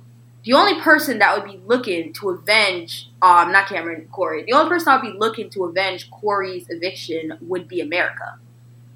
The 0.44 0.52
only 0.52 0.80
person 0.80 1.20
that 1.20 1.34
would 1.36 1.50
be 1.50 1.58
looking 1.64 2.12
to 2.14 2.30
avenge, 2.30 3.08
um, 3.22 3.52
not 3.52 3.68
Cameron, 3.68 4.08
Cory, 4.12 4.44
the 4.44 4.52
only 4.52 4.68
person 4.68 4.86
that 4.86 5.02
would 5.02 5.12
be 5.12 5.18
looking 5.18 5.48
to 5.50 5.64
avenge 5.64 6.10
Cory's 6.10 6.66
eviction 6.68 7.38
would 7.40 7.66
be 7.66 7.80
America. 7.80 8.38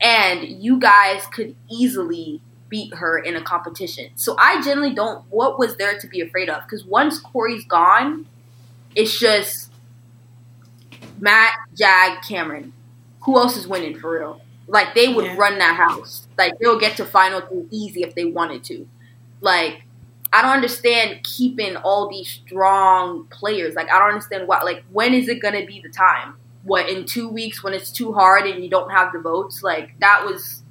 And 0.00 0.46
you 0.46 0.78
guys 0.78 1.26
could 1.26 1.56
easily 1.70 2.42
beat 2.68 2.94
her 2.94 3.18
in 3.18 3.34
a 3.34 3.40
competition. 3.40 4.10
So 4.14 4.36
I 4.38 4.60
generally 4.62 4.94
don't, 4.94 5.24
what 5.30 5.58
was 5.58 5.76
there 5.76 5.98
to 5.98 6.06
be 6.06 6.20
afraid 6.20 6.50
of? 6.50 6.62
Because 6.62 6.84
once 6.84 7.18
Cory's 7.18 7.64
gone, 7.64 8.26
it's 8.94 9.18
just 9.18 9.67
Matt, 11.20 11.54
Jag, 11.76 12.22
Cameron. 12.22 12.72
Who 13.22 13.36
else 13.36 13.56
is 13.56 13.66
winning 13.66 13.98
for 13.98 14.18
real? 14.18 14.40
Like 14.68 14.94
they 14.94 15.12
would 15.12 15.24
yeah. 15.24 15.36
run 15.36 15.58
that 15.58 15.76
house. 15.76 16.28
Like 16.36 16.58
they'll 16.58 16.78
get 16.78 16.96
to 16.98 17.04
final 17.04 17.40
two 17.40 17.66
easy 17.70 18.02
if 18.02 18.14
they 18.14 18.26
wanted 18.26 18.62
to. 18.64 18.86
Like 19.40 19.82
I 20.32 20.42
don't 20.42 20.52
understand 20.52 21.20
keeping 21.24 21.76
all 21.76 22.08
these 22.08 22.28
strong 22.28 23.26
players. 23.30 23.74
Like 23.74 23.90
I 23.90 23.98
don't 23.98 24.10
understand 24.10 24.46
why. 24.46 24.62
Like 24.62 24.84
when 24.92 25.14
is 25.14 25.28
it 25.28 25.40
gonna 25.40 25.64
be 25.64 25.80
the 25.80 25.88
time? 25.88 26.34
What 26.64 26.88
in 26.88 27.06
two 27.06 27.28
weeks 27.28 27.64
when 27.64 27.72
it's 27.72 27.90
too 27.90 28.12
hard 28.12 28.46
and 28.46 28.62
you 28.62 28.68
don't 28.68 28.90
have 28.90 29.12
the 29.12 29.20
votes? 29.20 29.62
Like 29.62 29.98
that 30.00 30.24
was 30.26 30.62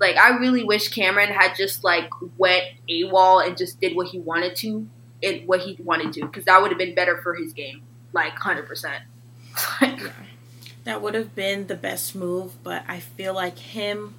like 0.00 0.16
I 0.16 0.30
really 0.38 0.64
wish 0.64 0.88
Cameron 0.88 1.28
had 1.28 1.54
just 1.54 1.84
like 1.84 2.08
went 2.38 2.64
AWOL 2.88 3.46
and 3.46 3.56
just 3.56 3.80
did 3.80 3.94
what 3.94 4.08
he 4.08 4.18
wanted 4.18 4.56
to 4.56 4.88
and 5.22 5.46
what 5.46 5.60
he 5.60 5.76
wanted 5.84 6.14
to 6.14 6.22
because 6.22 6.46
that 6.46 6.60
would 6.62 6.70
have 6.70 6.78
been 6.78 6.94
better 6.94 7.20
for 7.22 7.34
his 7.34 7.52
game. 7.52 7.82
Like 8.14 8.32
hundred 8.32 8.66
percent 8.66 9.02
yeah. 9.82 10.10
That 10.84 11.00
would 11.00 11.14
have 11.14 11.34
been 11.34 11.68
the 11.68 11.76
best 11.76 12.14
move, 12.14 12.62
but 12.62 12.84
I 12.88 12.98
feel 12.98 13.34
like 13.34 13.58
him 13.58 14.14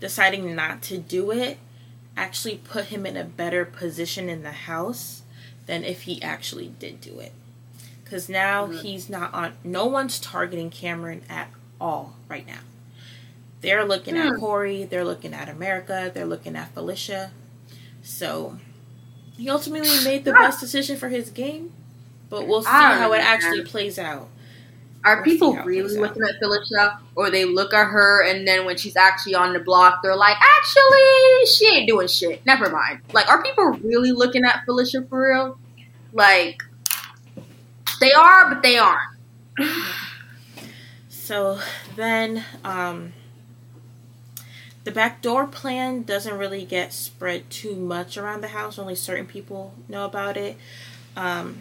deciding 0.00 0.54
not 0.54 0.82
to 0.82 0.98
do 0.98 1.30
it 1.30 1.58
actually 2.16 2.56
put 2.56 2.86
him 2.86 3.06
in 3.06 3.16
a 3.16 3.24
better 3.24 3.64
position 3.64 4.28
in 4.28 4.42
the 4.42 4.52
house 4.52 5.22
than 5.66 5.84
if 5.84 6.02
he 6.02 6.20
actually 6.22 6.72
did 6.80 7.00
do 7.00 7.20
it. 7.20 7.32
Because 8.02 8.28
now 8.28 8.66
mm-hmm. 8.66 8.78
he's 8.78 9.08
not 9.08 9.32
on, 9.32 9.52
no 9.62 9.86
one's 9.86 10.18
targeting 10.18 10.70
Cameron 10.70 11.22
at 11.28 11.50
all 11.80 12.16
right 12.28 12.46
now. 12.46 12.60
They're 13.60 13.84
looking 13.84 14.14
mm. 14.14 14.30
at 14.30 14.40
Cory, 14.40 14.84
they're 14.84 15.04
looking 15.04 15.34
at 15.34 15.48
America, 15.48 16.10
they're 16.12 16.26
looking 16.26 16.56
at 16.56 16.72
Felicia. 16.74 17.32
So 18.02 18.58
he 19.36 19.50
ultimately 19.50 20.04
made 20.04 20.24
the 20.24 20.32
best 20.44 20.60
decision 20.60 20.96
for 20.96 21.08
his 21.08 21.30
game, 21.30 21.72
but 22.30 22.46
we'll 22.46 22.62
see 22.62 22.68
how 22.68 23.12
it 23.12 23.18
actually 23.18 23.64
plays 23.64 23.98
out. 23.98 24.28
Are 25.04 25.22
people 25.22 25.54
really 25.64 25.96
looking 25.96 26.22
at 26.22 26.38
Felicia, 26.40 26.98
or 27.14 27.30
they 27.30 27.44
look 27.44 27.72
at 27.72 27.86
her 27.86 28.24
and 28.24 28.46
then 28.46 28.64
when 28.64 28.76
she's 28.76 28.96
actually 28.96 29.34
on 29.34 29.52
the 29.52 29.60
block, 29.60 30.02
they're 30.02 30.16
like, 30.16 30.36
actually, 30.58 31.46
she 31.46 31.66
ain't 31.72 31.88
doing 31.88 32.08
shit. 32.08 32.44
Never 32.44 32.68
mind. 32.68 33.00
Like, 33.12 33.28
are 33.28 33.42
people 33.42 33.64
really 33.82 34.12
looking 34.12 34.44
at 34.44 34.64
Felicia 34.64 35.02
for 35.08 35.28
real? 35.30 35.58
Like, 36.12 36.62
they 38.00 38.12
are, 38.12 38.50
but 38.50 38.62
they 38.62 38.76
aren't. 38.76 39.00
so 41.08 41.60
then, 41.96 42.44
um, 42.64 43.12
the 44.88 44.94
backdoor 44.94 45.46
plan 45.46 46.02
doesn't 46.02 46.38
really 46.38 46.64
get 46.64 46.94
spread 46.94 47.50
too 47.50 47.76
much 47.76 48.16
around 48.16 48.40
the 48.40 48.48
house. 48.48 48.78
Only 48.78 48.94
certain 48.94 49.26
people 49.26 49.74
know 49.86 50.06
about 50.06 50.38
it. 50.38 50.56
Um, 51.14 51.60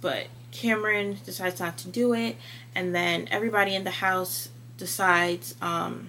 but 0.00 0.26
Cameron 0.50 1.18
decides 1.24 1.60
not 1.60 1.78
to 1.78 1.88
do 1.88 2.14
it, 2.14 2.36
and 2.74 2.94
then 2.94 3.28
everybody 3.30 3.74
in 3.74 3.84
the 3.84 3.90
house 3.90 4.48
decides, 4.76 5.54
um, 5.62 6.08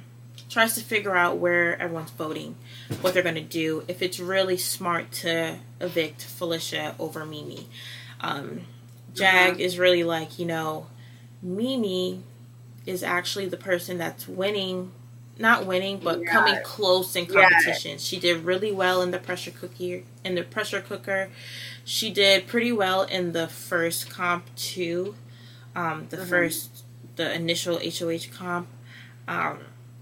tries 0.49 0.76
to 0.76 0.82
figure 0.82 1.16
out 1.16 1.38
where 1.38 1.80
everyone's 1.82 2.11
voting, 2.11 2.55
what 3.01 3.13
they're 3.13 3.24
going 3.24 3.36
to 3.36 3.41
do, 3.41 3.84
if 3.88 4.01
it's 4.01 4.20
really 4.20 4.57
smart 4.57 5.11
to 5.11 5.57
evict 5.80 6.24
Felicia 6.24 6.95
over 6.99 7.26
Meme. 7.26 7.66
Um, 8.22 8.61
Jag 9.13 9.53
mm-hmm. 9.53 9.59
is 9.59 9.80
really 9.80 10.03
like, 10.03 10.39
you 10.39 10.45
know, 10.45 10.88
Meme 11.41 12.24
is 12.86 13.03
actually 13.03 13.47
the 13.47 13.57
person 13.57 13.97
that's 13.97 14.28
winning 14.28 14.91
not 15.38 15.66
winning, 15.66 15.97
but 15.97 16.22
yeah. 16.22 16.32
coming 16.32 16.55
close 16.63 17.16
in 17.16 17.26
competition. 17.26 17.91
Yeah. 17.91 17.97
She 17.97 18.20
did 18.20 18.45
really 18.45 18.72
well 18.72 19.01
in 19.01 19.11
the 19.11 19.20
pressure 19.20 19.51
cooker. 19.51 20.01
In 20.24 20.36
the 20.36 20.43
pressure 20.43 20.82
cooker, 20.82 21.30
she 21.84 22.09
did 22.09 22.47
pretty 22.47 22.72
well 22.72 23.03
in 23.03 23.34
the 23.34 23.47
first 23.47 24.09
comp 24.09 24.53
too. 24.55 25.16
Um, 25.76 26.08
the 26.10 26.18
mm-hmm. 26.18 26.30
first, 26.30 26.84
the 27.16 27.34
initial 27.34 27.80
HOH 27.80 28.32
comp. 28.34 28.68
Um, 29.28 29.60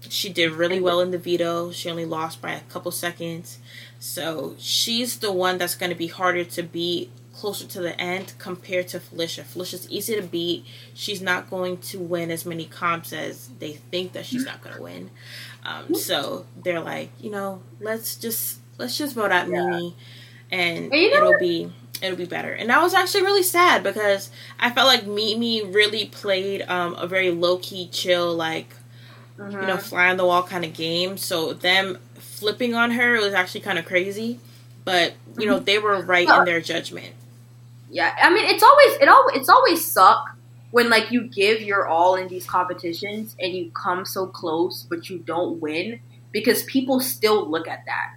she 0.08 0.28
did 0.28 0.52
really 0.52 0.80
well 0.80 1.00
in 1.00 1.10
the 1.10 1.18
veto. 1.18 1.70
She 1.72 1.90
only 1.90 2.04
lost 2.04 2.42
by 2.42 2.52
a 2.52 2.60
couple 2.60 2.90
seconds. 2.90 3.58
So 3.98 4.54
she's 4.58 5.18
the 5.18 5.32
one 5.32 5.58
that's 5.58 5.74
going 5.74 5.90
to 5.90 5.96
be 5.96 6.08
harder 6.08 6.44
to 6.44 6.62
beat 6.62 7.10
closer 7.34 7.66
to 7.66 7.80
the 7.80 8.00
end 8.00 8.34
compared 8.38 8.88
to 8.88 9.00
Felicia. 9.00 9.44
Felicia's 9.44 9.90
easy 9.90 10.14
to 10.14 10.22
beat. 10.22 10.64
She's 10.94 11.20
not 11.20 11.50
going 11.50 11.78
to 11.78 11.98
win 11.98 12.30
as 12.30 12.46
many 12.46 12.64
comps 12.64 13.12
as 13.12 13.48
they 13.58 13.72
think 13.72 14.12
that 14.12 14.24
she's 14.24 14.44
not 14.44 14.62
going 14.62 14.76
to 14.76 14.82
win. 14.82 15.10
Um, 15.64 15.94
so 15.94 16.46
they're 16.62 16.80
like, 16.80 17.10
you 17.20 17.30
know, 17.30 17.62
let's 17.80 18.16
just 18.16 18.60
let's 18.78 18.96
just 18.96 19.14
vote 19.14 19.32
out 19.32 19.48
yeah. 19.48 19.66
Meme, 19.66 19.94
and 20.50 20.92
you 20.92 21.10
know 21.10 21.16
it'll 21.16 21.30
what? 21.30 21.40
be 21.40 21.72
it'll 22.04 22.18
be 22.18 22.24
better. 22.24 22.52
And 22.52 22.70
I 22.70 22.82
was 22.82 22.94
actually 22.94 23.22
really 23.22 23.42
sad 23.42 23.82
because 23.82 24.30
I 24.58 24.70
felt 24.70 24.86
like 24.86 25.06
Meme 25.06 25.72
really 25.72 26.06
played 26.06 26.62
um, 26.62 26.94
a 26.94 27.06
very 27.06 27.30
low 27.30 27.58
key, 27.58 27.88
chill, 27.88 28.34
like 28.34 28.74
uh-huh. 29.38 29.50
you 29.50 29.66
know, 29.66 29.74
uh-huh. 29.74 29.78
fly 29.78 30.10
on 30.10 30.16
the 30.16 30.26
wall 30.26 30.42
kind 30.42 30.64
of 30.64 30.74
game. 30.74 31.16
So 31.16 31.52
them 31.52 31.98
flipping 32.18 32.74
on 32.74 32.92
her. 32.92 33.20
Was 33.20 33.34
actually 33.34 33.62
kind 33.62 33.78
of 33.78 33.84
crazy, 33.84 34.38
but 34.84 35.14
you 35.38 35.46
know 35.46 35.58
they 35.58 35.78
were 35.78 36.00
right 36.02 36.28
in 36.28 36.44
their 36.44 36.60
judgment. 36.60 37.14
Yeah, 37.90 38.14
I 38.20 38.32
mean 38.32 38.44
it's 38.46 38.62
always 38.62 38.92
it 39.00 39.08
all 39.08 39.26
it's 39.34 39.48
always 39.48 39.90
suck 39.90 40.36
when 40.70 40.90
like 40.90 41.10
you 41.10 41.28
give 41.28 41.62
your 41.62 41.86
all 41.86 42.16
in 42.16 42.28
these 42.28 42.44
competitions 42.44 43.36
and 43.40 43.52
you 43.52 43.70
come 43.70 44.04
so 44.04 44.26
close 44.26 44.84
but 44.88 45.08
you 45.08 45.18
don't 45.18 45.60
win 45.60 46.00
because 46.32 46.64
people 46.64 47.00
still 47.00 47.48
look 47.48 47.68
at 47.68 47.84
that. 47.86 48.14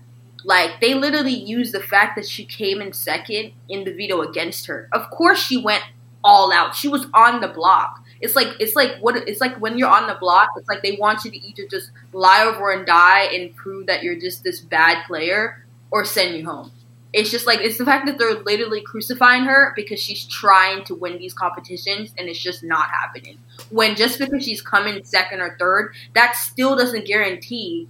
Like 0.48 0.80
they 0.80 0.94
literally 0.94 1.36
use 1.36 1.74
the 1.74 1.82
fact 1.82 2.16
that 2.16 2.26
she 2.26 2.46
came 2.46 2.82
in 2.82 2.94
second 2.94 3.52
in 3.68 3.84
the 3.84 3.94
veto 3.94 4.22
against 4.22 4.66
her. 4.68 4.88
Of 4.94 5.10
course 5.12 5.40
she 5.40 5.58
went 5.58 5.84
all 6.24 6.54
out. 6.54 6.74
She 6.74 6.88
was 6.88 7.06
on 7.14 7.42
the 7.42 7.50
block. 7.50 8.02
It's 8.22 8.34
like 8.34 8.48
it's 8.58 8.74
like 8.74 8.98
what 9.02 9.18
it's 9.28 9.42
like 9.42 9.58
when 9.58 9.78
you're 9.78 9.90
on 9.90 10.08
the 10.08 10.16
block. 10.16 10.50
It's 10.56 10.70
like 10.70 10.82
they 10.84 10.98
want 11.00 11.26
you 11.26 11.32
to 11.32 11.38
either 11.38 11.68
just 11.70 11.92
lie 12.14 12.46
over 12.46 12.72
and 12.72 12.86
die 12.86 13.24
and 13.26 13.54
prove 13.58 13.88
that 13.88 14.04
you're 14.04 14.18
just 14.18 14.46
this 14.46 14.62
bad 14.62 15.06
player, 15.06 15.66
or 15.92 16.06
send 16.06 16.38
you 16.38 16.46
home. 16.46 16.72
It's 17.12 17.30
just 17.30 17.46
like 17.46 17.60
it's 17.60 17.78
the 17.78 17.86
fact 17.86 18.06
that 18.06 18.18
they're 18.18 18.40
literally 18.40 18.82
crucifying 18.82 19.44
her 19.44 19.74
because 19.76 20.00
she's 20.00 20.26
trying 20.26 20.86
to 20.86 20.96
win 20.96 21.18
these 21.18 21.34
competitions 21.34 22.14
and 22.18 22.30
it's 22.30 22.40
just 22.40 22.64
not 22.64 22.88
happening. 22.90 23.38
When 23.70 23.98
just 23.98 24.18
because 24.18 24.46
she's 24.46 24.62
coming 24.62 25.04
second 25.04 25.42
or 25.42 25.58
third, 25.60 25.94
that 26.16 26.38
still 26.38 26.78
doesn't 26.78 27.06
guarantee 27.06 27.90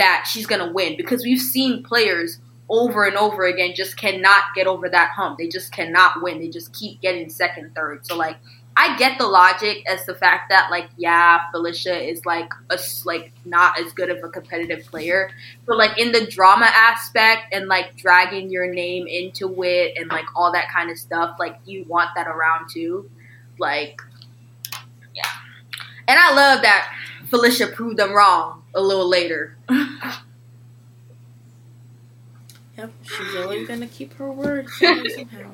that 0.00 0.26
she's 0.28 0.46
gonna 0.46 0.72
win 0.72 0.96
because 0.96 1.22
we've 1.22 1.40
seen 1.40 1.82
players 1.82 2.38
over 2.68 3.04
and 3.04 3.16
over 3.16 3.44
again 3.46 3.72
just 3.74 3.96
cannot 3.96 4.44
get 4.54 4.66
over 4.66 4.88
that 4.88 5.10
hump. 5.10 5.38
They 5.38 5.48
just 5.48 5.72
cannot 5.72 6.22
win. 6.22 6.38
They 6.38 6.48
just 6.48 6.72
keep 6.72 7.00
getting 7.00 7.28
second, 7.28 7.74
third. 7.74 8.06
So 8.06 8.16
like 8.16 8.36
I 8.76 8.96
get 8.96 9.18
the 9.18 9.26
logic 9.26 9.84
as 9.90 10.06
the 10.06 10.14
fact 10.14 10.48
that 10.50 10.70
like 10.70 10.88
yeah, 10.96 11.50
Felicia 11.50 12.00
is 12.00 12.24
like 12.24 12.50
a 12.70 12.78
like 13.04 13.32
not 13.44 13.78
as 13.78 13.92
good 13.92 14.08
of 14.08 14.22
a 14.22 14.28
competitive 14.28 14.86
player, 14.86 15.30
but 15.66 15.76
like 15.76 15.98
in 15.98 16.12
the 16.12 16.26
drama 16.26 16.66
aspect 16.66 17.52
and 17.52 17.66
like 17.66 17.96
dragging 17.96 18.50
your 18.50 18.72
name 18.72 19.06
into 19.08 19.62
it 19.64 19.98
and 19.98 20.08
like 20.08 20.26
all 20.36 20.52
that 20.52 20.70
kind 20.72 20.90
of 20.90 20.96
stuff, 20.96 21.36
like 21.38 21.58
you 21.66 21.84
want 21.88 22.10
that 22.14 22.28
around 22.28 22.70
too. 22.70 23.10
Like 23.58 24.00
yeah. 25.14 25.28
And 26.06 26.18
I 26.18 26.32
love 26.34 26.62
that 26.62 26.94
Felicia 27.28 27.66
proved 27.66 27.96
them 27.96 28.14
wrong 28.14 28.62
a 28.74 28.80
little 28.80 29.08
later. 29.08 29.56
yep, 32.76 32.92
she's 33.02 33.36
always 33.36 33.68
gonna 33.68 33.86
keep 33.86 34.14
her 34.14 34.30
word 34.30 34.68
somehow. 34.78 35.52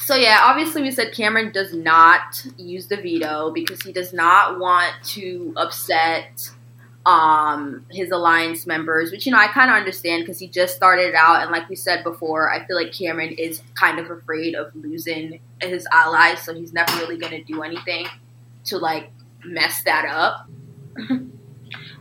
So 0.00 0.14
yeah, 0.14 0.40
obviously 0.44 0.82
we 0.82 0.92
said 0.92 1.12
Cameron 1.12 1.50
does 1.50 1.74
not 1.74 2.46
use 2.56 2.86
the 2.86 2.96
veto 2.96 3.50
because 3.50 3.82
he 3.82 3.92
does 3.92 4.12
not 4.12 4.60
want 4.60 4.94
to 5.06 5.52
upset 5.56 6.50
um, 7.06 7.86
his 7.90 8.10
alliance 8.10 8.66
members, 8.66 9.12
which 9.12 9.26
you 9.26 9.32
know 9.32 9.38
I 9.38 9.46
kind 9.46 9.70
of 9.70 9.76
understand 9.76 10.22
because 10.22 10.38
he 10.38 10.48
just 10.48 10.76
started 10.76 11.14
out, 11.16 11.42
and 11.42 11.50
like 11.52 11.68
we 11.68 11.76
said 11.76 12.02
before, 12.02 12.52
I 12.52 12.66
feel 12.66 12.76
like 12.76 12.92
Cameron 12.92 13.32
is 13.32 13.62
kind 13.74 13.98
of 13.98 14.10
afraid 14.10 14.56
of 14.56 14.74
losing 14.74 15.40
his 15.60 15.86
allies, 15.92 16.42
so 16.42 16.52
he's 16.52 16.72
never 16.72 16.92
really 16.98 17.18
to 17.18 17.42
do 17.44 17.62
anything 17.62 18.06
to 18.64 18.78
like 18.78 19.10
mess 19.44 19.82
that 19.84 20.04
up. 20.04 20.48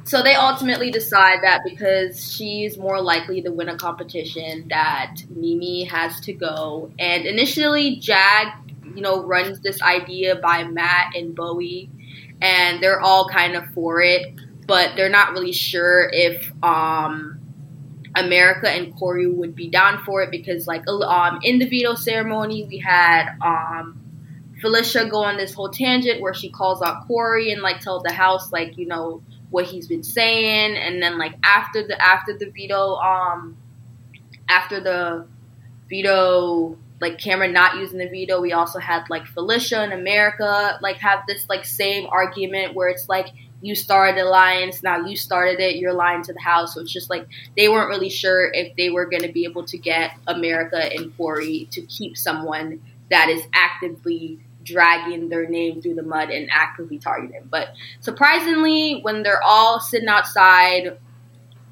So 0.06 0.22
they 0.22 0.36
ultimately 0.36 0.92
decide 0.92 1.40
that 1.42 1.62
because 1.66 2.32
she's 2.32 2.78
more 2.78 3.02
likely 3.02 3.42
to 3.42 3.50
win 3.50 3.70
a 3.70 3.76
competition, 3.76 4.68
that 4.70 5.16
Meme 5.30 5.88
has 5.88 6.20
to 6.22 6.34
go. 6.34 6.92
And 7.00 7.26
initially, 7.26 7.96
Jag, 7.96 8.50
you 8.94 9.02
know, 9.02 9.24
runs 9.24 9.62
this 9.62 9.82
idea 9.82 10.36
by 10.36 10.64
Matt 10.64 11.16
and 11.16 11.36
Bowie, 11.36 11.90
and 12.40 12.84
they're 12.84 13.02
all 13.02 13.28
kind 13.28 13.56
of 13.56 13.66
for 13.74 14.00
it, 14.00 14.32
but 14.68 14.92
they're 14.96 15.10
not 15.10 15.32
really 15.32 15.52
sure 15.52 16.08
if 16.14 16.52
um, 16.62 17.40
America 18.16 18.70
and 18.70 18.96
Cory 18.96 19.26
would 19.26 19.56
be 19.56 19.70
down 19.70 20.04
for 20.06 20.22
it 20.22 20.30
because, 20.30 20.68
like, 20.68 20.88
um, 20.88 21.40
in 21.42 21.58
the 21.58 21.68
veto 21.68 21.96
ceremony, 21.96 22.64
we 22.66 22.78
had 22.78 23.36
um, 23.42 24.05
Felicia 24.62 25.06
go 25.06 25.24
on 25.24 25.38
this 25.38 25.54
whole 25.54 25.70
tangent 25.70 26.22
where 26.22 26.34
she 26.34 26.50
calls 26.50 26.82
out 26.82 27.08
Cory 27.08 27.52
and 27.52 27.62
like 27.62 27.80
tells 27.82 28.04
the 28.04 28.14
house, 28.14 28.52
like, 28.52 28.78
you 28.78 28.86
know 28.86 29.22
what 29.50 29.66
he's 29.66 29.88
been 29.88 30.04
saying, 30.04 30.76
and 30.76 31.02
then 31.02 31.18
like 31.18 31.34
after 31.44 31.86
the 31.86 32.02
after 32.02 32.38
the 32.38 32.50
veto, 32.50 32.96
um, 32.96 33.58
after 34.50 34.80
the 34.80 35.28
veto, 35.90 36.78
like 37.00 37.18
Cameron 37.20 37.54
not 37.54 37.78
using 37.78 38.00
the 38.00 38.10
veto, 38.10 38.42
we 38.42 38.54
also 38.54 38.80
had 38.80 39.04
like 39.10 39.26
Felicia 39.28 39.82
and 39.82 39.94
America 39.94 40.80
like 40.82 40.98
have 40.98 41.20
this 41.28 41.48
like 41.48 41.66
same 41.66 42.08
argument 42.08 42.74
where 42.74 42.90
it's 42.90 43.08
like 43.08 43.28
you 43.62 43.76
started 43.76 44.18
the 44.18 44.28
alliance, 44.28 44.84
now 44.84 45.06
you 45.06 45.16
started 45.16 45.60
it, 45.60 45.78
you're 45.78 45.94
lying 45.94 46.24
to 46.24 46.34
the 46.34 46.42
house. 46.42 46.74
So 46.74 46.82
it's 46.82 46.92
just 46.92 47.10
like 47.10 47.28
they 47.56 47.70
weren't 47.70 47.90
really 47.90 48.10
sure 48.10 48.52
if 48.54 48.76
they 48.76 48.90
were 48.90 49.06
going 49.06 49.24
to 49.24 49.32
be 49.32 49.46
able 49.46 49.66
to 49.66 49.78
get 49.78 50.12
America 50.28 50.78
and 50.78 51.16
Cory 51.18 51.68
to 51.72 51.82
keep 51.84 52.18
someone 52.18 52.82
that 53.10 53.30
is 53.30 53.44
actively 53.54 54.40
dragging 54.66 55.30
their 55.30 55.48
name 55.48 55.82
through 55.82 55.96
the 55.96 56.04
mud 56.04 56.30
and 56.30 56.50
actively 56.52 56.98
targeting. 56.98 57.48
But 57.50 57.70
surprisingly, 58.02 59.00
when 59.02 59.24
they're 59.24 59.44
all 59.44 59.80
sitting 59.80 60.10
outside, 60.10 60.98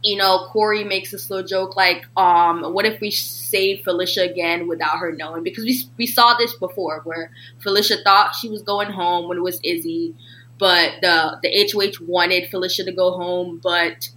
you 0.03 0.17
know, 0.17 0.47
Cory 0.51 0.83
makes 0.83 1.13
a 1.13 1.19
slow 1.19 1.41
joke 1.41 1.75
like, 1.75 2.05
um, 2.17 2.73
what 2.73 2.85
if 2.85 3.01
we 3.01 3.09
save 3.09 3.83
Felicia 3.83 4.21
again 4.21 4.67
without 4.67 4.99
her 4.99 5.11
knowing? 5.11 5.43
Because 5.43 5.63
we, 5.63 5.81
we 5.97 6.05
saw 6.05 6.35
this 6.35 6.53
before 6.53 7.01
where 7.03 7.31
Felicia 7.59 7.97
thought 8.03 8.35
she 8.35 8.49
was 8.49 8.61
going 8.61 8.91
home 8.91 9.27
when 9.27 9.37
it 9.37 9.43
was 9.43 9.59
Izzy, 9.63 10.13
but 10.59 10.95
the, 11.01 11.39
the 11.41 11.69
HOH 11.71 12.05
wanted 12.05 12.49
Felicia 12.49 12.83
to 12.83 12.91
go 12.91 13.11
home, 13.11 13.59
but 13.63 14.09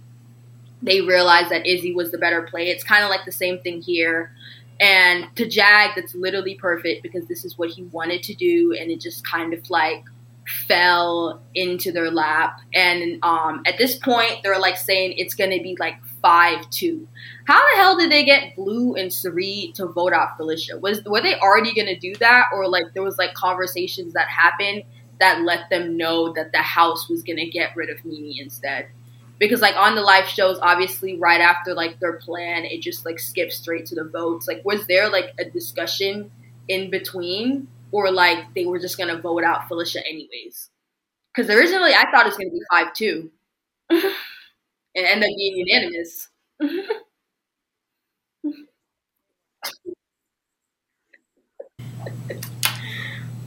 they 0.81 1.01
realized 1.01 1.49
that 1.49 1.65
Izzy 1.65 1.93
was 1.93 2.11
the 2.11 2.17
better 2.17 2.43
play. 2.43 2.67
It's 2.67 2.83
kind 2.83 3.03
of 3.03 3.09
like 3.09 3.25
the 3.25 3.31
same 3.31 3.59
thing 3.59 3.81
here. 3.81 4.31
And 4.79 5.27
to 5.35 5.47
Jag, 5.47 5.91
that's 5.95 6.13
literally 6.13 6.55
perfect 6.55 7.03
because 7.03 7.27
this 7.27 7.43
is 7.43 7.57
what 7.57 7.69
he 7.69 7.83
wanted 7.83 8.23
to 8.23 8.35
do, 8.35 8.75
and 8.79 8.91
it 8.91 9.01
just 9.01 9.25
kind 9.25 9.53
of 9.53 9.69
like 9.69 10.03
fell 10.67 11.41
into 11.55 11.91
their 11.91 12.11
lap. 12.11 12.59
And 12.73 13.19
um, 13.23 13.63
at 13.65 13.77
this 13.77 13.95
point, 13.95 14.39
they're 14.43 14.59
like 14.59 14.77
saying 14.77 15.15
it's 15.17 15.33
going 15.33 15.51
to 15.51 15.61
be 15.61 15.75
like 15.79 15.95
five 16.21 16.69
two. 16.69 17.07
How 17.45 17.59
the 17.59 17.81
hell 17.81 17.97
did 17.97 18.11
they 18.11 18.23
get 18.23 18.55
Blue 18.55 18.95
and 18.95 19.11
Cirie 19.11 19.71
to 19.75 19.87
vote 19.87 20.13
out 20.13 20.37
Felicia? 20.37 20.77
Was 20.77 21.03
were 21.05 21.21
they 21.21 21.35
already 21.35 21.73
going 21.73 21.87
to 21.87 21.97
do 21.97 22.15
that, 22.19 22.45
or 22.53 22.67
like 22.67 22.93
there 22.93 23.03
was 23.03 23.17
like 23.17 23.33
conversations 23.33 24.13
that 24.13 24.27
happened 24.27 24.83
that 25.19 25.41
let 25.41 25.69
them 25.71 25.97
know 25.97 26.31
that 26.33 26.51
the 26.51 26.59
house 26.61 27.09
was 27.09 27.23
going 27.23 27.37
to 27.37 27.47
get 27.47 27.75
rid 27.75 27.89
of 27.89 27.97
Meme 28.05 28.33
instead? 28.39 28.87
Because 29.39 29.61
like 29.61 29.75
on 29.75 29.95
the 29.95 30.01
live 30.01 30.25
shows 30.27 30.59
obviously 30.61 31.17
right 31.17 31.41
after 31.41 31.73
like 31.73 31.99
their 31.99 32.13
plan 32.17 32.65
it 32.65 32.81
just 32.81 33.05
like 33.05 33.19
skips 33.19 33.57
straight 33.57 33.85
to 33.87 33.95
the 33.95 34.03
votes. 34.05 34.47
Like 34.47 34.63
was 34.65 34.85
there 34.87 35.09
like 35.09 35.33
a 35.39 35.45
discussion 35.49 36.31
in 36.67 36.89
between? 36.89 37.67
Or 37.91 38.11
like 38.11 38.53
they 38.53 38.65
were 38.65 38.79
just 38.79 38.97
gonna 38.97 39.17
vote 39.21 39.43
out 39.43 39.67
felicia 39.69 40.05
anyways? 40.05 40.69
Because 41.35 41.49
originally 41.51 41.93
i 41.93 42.03
thought 42.11 42.25
it 42.25 42.29
was 42.29 42.37
gonna 42.37 42.51
be 42.51 42.61
5-2 42.71 43.31
and 44.95 45.05
end 45.07 45.23
up 45.23 45.29
being 45.37 45.57
unanimous. 45.57 46.29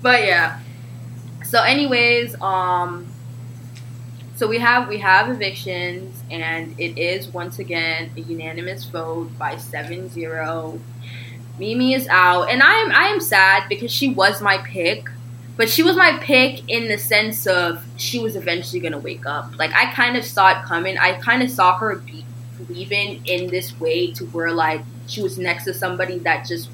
But 0.03 0.23
yeah. 0.27 0.61
So 1.45 1.63
anyways 1.63 2.41
um 2.41 3.07
so 4.41 4.47
we 4.47 4.57
have 4.57 4.89
we 4.89 4.97
have 4.97 5.29
evictions, 5.29 6.23
and 6.31 6.75
it 6.81 6.97
is 6.97 7.29
once 7.29 7.59
again 7.59 8.11
a 8.17 8.21
unanimous 8.21 8.85
vote 8.87 9.29
by 9.39 9.57
7-0. 9.57 10.81
Meme 11.59 11.81
is 11.83 12.09
out, 12.09 12.45
and 12.45 12.63
I 12.63 12.73
am 12.77 12.91
I 12.91 13.09
am 13.09 13.21
sad 13.21 13.69
because 13.69 13.93
she 13.93 14.09
was 14.09 14.41
my 14.41 14.57
pick, 14.57 15.11
but 15.59 15.69
she 15.69 15.83
was 15.83 15.95
my 15.95 16.17
pick 16.23 16.67
in 16.71 16.89
the 16.89 16.97
sense 16.97 17.47
of 17.47 17.85
she 17.99 18.19
was 18.19 18.35
eventually 18.35 18.81
gonna 18.81 18.97
wake 18.99 19.27
up. 19.27 19.59
Like 19.59 19.75
I 19.75 19.93
kind 19.93 20.17
of 20.17 20.25
saw 20.25 20.59
it 20.59 20.65
coming. 20.65 20.97
I 20.97 21.21
kind 21.21 21.43
of 21.43 21.51
saw 21.51 21.77
her 21.77 21.97
be 21.97 22.25
leaving 22.71 23.21
in 23.27 23.49
this 23.49 23.79
way 23.79 24.11
to 24.13 24.25
where 24.29 24.53
like 24.53 24.81
she 25.07 25.21
was 25.21 25.37
next 25.37 25.65
to 25.65 25.75
somebody 25.75 26.17
that 26.21 26.47
just 26.47 26.71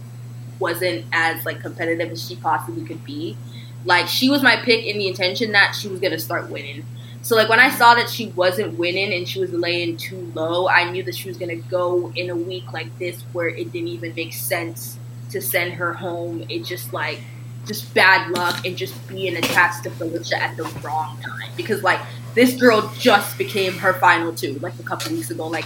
wasn't 0.60 1.04
as 1.10 1.44
like 1.44 1.62
competitive 1.62 2.12
as 2.12 2.28
she 2.28 2.36
possibly 2.36 2.84
could 2.84 3.04
be. 3.04 3.36
Like 3.84 4.06
she 4.06 4.30
was 4.30 4.40
my 4.40 4.54
pick 4.54 4.84
in 4.84 4.98
the 4.98 5.08
intention 5.08 5.50
that 5.50 5.74
she 5.74 5.88
was 5.88 5.98
gonna 5.98 6.20
start 6.20 6.48
winning 6.48 6.84
so 7.26 7.34
like 7.34 7.48
when 7.48 7.58
I 7.58 7.70
saw 7.70 7.96
that 7.96 8.08
she 8.08 8.28
wasn't 8.28 8.78
winning 8.78 9.12
and 9.12 9.28
she 9.28 9.40
was 9.40 9.50
laying 9.50 9.96
too 9.96 10.30
low, 10.32 10.68
I 10.68 10.88
knew 10.88 11.02
that 11.02 11.16
she 11.16 11.26
was 11.28 11.36
gonna 11.36 11.56
go 11.56 12.12
in 12.14 12.30
a 12.30 12.36
week 12.36 12.72
like 12.72 12.96
this 13.00 13.20
where 13.32 13.48
it 13.48 13.72
didn't 13.72 13.88
even 13.88 14.14
make 14.14 14.32
sense 14.32 14.96
to 15.30 15.42
send 15.42 15.72
her 15.72 15.92
home. 15.92 16.46
It 16.48 16.64
just 16.64 16.92
like 16.92 17.18
just 17.66 17.92
bad 17.94 18.30
luck 18.30 18.64
and 18.64 18.76
just 18.76 19.08
being 19.08 19.36
attached 19.36 19.82
to 19.82 19.90
Felicia 19.90 20.40
at 20.40 20.56
the 20.56 20.62
wrong 20.84 21.18
time. 21.20 21.50
Because 21.56 21.82
like 21.82 21.98
this 22.36 22.54
girl 22.60 22.92
just 22.96 23.36
became 23.38 23.72
her 23.72 23.94
final 23.94 24.32
two 24.32 24.60
like 24.60 24.78
a 24.78 24.84
couple 24.84 25.10
weeks 25.10 25.28
ago. 25.28 25.48
Like 25.48 25.64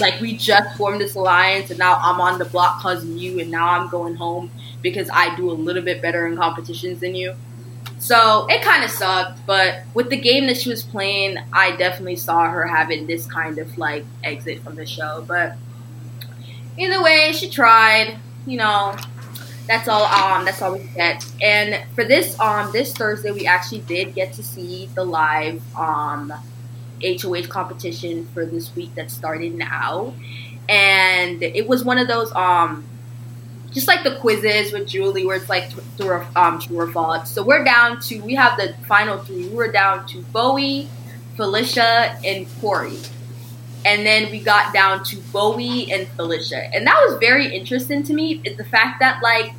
like 0.00 0.20
we 0.20 0.36
just 0.36 0.76
formed 0.76 1.00
this 1.00 1.14
alliance 1.14 1.70
and 1.70 1.78
now 1.78 2.00
I'm 2.02 2.20
on 2.20 2.40
the 2.40 2.46
block 2.46 2.80
causing 2.80 3.16
you 3.16 3.38
and 3.38 3.48
now 3.48 3.68
I'm 3.68 3.88
going 3.90 4.16
home 4.16 4.50
because 4.82 5.08
I 5.12 5.36
do 5.36 5.52
a 5.52 5.54
little 5.54 5.82
bit 5.82 6.02
better 6.02 6.26
in 6.26 6.36
competitions 6.36 6.98
than 6.98 7.14
you. 7.14 7.36
So 7.98 8.46
it 8.48 8.62
kind 8.62 8.84
of 8.84 8.90
sucked, 8.90 9.46
but 9.46 9.82
with 9.94 10.10
the 10.10 10.16
game 10.16 10.46
that 10.48 10.56
she 10.56 10.68
was 10.68 10.82
playing, 10.82 11.38
I 11.52 11.74
definitely 11.76 12.16
saw 12.16 12.48
her 12.48 12.66
having 12.66 13.06
this 13.06 13.26
kind 13.26 13.58
of 13.58 13.78
like 13.78 14.04
exit 14.22 14.62
from 14.62 14.76
the 14.76 14.86
show. 14.86 15.24
But 15.26 15.54
either 16.76 17.02
way, 17.02 17.32
she 17.32 17.48
tried. 17.48 18.18
You 18.46 18.58
know, 18.58 18.94
that's 19.66 19.88
all. 19.88 20.04
Um, 20.04 20.44
that's 20.44 20.60
all 20.62 20.74
we 20.74 20.84
get. 20.94 21.26
And 21.42 21.82
for 21.94 22.04
this, 22.04 22.38
um, 22.38 22.70
this 22.70 22.92
Thursday, 22.92 23.32
we 23.32 23.46
actually 23.46 23.80
did 23.80 24.14
get 24.14 24.34
to 24.34 24.42
see 24.42 24.88
the 24.94 25.04
live 25.04 25.62
um 25.76 26.32
HOH 27.02 27.48
competition 27.48 28.26
for 28.26 28.46
this 28.46 28.74
week 28.76 28.94
that 28.94 29.10
started 29.10 29.54
now, 29.54 30.14
and 30.68 31.42
it 31.42 31.66
was 31.66 31.84
one 31.84 31.98
of 31.98 32.08
those 32.08 32.32
um 32.34 32.84
just 33.76 33.88
like 33.88 34.04
the 34.04 34.16
quizzes 34.16 34.72
with 34.72 34.88
Julie, 34.88 35.26
where 35.26 35.36
it's 35.36 35.50
like 35.50 35.70
through 35.98 36.24
um, 36.34 36.58
true 36.58 36.78
or 36.78 36.90
false. 36.90 37.30
So 37.30 37.42
we're 37.42 37.62
down 37.62 38.00
to 38.00 38.20
we 38.20 38.34
have 38.34 38.56
the 38.56 38.74
final 38.88 39.18
three. 39.18 39.48
We're 39.48 39.70
down 39.70 40.06
to 40.06 40.22
Bowie, 40.32 40.88
Felicia, 41.36 42.18
and 42.24 42.46
Cory, 42.62 42.96
and 43.84 44.06
then 44.06 44.30
we 44.30 44.40
got 44.40 44.72
down 44.72 45.04
to 45.04 45.18
Bowie 45.30 45.92
and 45.92 46.08
Felicia, 46.08 46.74
and 46.74 46.86
that 46.86 46.96
was 47.06 47.18
very 47.18 47.54
interesting 47.54 48.02
to 48.04 48.14
me. 48.14 48.40
Is 48.44 48.56
the 48.56 48.64
fact 48.64 49.00
that 49.00 49.22
like 49.22 49.52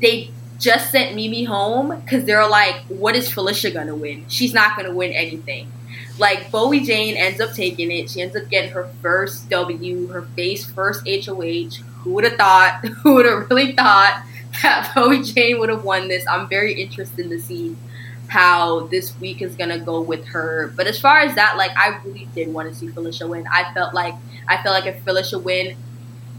they 0.00 0.30
just 0.60 0.92
sent 0.92 1.16
Meme 1.16 1.46
home 1.46 2.00
because 2.00 2.24
they're 2.26 2.48
like, 2.48 2.76
what 2.86 3.16
is 3.16 3.28
Felicia 3.28 3.72
gonna 3.72 3.96
win? 3.96 4.24
She's 4.28 4.54
not 4.54 4.76
gonna 4.76 4.94
win 4.94 5.10
anything. 5.10 5.72
Like 6.18 6.50
Bowie 6.50 6.80
Jane 6.80 7.16
ends 7.16 7.40
up 7.40 7.52
taking 7.54 7.90
it. 7.90 8.10
She 8.10 8.22
ends 8.22 8.36
up 8.36 8.48
getting 8.48 8.70
her 8.70 8.88
first 9.02 9.48
W, 9.50 10.06
her 10.08 10.22
face 10.22 10.64
first 10.64 11.06
HOH 11.08 11.82
who 12.04 12.12
would 12.12 12.24
have 12.24 12.34
thought? 12.34 12.84
Who 13.02 13.14
would 13.14 13.26
have 13.26 13.50
really 13.50 13.72
thought 13.72 14.22
that 14.62 14.92
Bowie 14.94 15.22
Jane 15.22 15.58
would 15.58 15.70
have 15.70 15.84
won 15.84 16.08
this? 16.08 16.24
I'm 16.28 16.48
very 16.48 16.80
interested 16.80 17.28
to 17.30 17.40
see 17.40 17.76
how 18.28 18.80
this 18.88 19.18
week 19.20 19.42
is 19.42 19.56
gonna 19.56 19.78
go 19.78 20.00
with 20.00 20.24
her. 20.26 20.72
But 20.76 20.86
as 20.86 21.00
far 21.00 21.20
as 21.20 21.34
that, 21.34 21.56
like 21.56 21.72
I 21.76 21.98
really 22.04 22.28
did 22.34 22.52
want 22.52 22.68
to 22.68 22.74
see 22.74 22.88
Felicia 22.88 23.26
win. 23.26 23.46
I 23.50 23.72
felt 23.72 23.94
like 23.94 24.14
I 24.48 24.62
felt 24.62 24.74
like 24.74 24.86
if 24.86 25.02
Felicia 25.02 25.38
win, 25.38 25.76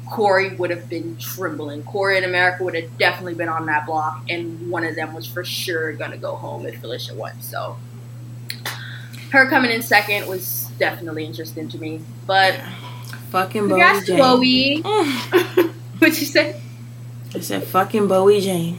Cory 0.10 0.56
would 0.56 0.70
have 0.70 0.88
been 0.88 1.18
trembling. 1.18 1.84
Cory 1.84 2.18
and 2.18 2.26
America 2.26 2.64
would 2.64 2.76
have 2.76 2.98
definitely 3.00 3.34
been 3.34 3.50
on 3.50 3.66
that 3.66 3.88
block, 3.88 4.24
and 4.30 4.70
one 4.70 4.84
of 4.84 4.96
them 4.96 5.14
was 5.14 5.26
for 5.26 5.44
sure 5.44 5.94
gonna 5.94 6.18
go 6.18 6.36
home 6.36 6.66
if 6.66 6.80
Felicia 6.80 7.16
won. 7.16 7.42
So 7.42 7.78
her 9.36 9.50
coming 9.50 9.72
in 9.72 9.82
second 9.82 10.28
was 10.28 10.70
definitely 10.80 11.26
interesting 11.26 11.68
to 11.70 11.78
me. 11.78 12.02
But 12.26 12.60
Fucking 13.30 13.68
Bowie 13.68 14.02
Jane. 14.06 14.18
Bowie. 14.18 14.82
Mm. 14.84 15.70
What'd 16.00 16.20
you 16.20 16.26
say? 16.26 16.62
I 17.34 17.40
said 17.42 17.64
fucking 17.66 18.08
Bowie 18.08 18.40
Jane. 18.40 18.78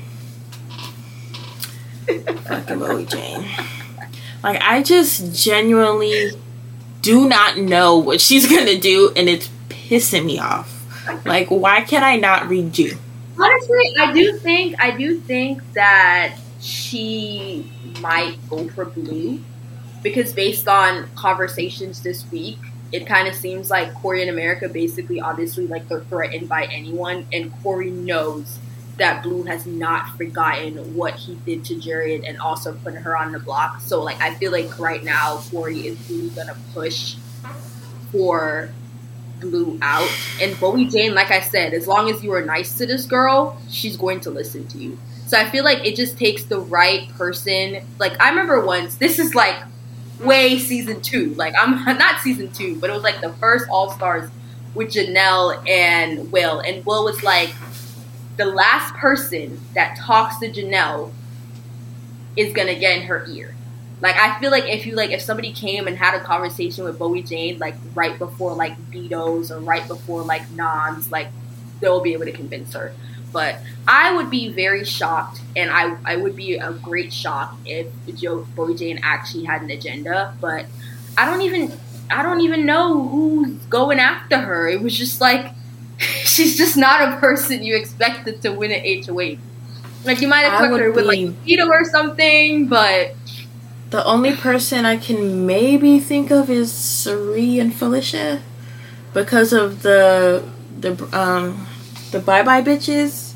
fucking 2.07 2.79
Bowie 2.79 3.05
Jane. 3.15 3.45
Like 4.43 4.61
I 4.63 4.83
just 4.83 5.35
genuinely 5.45 6.31
do 7.03 7.29
not 7.29 7.59
know 7.59 7.99
what 7.99 8.21
she's 8.21 8.49
gonna 8.55 8.79
do, 8.79 9.13
and 9.15 9.29
it's 9.29 9.51
pissing 9.69 10.25
me 10.25 10.39
off. 10.39 10.73
Like, 11.25 11.49
why 11.51 11.83
can 11.83 12.03
I 12.03 12.17
not 12.17 12.49
read 12.49 12.79
you? 12.79 12.97
Honestly, 13.39 13.95
I 14.01 14.13
do 14.13 14.39
think 14.39 14.77
I 14.83 14.91
do 14.93 15.21
think 15.21 15.61
that 15.75 16.37
she 16.61 17.71
might 18.01 18.37
go 18.49 18.69
for 18.69 18.87
blue 18.87 19.41
because 20.07 20.33
based 20.33 20.69
on 20.69 21.09
conversations 21.17 22.01
this 22.01 22.31
week, 22.31 22.59
it 22.93 23.09
kind 23.09 23.27
of 23.27 23.35
seems 23.35 23.71
like 23.71 23.93
Cory 23.95 24.21
and 24.21 24.31
America 24.31 24.69
basically, 24.69 25.21
obviously, 25.21 25.67
like 25.67 25.89
they're 25.89 26.05
threatened 26.05 26.49
by 26.49 26.67
anyone, 26.67 27.27
and 27.33 27.53
Cory 27.61 27.91
knows 27.91 28.61
that 28.99 29.25
Blue 29.25 29.43
has 29.43 29.67
not 29.67 30.17
forgotten 30.17 30.95
what 30.95 31.17
he 31.17 31.35
did 31.45 31.65
to 31.65 31.81
Jared 31.81 32.23
and 32.23 32.39
also 32.39 32.73
putting 32.85 33.01
her 33.01 33.17
on 33.17 33.33
the 33.33 33.41
block. 33.41 33.81
So, 33.81 34.01
like, 34.01 34.21
I 34.23 34.33
feel 34.35 34.53
like 34.53 34.79
right 34.79 35.03
now 35.03 35.39
Cory 35.51 35.89
is 35.89 35.99
really 36.09 36.29
gonna 36.29 36.57
push 36.73 37.17
for 38.13 38.71
Blue 39.41 39.77
out. 39.83 40.09
And 40.41 40.59
Bowie 40.61 40.87
Jane, 40.87 41.17
like 41.17 41.33
I 41.33 41.41
said, 41.41 41.75
as 41.75 41.89
long 41.89 42.09
as 42.11 42.23
you 42.23 42.33
are 42.33 42.45
nice 42.45 42.79
to 42.79 42.87
this 42.87 43.07
girl, 43.07 43.61
she's 43.69 43.97
going 43.97 44.21
to 44.21 44.31
listen 44.31 44.69
to 44.69 44.79
you. 44.79 44.99
So 45.27 45.37
I 45.37 45.51
feel 45.51 45.65
like 45.65 45.85
it 45.85 45.97
just 45.97 46.17
takes 46.17 46.45
the 46.45 46.61
right 46.61 47.09
person. 47.15 47.85
Like 47.99 48.23
I 48.23 48.29
remember 48.31 48.65
once, 48.65 48.95
this 48.95 49.19
is 49.19 49.35
like 49.35 49.57
way 50.21 50.59
season 50.59 51.01
two. 51.01 51.35
Like 51.35 51.55
I'm 51.59 51.85
not 51.99 52.21
season 52.21 52.51
two, 52.53 52.79
but 52.81 52.91
it 52.91 52.93
was 52.93 53.03
like 53.03 53.21
the 53.21 53.33
first 53.35 53.69
All 53.69 53.91
Stars 53.91 54.31
with 54.75 54.93
Janelle 54.93 55.67
and 55.69 56.31
Will, 56.31 56.61
and 56.61 56.85
Will 56.85 57.05
was 57.05 57.23
like 57.23 57.55
the 58.37 58.47
last 58.47 58.95
person 58.95 59.61
that 59.75 59.97
talks 59.99 60.39
to 60.41 60.51
Janelle 60.51 61.11
is 62.37 62.53
gonna 62.53 62.75
get 62.75 62.99
in 62.99 63.07
her 63.07 63.27
ear. 63.31 63.55
Like 64.01 64.17
I 64.17 64.39
feel 64.39 64.51
like 64.51 64.65
if 64.65 64.87
you 64.87 64.95
like 64.95 65.11
if 65.11 65.23
somebody 65.23 65.53
came 65.53 65.89
and 65.89 65.97
had 65.97 66.15
a 66.15 66.23
conversation 66.23 66.85
with 66.85 66.99
Bowie 66.99 67.23
Jane 67.23 67.59
like 67.59 67.77
right 67.95 68.19
before 68.19 68.55
like 68.55 68.77
vetoes 68.91 69.51
or 69.51 69.61
right 69.61 69.87
before 69.89 70.23
like 70.23 70.51
noms, 70.51 71.11
like 71.11 71.29
they'll 71.81 72.03
be 72.03 72.13
able 72.13 72.27
to 72.27 72.33
convince 72.33 72.75
her. 72.75 72.93
But 73.33 73.61
I 73.87 74.15
would 74.15 74.31
be 74.31 74.49
very 74.49 74.85
shocked, 74.85 75.41
and 75.55 75.71
I, 75.71 75.97
I 76.05 76.17
would 76.17 76.37
be 76.37 76.55
a 76.57 76.73
great 76.73 77.13
shock 77.13 77.57
if 77.67 77.87
Joe 78.15 78.47
Bowie 78.55 78.75
Jane 78.75 79.01
actually 79.03 79.45
had 79.45 79.63
an 79.63 79.71
agenda. 79.71 80.35
But 80.41 80.67
I 81.19 81.25
don't 81.27 81.43
even 81.43 81.73
I 82.11 82.23
don't 82.23 82.41
even 82.41 82.67
know 82.67 83.07
who's 83.09 83.57
going 83.67 83.99
after 83.99 84.39
her. 84.39 84.69
It 84.69 84.81
was 84.81 84.97
just 84.97 85.21
like 85.21 85.53
she's 85.99 86.57
just 86.57 86.77
not 86.77 87.13
a 87.13 87.17
person 87.19 87.63
you 87.63 87.77
expected 87.77 88.43
to 88.43 88.53
win 88.53 88.73
an 88.73 89.05
HOH. 89.05 89.39
Like 90.05 90.21
you 90.21 90.29
might 90.29 90.43
have 90.43 90.71
put 90.71 90.81
her 90.81 90.93
with 90.93 91.07
like 91.07 91.29
Vito 91.45 91.67
or 91.67 91.85
something, 91.85 92.69
but 92.69 93.17
the 93.91 94.05
only 94.05 94.37
person 94.37 94.85
I 94.85 94.97
can 94.97 95.47
maybe 95.47 95.99
think 95.99 96.31
of 96.31 96.49
is 96.49 96.73
Cirie 96.73 97.59
and 97.59 97.75
Felicia 97.75 98.43
because 99.13 99.53
of 99.53 99.83
the 99.83 100.45
the 100.79 100.93
um 101.19 101.67
the 102.11 102.21
bye 102.21 102.43
bye 102.43 102.63
bitches 102.63 103.35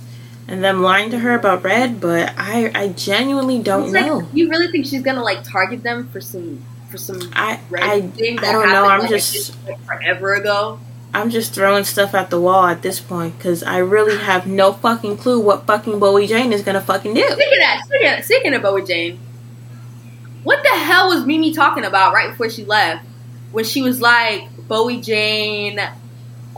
and 0.51 0.65
them 0.65 0.83
lying 0.83 1.11
to 1.11 1.19
her 1.19 1.35
about 1.35 1.63
red, 1.63 2.01
but 2.01 2.35
I 2.37 2.71
I 2.75 2.89
genuinely 2.89 3.63
don't 3.63 3.93
like, 3.93 4.05
know. 4.05 4.27
You 4.33 4.51
really 4.51 4.71
think 4.71 4.87
she's 4.87 5.03
gonna 5.03 5.23
like 5.23 5.45
target 5.45 5.83
them 5.83 6.09
for 6.09 6.21
some 6.21 6.63
for 6.91 6.99
some 6.99 7.21
I 7.33 7.61
I, 7.77 8.01
thing 8.03 8.37
that 8.37 8.47
I 8.47 8.53
don't 8.53 8.69
know. 8.69 8.87
I'm 8.87 9.01
like, 9.01 9.11
just 9.11 9.57
like, 9.67 9.81
forever 9.85 10.35
ago. 10.35 10.81
I'm 11.15 11.31
just 11.31 11.55
throwing 11.55 11.85
stuff 11.85 12.15
at 12.15 12.31
the 12.31 12.41
wall 12.41 12.67
at 12.67 12.83
this 12.83 13.01
point 13.01 13.37
because 13.37 13.63
I 13.63 13.79
really 13.79 14.17
have 14.19 14.47
no 14.47 14.73
fucking 14.73 15.17
clue 15.17 15.41
what 15.41 15.67
fucking 15.67 15.99
Bowie 15.99 16.27
Jane 16.27 16.53
is 16.53 16.63
gonna 16.63 16.81
fucking 16.81 17.15
do. 17.15 17.23
Speaking 17.23 17.53
of 17.53 17.59
that, 17.59 17.83
speaking 17.85 18.19
of, 18.19 18.25
speaking 18.25 18.55
of 18.55 18.63
Bowie 18.63 18.85
Jane, 18.85 19.19
what 20.43 20.63
the 20.63 20.69
hell 20.71 21.09
was 21.09 21.25
Meme 21.27 21.53
talking 21.53 21.85
about 21.85 22.13
right 22.13 22.31
before 22.31 22.51
she 22.51 22.65
left? 22.65 23.07
When 23.53 23.65
she 23.65 23.83
was 23.83 24.01
like 24.01 24.49
Bowie 24.69 25.01
Jane, 25.01 25.81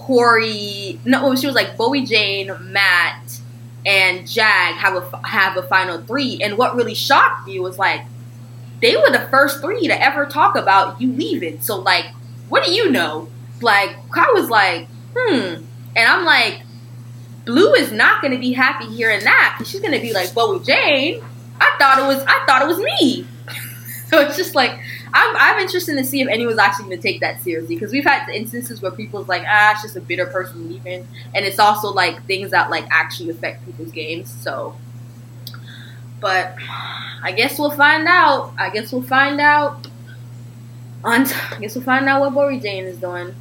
Cory, 0.03 0.99
no, 1.05 1.35
she 1.37 1.47
was 1.47 1.55
like 1.55 1.77
Bowie 1.77 2.05
Jane, 2.05 2.51
Matt, 2.61 3.41
and 3.87 4.27
Jag 4.29 4.75
have 4.75 4.97
a 4.97 5.27
have 5.27 5.57
a 5.57 5.63
final 5.63 6.03
three. 6.03 6.41
And 6.43 6.59
what 6.59 6.75
really 6.75 6.95
shocked 6.95 7.47
me 7.47 7.61
was 7.61 7.79
like 7.79 8.03
they 8.81 8.97
were 8.97 9.11
the 9.11 9.29
first 9.31 9.61
three 9.61 9.87
to 9.87 10.03
ever 10.03 10.27
talk 10.27 10.57
about 10.57 11.01
you 11.01 11.13
leaving. 11.13 11.61
So 11.61 11.79
like, 11.79 12.07
what 12.49 12.65
do 12.65 12.73
you 12.73 12.91
know? 12.91 13.29
Like 13.61 13.97
I 14.17 14.33
was 14.35 14.51
like, 14.51 14.89
hmm, 15.17 15.63
and 15.95 16.09
I'm 16.09 16.25
like, 16.25 16.63
Blue 17.45 17.73
is 17.75 17.93
not 17.93 18.21
going 18.21 18.33
to 18.33 18.41
be 18.41 18.53
happy 18.53 18.87
hearing 18.87 19.23
that 19.23 19.63
she's 19.65 19.81
going 19.81 19.95
to 19.95 20.01
be 20.01 20.13
like, 20.13 20.35
Bowie 20.35 20.65
Jane. 20.65 21.23
I 21.61 21.77
thought 21.79 22.01
it 22.01 22.07
was 22.09 22.25
I 22.27 22.45
thought 22.45 22.63
it 22.63 22.67
was 22.67 22.79
me. 22.79 23.25
so 24.09 24.19
it's 24.19 24.37
just 24.37 24.57
like 24.57 24.81
I'm, 25.15 25.37
I'm 25.37 25.59
interested 25.59 25.97
to 25.97 26.05
see 26.05 26.23
if 26.23 26.29
anyone's 26.29 26.59
actually 26.59 26.87
going 26.87 26.97
to 26.97 27.03
take 27.03 27.21
that 27.21 27.41
seriously 27.43 27.77
because 27.77 27.93
we've 27.93 28.05
had 28.05 28.29
instances 28.31 28.81
where 28.81 28.91
people's 28.91 29.29
like, 29.29 29.43
ah, 29.47 29.73
it's 29.73 29.83
just 29.83 29.97
a 29.97 30.01
bitter 30.01 30.27
person 30.27 30.69
leaving, 30.69 31.07
and 31.35 31.45
it's 31.45 31.59
also 31.59 31.93
like 31.93 32.25
things 32.25 32.51
that 32.53 32.71
like 32.71 32.87
actually 32.91 33.31
affect 33.31 33.65
people's 33.67 33.93
games. 33.93 34.31
So, 34.31 34.77
but 36.21 36.57
I 37.23 37.33
guess 37.33 37.59
we'll 37.59 37.71
find 37.71 38.09
out. 38.09 38.55
I 38.59 38.71
guess 38.71 38.93
we'll 38.93 39.03
find 39.03 39.41
out. 39.41 39.87
On, 41.05 41.27
I 41.27 41.59
guess 41.61 41.75
we'll 41.75 41.85
find 41.85 42.09
out 42.09 42.21
what 42.21 42.33
Bowie 42.33 42.61
Jane 42.61 42.85
is 42.85 42.97
doing. 42.99 43.35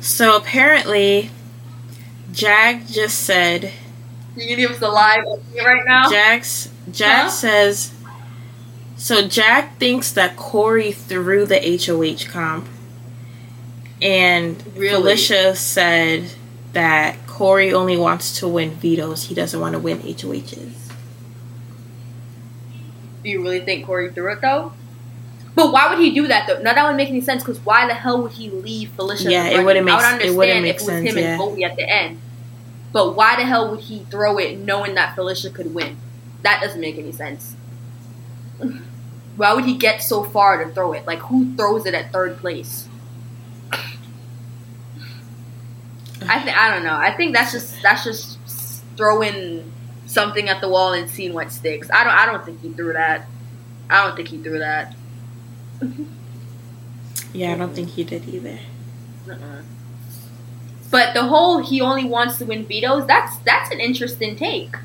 So 0.00 0.36
apparently, 0.36 1.30
Jag 2.32 2.86
just 2.88 3.20
said. 3.22 3.72
You 4.36 4.46
can 4.46 4.56
give 4.56 4.70
us 4.70 4.82
a 4.82 4.88
live 4.88 5.24
right 5.64 5.82
now. 5.86 6.08
Jax 6.08 6.70
Jag 6.90 7.22
huh? 7.24 7.28
says 7.28 7.92
so 9.00 9.26
Jag 9.26 9.78
thinks 9.78 10.12
that 10.12 10.36
Cory 10.36 10.92
threw 10.92 11.46
the 11.46 11.58
HOH 11.58 12.30
comp, 12.30 12.68
and 14.02 14.62
really? 14.76 14.90
Felicia 14.90 15.56
said 15.56 16.30
that 16.74 17.26
Cory 17.26 17.72
only 17.72 17.96
wants 17.96 18.38
to 18.40 18.46
win 18.46 18.72
vetoes. 18.72 19.24
He 19.24 19.34
doesn't 19.34 19.58
want 19.58 19.72
to 19.72 19.78
win 19.78 20.00
HOHs. 20.00 20.92
Do 23.24 23.30
you 23.30 23.42
really 23.42 23.60
think 23.60 23.86
Cory 23.86 24.12
threw 24.12 24.32
it 24.32 24.42
though? 24.42 24.74
But 25.54 25.72
why 25.72 25.88
would 25.88 25.98
he 25.98 26.14
do 26.14 26.28
that 26.28 26.46
though? 26.46 26.60
Now 26.60 26.74
that 26.74 26.86
would 26.86 26.96
make 26.98 27.08
any 27.08 27.22
sense 27.22 27.42
because 27.42 27.58
why 27.60 27.86
the 27.86 27.94
hell 27.94 28.20
would 28.22 28.32
he 28.32 28.50
leave 28.50 28.90
Felicia? 28.90 29.30
Yeah, 29.30 29.46
it 29.46 29.64
wouldn't 29.64 29.86
make. 29.86 29.94
I 29.94 29.96
would 29.96 30.04
understand 30.04 30.34
it 30.34 30.36
wouldn't 30.36 30.62
make 30.62 30.74
if 30.74 30.76
it 30.76 30.84
was 30.84 30.86
sense, 30.86 31.08
him 31.08 31.16
yeah. 31.16 31.24
and 31.30 31.38
Bowie 31.38 31.64
at 31.64 31.76
the 31.76 31.88
end. 31.88 32.20
But 32.92 33.16
why 33.16 33.36
the 33.36 33.44
hell 33.44 33.70
would 33.70 33.80
he 33.80 34.00
throw 34.10 34.36
it 34.36 34.58
knowing 34.58 34.94
that 34.96 35.14
Felicia 35.14 35.48
could 35.48 35.72
win? 35.72 35.96
That 36.42 36.60
doesn't 36.62 36.82
make 36.82 36.98
any 36.98 37.12
sense. 37.12 37.56
Why 39.40 39.54
would 39.54 39.64
he 39.64 39.74
get 39.74 40.02
so 40.02 40.22
far 40.22 40.62
to 40.62 40.70
throw 40.74 40.92
it? 40.92 41.06
Like, 41.06 41.20
who 41.20 41.56
throws 41.56 41.86
it 41.86 41.94
at 41.94 42.12
third 42.12 42.36
place? 42.36 42.86
I 46.28 46.38
think 46.40 46.58
I 46.58 46.70
don't 46.70 46.84
know. 46.84 46.94
I 46.94 47.16
think 47.16 47.34
that's 47.34 47.50
just 47.50 47.80
that's 47.82 48.04
just 48.04 48.38
throwing 48.98 49.72
something 50.04 50.50
at 50.50 50.60
the 50.60 50.68
wall 50.68 50.92
and 50.92 51.08
seeing 51.08 51.32
what 51.32 51.50
sticks. 51.52 51.88
I 51.90 52.04
don't 52.04 52.12
I 52.12 52.26
don't 52.26 52.44
think 52.44 52.60
he 52.60 52.68
threw 52.68 52.92
that. 52.92 53.28
I 53.88 54.04
don't 54.04 54.14
think 54.14 54.28
he 54.28 54.36
threw 54.42 54.58
that. 54.58 54.94
yeah, 57.32 57.54
I 57.54 57.56
don't 57.56 57.74
think 57.74 57.88
he 57.88 58.04
did 58.04 58.28
either. 58.28 58.58
Uh-uh. 59.26 59.62
But 60.90 61.14
the 61.14 61.22
whole 61.22 61.62
he 61.62 61.80
only 61.80 62.04
wants 62.04 62.36
to 62.38 62.44
win 62.44 62.66
vetoes, 62.66 63.06
that's 63.06 63.38
that's 63.38 63.70
an 63.70 63.80
interesting 63.80 64.36
take. 64.36 64.76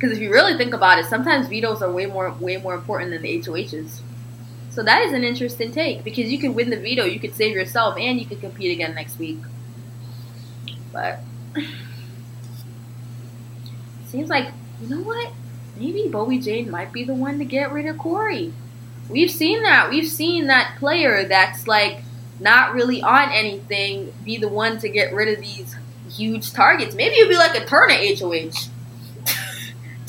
Because 0.00 0.16
if 0.16 0.22
you 0.22 0.32
really 0.32 0.56
think 0.56 0.72
about 0.72 0.98
it, 0.98 1.04
sometimes 1.04 1.48
vetoes 1.48 1.82
are 1.82 1.92
way 1.92 2.06
more 2.06 2.32
way 2.40 2.56
more 2.56 2.74
important 2.74 3.10
than 3.10 3.20
the 3.20 3.42
HOHs. 3.42 4.00
So 4.70 4.82
that 4.82 5.02
is 5.02 5.12
an 5.12 5.24
interesting 5.24 5.72
take 5.72 6.04
because 6.04 6.32
you 6.32 6.38
could 6.38 6.54
win 6.54 6.70
the 6.70 6.78
veto, 6.78 7.04
you 7.04 7.20
could 7.20 7.34
save 7.34 7.54
yourself, 7.54 7.98
and 7.98 8.18
you 8.18 8.24
could 8.24 8.40
compete 8.40 8.72
again 8.72 8.94
next 8.94 9.18
week. 9.18 9.38
But 10.90 11.20
seems 14.06 14.30
like 14.30 14.48
you 14.80 14.88
know 14.88 15.02
what? 15.02 15.34
Maybe 15.76 16.08
Bowie 16.08 16.38
Jane 16.38 16.70
might 16.70 16.92
be 16.92 17.04
the 17.04 17.14
one 17.14 17.38
to 17.38 17.44
get 17.44 17.70
rid 17.70 17.84
of 17.84 17.98
Cory. 17.98 18.54
We've 19.10 19.30
seen 19.30 19.62
that. 19.64 19.90
We've 19.90 20.08
seen 20.08 20.46
that 20.46 20.76
player 20.78 21.24
that's 21.24 21.68
like 21.68 22.04
not 22.38 22.72
really 22.72 23.02
on 23.02 23.30
anything 23.32 24.14
be 24.24 24.38
the 24.38 24.48
one 24.48 24.78
to 24.78 24.88
get 24.88 25.12
rid 25.12 25.28
of 25.28 25.44
these 25.44 25.76
huge 26.08 26.54
targets. 26.54 26.94
Maybe 26.94 27.16
it'd 27.16 27.28
be 27.28 27.36
like 27.36 27.54
a 27.54 27.66
Turner 27.66 27.96
HOH. 27.96 28.70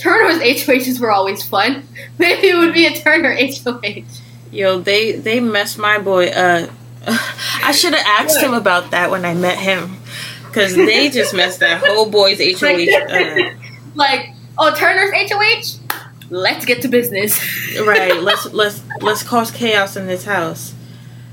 Turner's 0.02 0.42
HOHs 0.42 1.00
were 1.00 1.12
always 1.12 1.44
fun. 1.44 1.88
Maybe 2.18 2.48
it 2.48 2.58
would 2.58 2.74
be 2.74 2.88
a 2.88 2.94
Turner 2.94 3.36
HOH. 3.36 4.04
Yo, 4.52 4.80
they 4.80 5.14
they 5.14 5.40
messed 5.40 5.78
my 5.78 6.00
boy 6.00 6.28
up. 6.28 6.72
I 7.08 7.72
should 7.72 7.94
have 7.94 8.06
asked 8.06 8.38
what? 8.38 8.46
him 8.46 8.54
about 8.54 8.92
that 8.92 9.12
when 9.12 9.26
I 9.26 9.34
met 9.34 9.58
him, 9.58 9.98
because 10.46 10.76
they 10.76 11.10
just 11.10 11.34
messed 11.34 11.60
that 11.60 11.84
whole 11.86 12.10
boy's 12.10 12.40
HOH 12.40 12.98
up. 12.98 13.54
Like, 13.96 14.34
oh, 14.58 14.76
Turner's 14.76 15.12
HOH. 15.32 15.98
Let's 16.30 16.66
get 16.66 16.82
to 16.82 16.88
business. 16.88 17.40
right. 17.80 18.22
Let's 18.22 18.46
let's 18.54 18.82
let's 19.02 19.24
cause 19.24 19.52
chaos 19.52 19.96
in 19.96 20.08
this 20.08 20.26
house. 20.26 20.74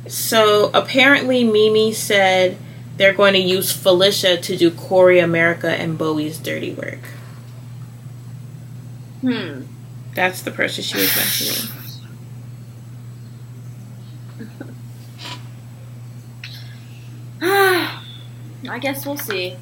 So 0.08 0.70
apparently, 0.74 1.44
Meme 1.44 1.92
said 1.92 2.58
they're 2.96 3.14
going 3.14 3.34
to 3.34 3.40
use 3.40 3.72
Felicia 3.72 4.36
to 4.38 4.56
do 4.56 4.70
Cory 4.70 5.20
America 5.20 5.70
and 5.70 5.96
Bowie's 5.96 6.38
dirty 6.38 6.72
work. 6.72 6.98
Hmm. 9.20 9.62
That's 10.14 10.42
the 10.42 10.50
person 10.50 10.82
she 10.84 10.98
was 10.98 11.16
mentioning. 11.16 11.72
I 18.70 18.78
guess 18.80 19.06
we'll 19.06 19.16
see. 19.16 19.56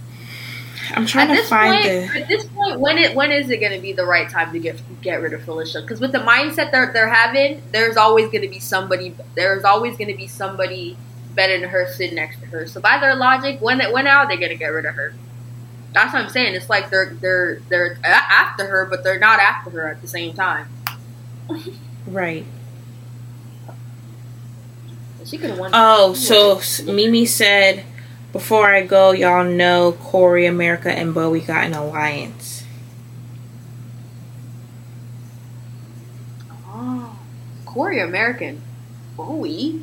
I'm 0.94 1.06
trying 1.06 1.30
at 1.30 1.36
to 1.36 1.42
find 1.44 1.74
point, 1.74 1.84
the... 1.84 2.20
At 2.20 2.28
this 2.28 2.44
point, 2.46 2.80
when 2.80 2.98
it 2.98 3.14
when 3.14 3.32
is 3.32 3.50
it 3.50 3.58
going 3.58 3.72
to 3.72 3.80
be 3.80 3.92
the 3.92 4.06
right 4.06 4.28
time 4.28 4.52
to 4.52 4.58
get 4.58 4.80
get 5.02 5.20
rid 5.20 5.32
of 5.32 5.42
Felicia? 5.42 5.82
Because 5.82 6.00
with 6.00 6.12
the 6.12 6.18
mindset 6.18 6.70
they're 6.70 6.92
they're 6.92 7.08
having, 7.08 7.62
there's 7.72 7.96
always 7.96 8.26
going 8.26 8.42
to 8.42 8.48
be 8.48 8.60
somebody. 8.60 9.14
There's 9.34 9.64
always 9.64 9.96
going 9.96 10.08
to 10.08 10.16
be 10.16 10.26
somebody 10.26 10.96
better 11.34 11.58
than 11.58 11.68
her 11.68 11.86
sitting 11.92 12.16
next 12.16 12.40
to 12.40 12.46
her. 12.46 12.66
So 12.66 12.80
by 12.80 12.98
their 12.98 13.16
logic, 13.16 13.60
when 13.60 13.80
when 13.92 14.06
are 14.06 14.28
they 14.28 14.36
going 14.36 14.50
to 14.50 14.56
get 14.56 14.68
rid 14.68 14.86
of 14.86 14.94
her? 14.94 15.14
That's 15.96 16.12
what 16.12 16.24
I'm 16.24 16.28
saying. 16.28 16.54
It's 16.54 16.68
like 16.68 16.90
they're 16.90 17.16
they're 17.22 17.58
they're 17.70 17.98
after 18.04 18.66
her, 18.66 18.84
but 18.84 19.02
they're 19.02 19.18
not 19.18 19.40
after 19.40 19.70
her 19.70 19.88
at 19.88 20.02
the 20.02 20.06
same 20.06 20.34
time. 20.34 20.68
right. 22.06 22.44
She 25.24 25.38
could 25.38 25.48
have 25.48 25.58
won. 25.58 25.70
Oh, 25.72 26.12
so 26.12 26.60
Meme 26.84 27.24
said 27.24 27.86
before 28.30 28.74
I 28.74 28.84
go, 28.84 29.12
y'all 29.12 29.42
know 29.42 29.92
Cory, 29.92 30.44
America, 30.44 30.92
and 30.92 31.14
Bowie 31.14 31.40
got 31.40 31.64
an 31.64 31.72
alliance. 31.72 32.64
Oh, 36.66 37.18
Cory, 37.64 38.00
American, 38.00 38.60
Bowie. 39.16 39.80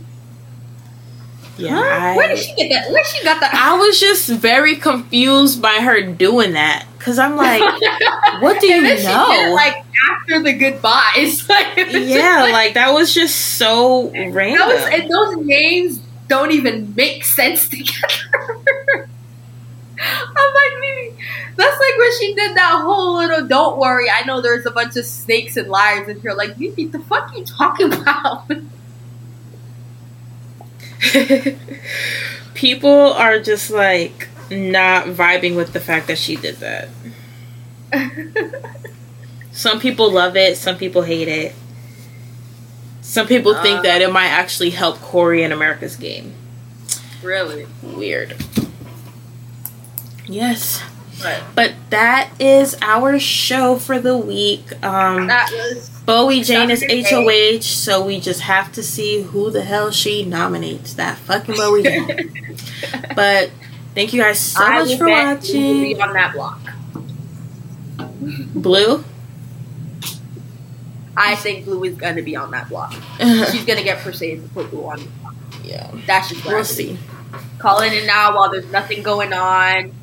Yeah, 1.58 1.70
huh? 1.70 1.82
I, 1.82 2.16
where 2.16 2.28
did 2.30 2.39
she 2.39 2.56
get 2.56 2.70
that? 2.70 2.91
Where 2.91 3.04
she 3.06 3.24
got 3.24 3.39
that? 3.41 3.54
I 3.54 3.78
was 3.78 3.99
just 3.99 4.28
very 4.30 4.76
confused 4.76 5.62
by 5.62 5.76
her 5.76 6.01
doing 6.01 6.54
that 6.54 6.86
because 6.97 7.20
I'm 7.20 7.36
like, 7.36 7.62
what 8.41 8.60
do 8.60 8.68
you 8.68 8.82
know? 9.04 9.54
like 9.54 9.86
after 10.12 10.41
the 10.41 10.54
goodbyes, 10.54 11.47
yeah, 11.78 12.49
like 12.51 12.74
that 12.74 12.91
was 12.93 13.14
just 13.14 13.58
so 13.58 14.10
random. 14.10 14.68
That 14.68 14.68
was, 14.68 14.99
and 15.01 15.12
those 15.12 15.45
names 15.45 15.99
don't 16.28 16.51
even 16.51 16.93
make 16.95 17.24
sense 17.24 17.68
together. 17.70 19.10
I'm 19.99 20.54
like, 20.54 20.80
maybe 20.80 21.16
that's 21.56 21.80
like 21.80 21.97
when 21.97 22.20
she 22.20 22.34
did 22.34 22.58
that 22.58 22.82
whole 22.84 23.18
little 23.18 23.47
"Don't 23.47 23.78
worry, 23.78 24.10
I 24.10 24.26
know 24.26 24.41
there's 24.41 24.66
a 24.66 24.72
bunch 24.72 24.97
of 24.97 25.06
snakes 25.06 25.56
and 25.56 25.70
liars 25.70 26.08
in 26.08 26.20
here." 26.20 26.34
Like, 26.34 26.60
Meme, 26.60 26.89
the 26.91 26.99
fuck 27.08 27.32
are 27.32 27.38
you 27.38 27.45
talking 27.45 27.93
about? 27.93 28.49
People 32.54 33.14
are 33.14 33.39
just 33.39 33.72
like 33.72 34.28
not 34.49 35.06
vibing 35.08 35.56
with 35.56 35.74
the 35.74 35.80
fact 35.80 36.08
that 36.08 36.18
she 36.18 36.36
did 36.36 36.58
that. 36.58 36.89
some 39.51 39.80
people 39.80 40.12
love 40.12 40.36
it, 40.36 40.58
some 40.58 40.78
people 40.78 41.01
hate 41.04 41.28
it. 41.28 41.56
Some 43.01 43.28
people 43.28 43.54
think 43.56 43.80
uh, 43.80 43.82
that 43.84 44.01
it 44.01 44.12
might 44.12 44.30
actually 44.30 44.70
help 44.72 44.99
Cory 44.99 45.43
and 45.43 45.51
America's 45.51 45.95
game. 45.95 46.34
Really? 47.22 47.68
Weird. 47.82 48.36
Yes. 50.26 50.82
But 51.56 51.74
that 51.90 52.30
is 52.40 52.78
our 52.82 53.20
show 53.20 53.78
for 53.78 54.00
the 54.00 54.18
week. 54.18 54.72
Um, 54.84 55.28
that 55.28 55.52
was 55.52 55.90
Bowie 56.06 56.42
Jane 56.42 56.70
is 56.70 56.84
HOH, 56.84 57.62
so 57.62 58.06
we 58.06 58.20
just 58.20 58.42
have 58.42 58.72
to 58.74 58.84
see 58.84 59.22
who 59.22 59.50
the 59.52 59.64
hell 59.64 59.92
she 59.92 60.26
nominates. 60.26 60.94
That 60.96 61.18
fucking 61.18 61.56
Bowie 61.56 61.84
Jane. 61.84 62.32
but 63.16 63.52
thank 63.96 64.14
you 64.14 64.22
guys 64.22 64.40
so 64.40 64.64
I 64.64 64.84
much 64.84 64.98
for 64.98 65.08
watching. 65.08 66.02
on 66.02 66.14
that 66.14 66.34
block. 66.34 66.60
Blue. 68.54 69.04
I 71.16 71.36
think 71.36 71.66
Blue 71.66 71.84
is 71.84 71.96
going 71.96 72.16
to 72.16 72.22
be 72.22 72.36
on 72.36 72.52
that 72.52 72.70
block. 72.70 72.94
She's 73.20 73.66
going 73.66 73.78
to 73.78 73.84
get 73.84 74.00
Persade 74.00 74.42
to 74.42 74.50
put 74.50 74.72
Blue 74.72 74.86
on. 74.86 75.02
Yeah, 75.64 75.92
that's 76.06 76.30
just 76.30 76.46
we'll 76.46 76.66
see. 76.66 76.98
Calling 77.60 77.94
it 77.94 78.06
now 78.06 78.36
while 78.36 78.52
there's 78.52 78.70
nothing 78.72 79.04
going 79.04 79.32
on. 79.32 79.94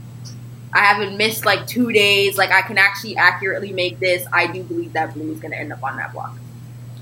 I 0.73 0.81
haven't 0.81 1.17
missed 1.17 1.45
like 1.45 1.67
two 1.67 1.93
days. 1.93 2.39
Like 2.39 2.51
I 2.51 2.63
can 2.63 2.79
actually 2.79 3.17
accurately 3.17 3.73
make 3.73 3.99
this. 3.99 4.27
I 4.33 4.47
do 4.47 4.63
believe 4.63 4.93
that 4.93 5.15
Blue 5.15 5.33
is 5.33 5.41
going 5.41 5.53
to 5.53 5.59
end 5.59 5.73
up 5.73 5.83
on 5.83 5.97
that 5.97 6.13
block. 6.13 6.37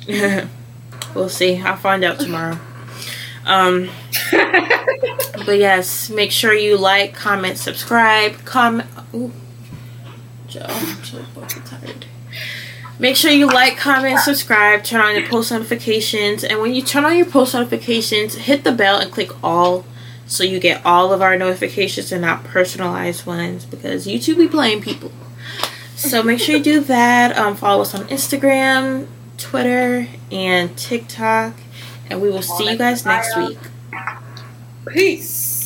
we'll 1.14 1.29
see. 1.29 1.59
I'll 1.59 1.77
find 1.77 2.05
out 2.05 2.19
tomorrow. 2.19 2.59
Um, 3.45 3.89
but 4.31 5.59
yes, 5.59 6.11
make 6.11 6.31
sure 6.31 6.53
you 6.53 6.77
like, 6.77 7.15
comment, 7.15 7.57
subscribe, 7.57 8.45
comment. 8.45 8.89
Ooh, 9.15 9.32
Joe, 10.47 10.66
I'm 10.69 11.03
so 11.03 11.23
fucking 11.23 11.62
tired. 11.62 12.05
Make 12.99 13.16
sure 13.16 13.31
you 13.31 13.47
like, 13.47 13.78
comment, 13.78 14.20
subscribe, 14.20 14.85
turn 14.85 15.01
on 15.01 15.15
your 15.15 15.27
post 15.28 15.51
notifications, 15.51 16.45
and 16.45 16.61
when 16.61 16.74
you 16.74 16.82
turn 16.82 17.07
on 17.07 17.16
your 17.16 17.27
post 17.27 17.55
notifications, 17.55 18.35
hit 18.35 18.65
the 18.65 18.73
bell 18.73 18.99
and 18.99 19.11
click 19.11 19.31
all 19.43 19.86
so 20.28 20.44
you 20.44 20.60
get 20.60 20.84
all 20.86 21.12
of 21.12 21.22
our 21.22 21.36
notifications 21.36 22.12
and 22.12 22.22
not 22.22 22.44
personalized 22.44 23.26
ones 23.26 23.64
because 23.64 24.06
YouTube 24.06 24.36
be 24.36 24.46
playing 24.46 24.82
people. 24.82 25.10
So 25.96 26.22
make 26.22 26.38
sure 26.38 26.56
you 26.56 26.62
do 26.62 26.80
that. 26.80 27.36
Um, 27.36 27.56
follow 27.56 27.82
us 27.82 27.94
on 27.94 28.02
Instagram, 28.05 29.09
Twitter, 29.36 30.06
and 30.30 30.76
TikTok, 30.78 31.55
and 32.09 32.22
we 32.22 32.30
will 32.30 32.42
see 32.42 32.70
you 32.70 32.76
guys 32.76 33.05
next 33.05 33.36
week. 33.36 33.59
Peace. 34.86 35.57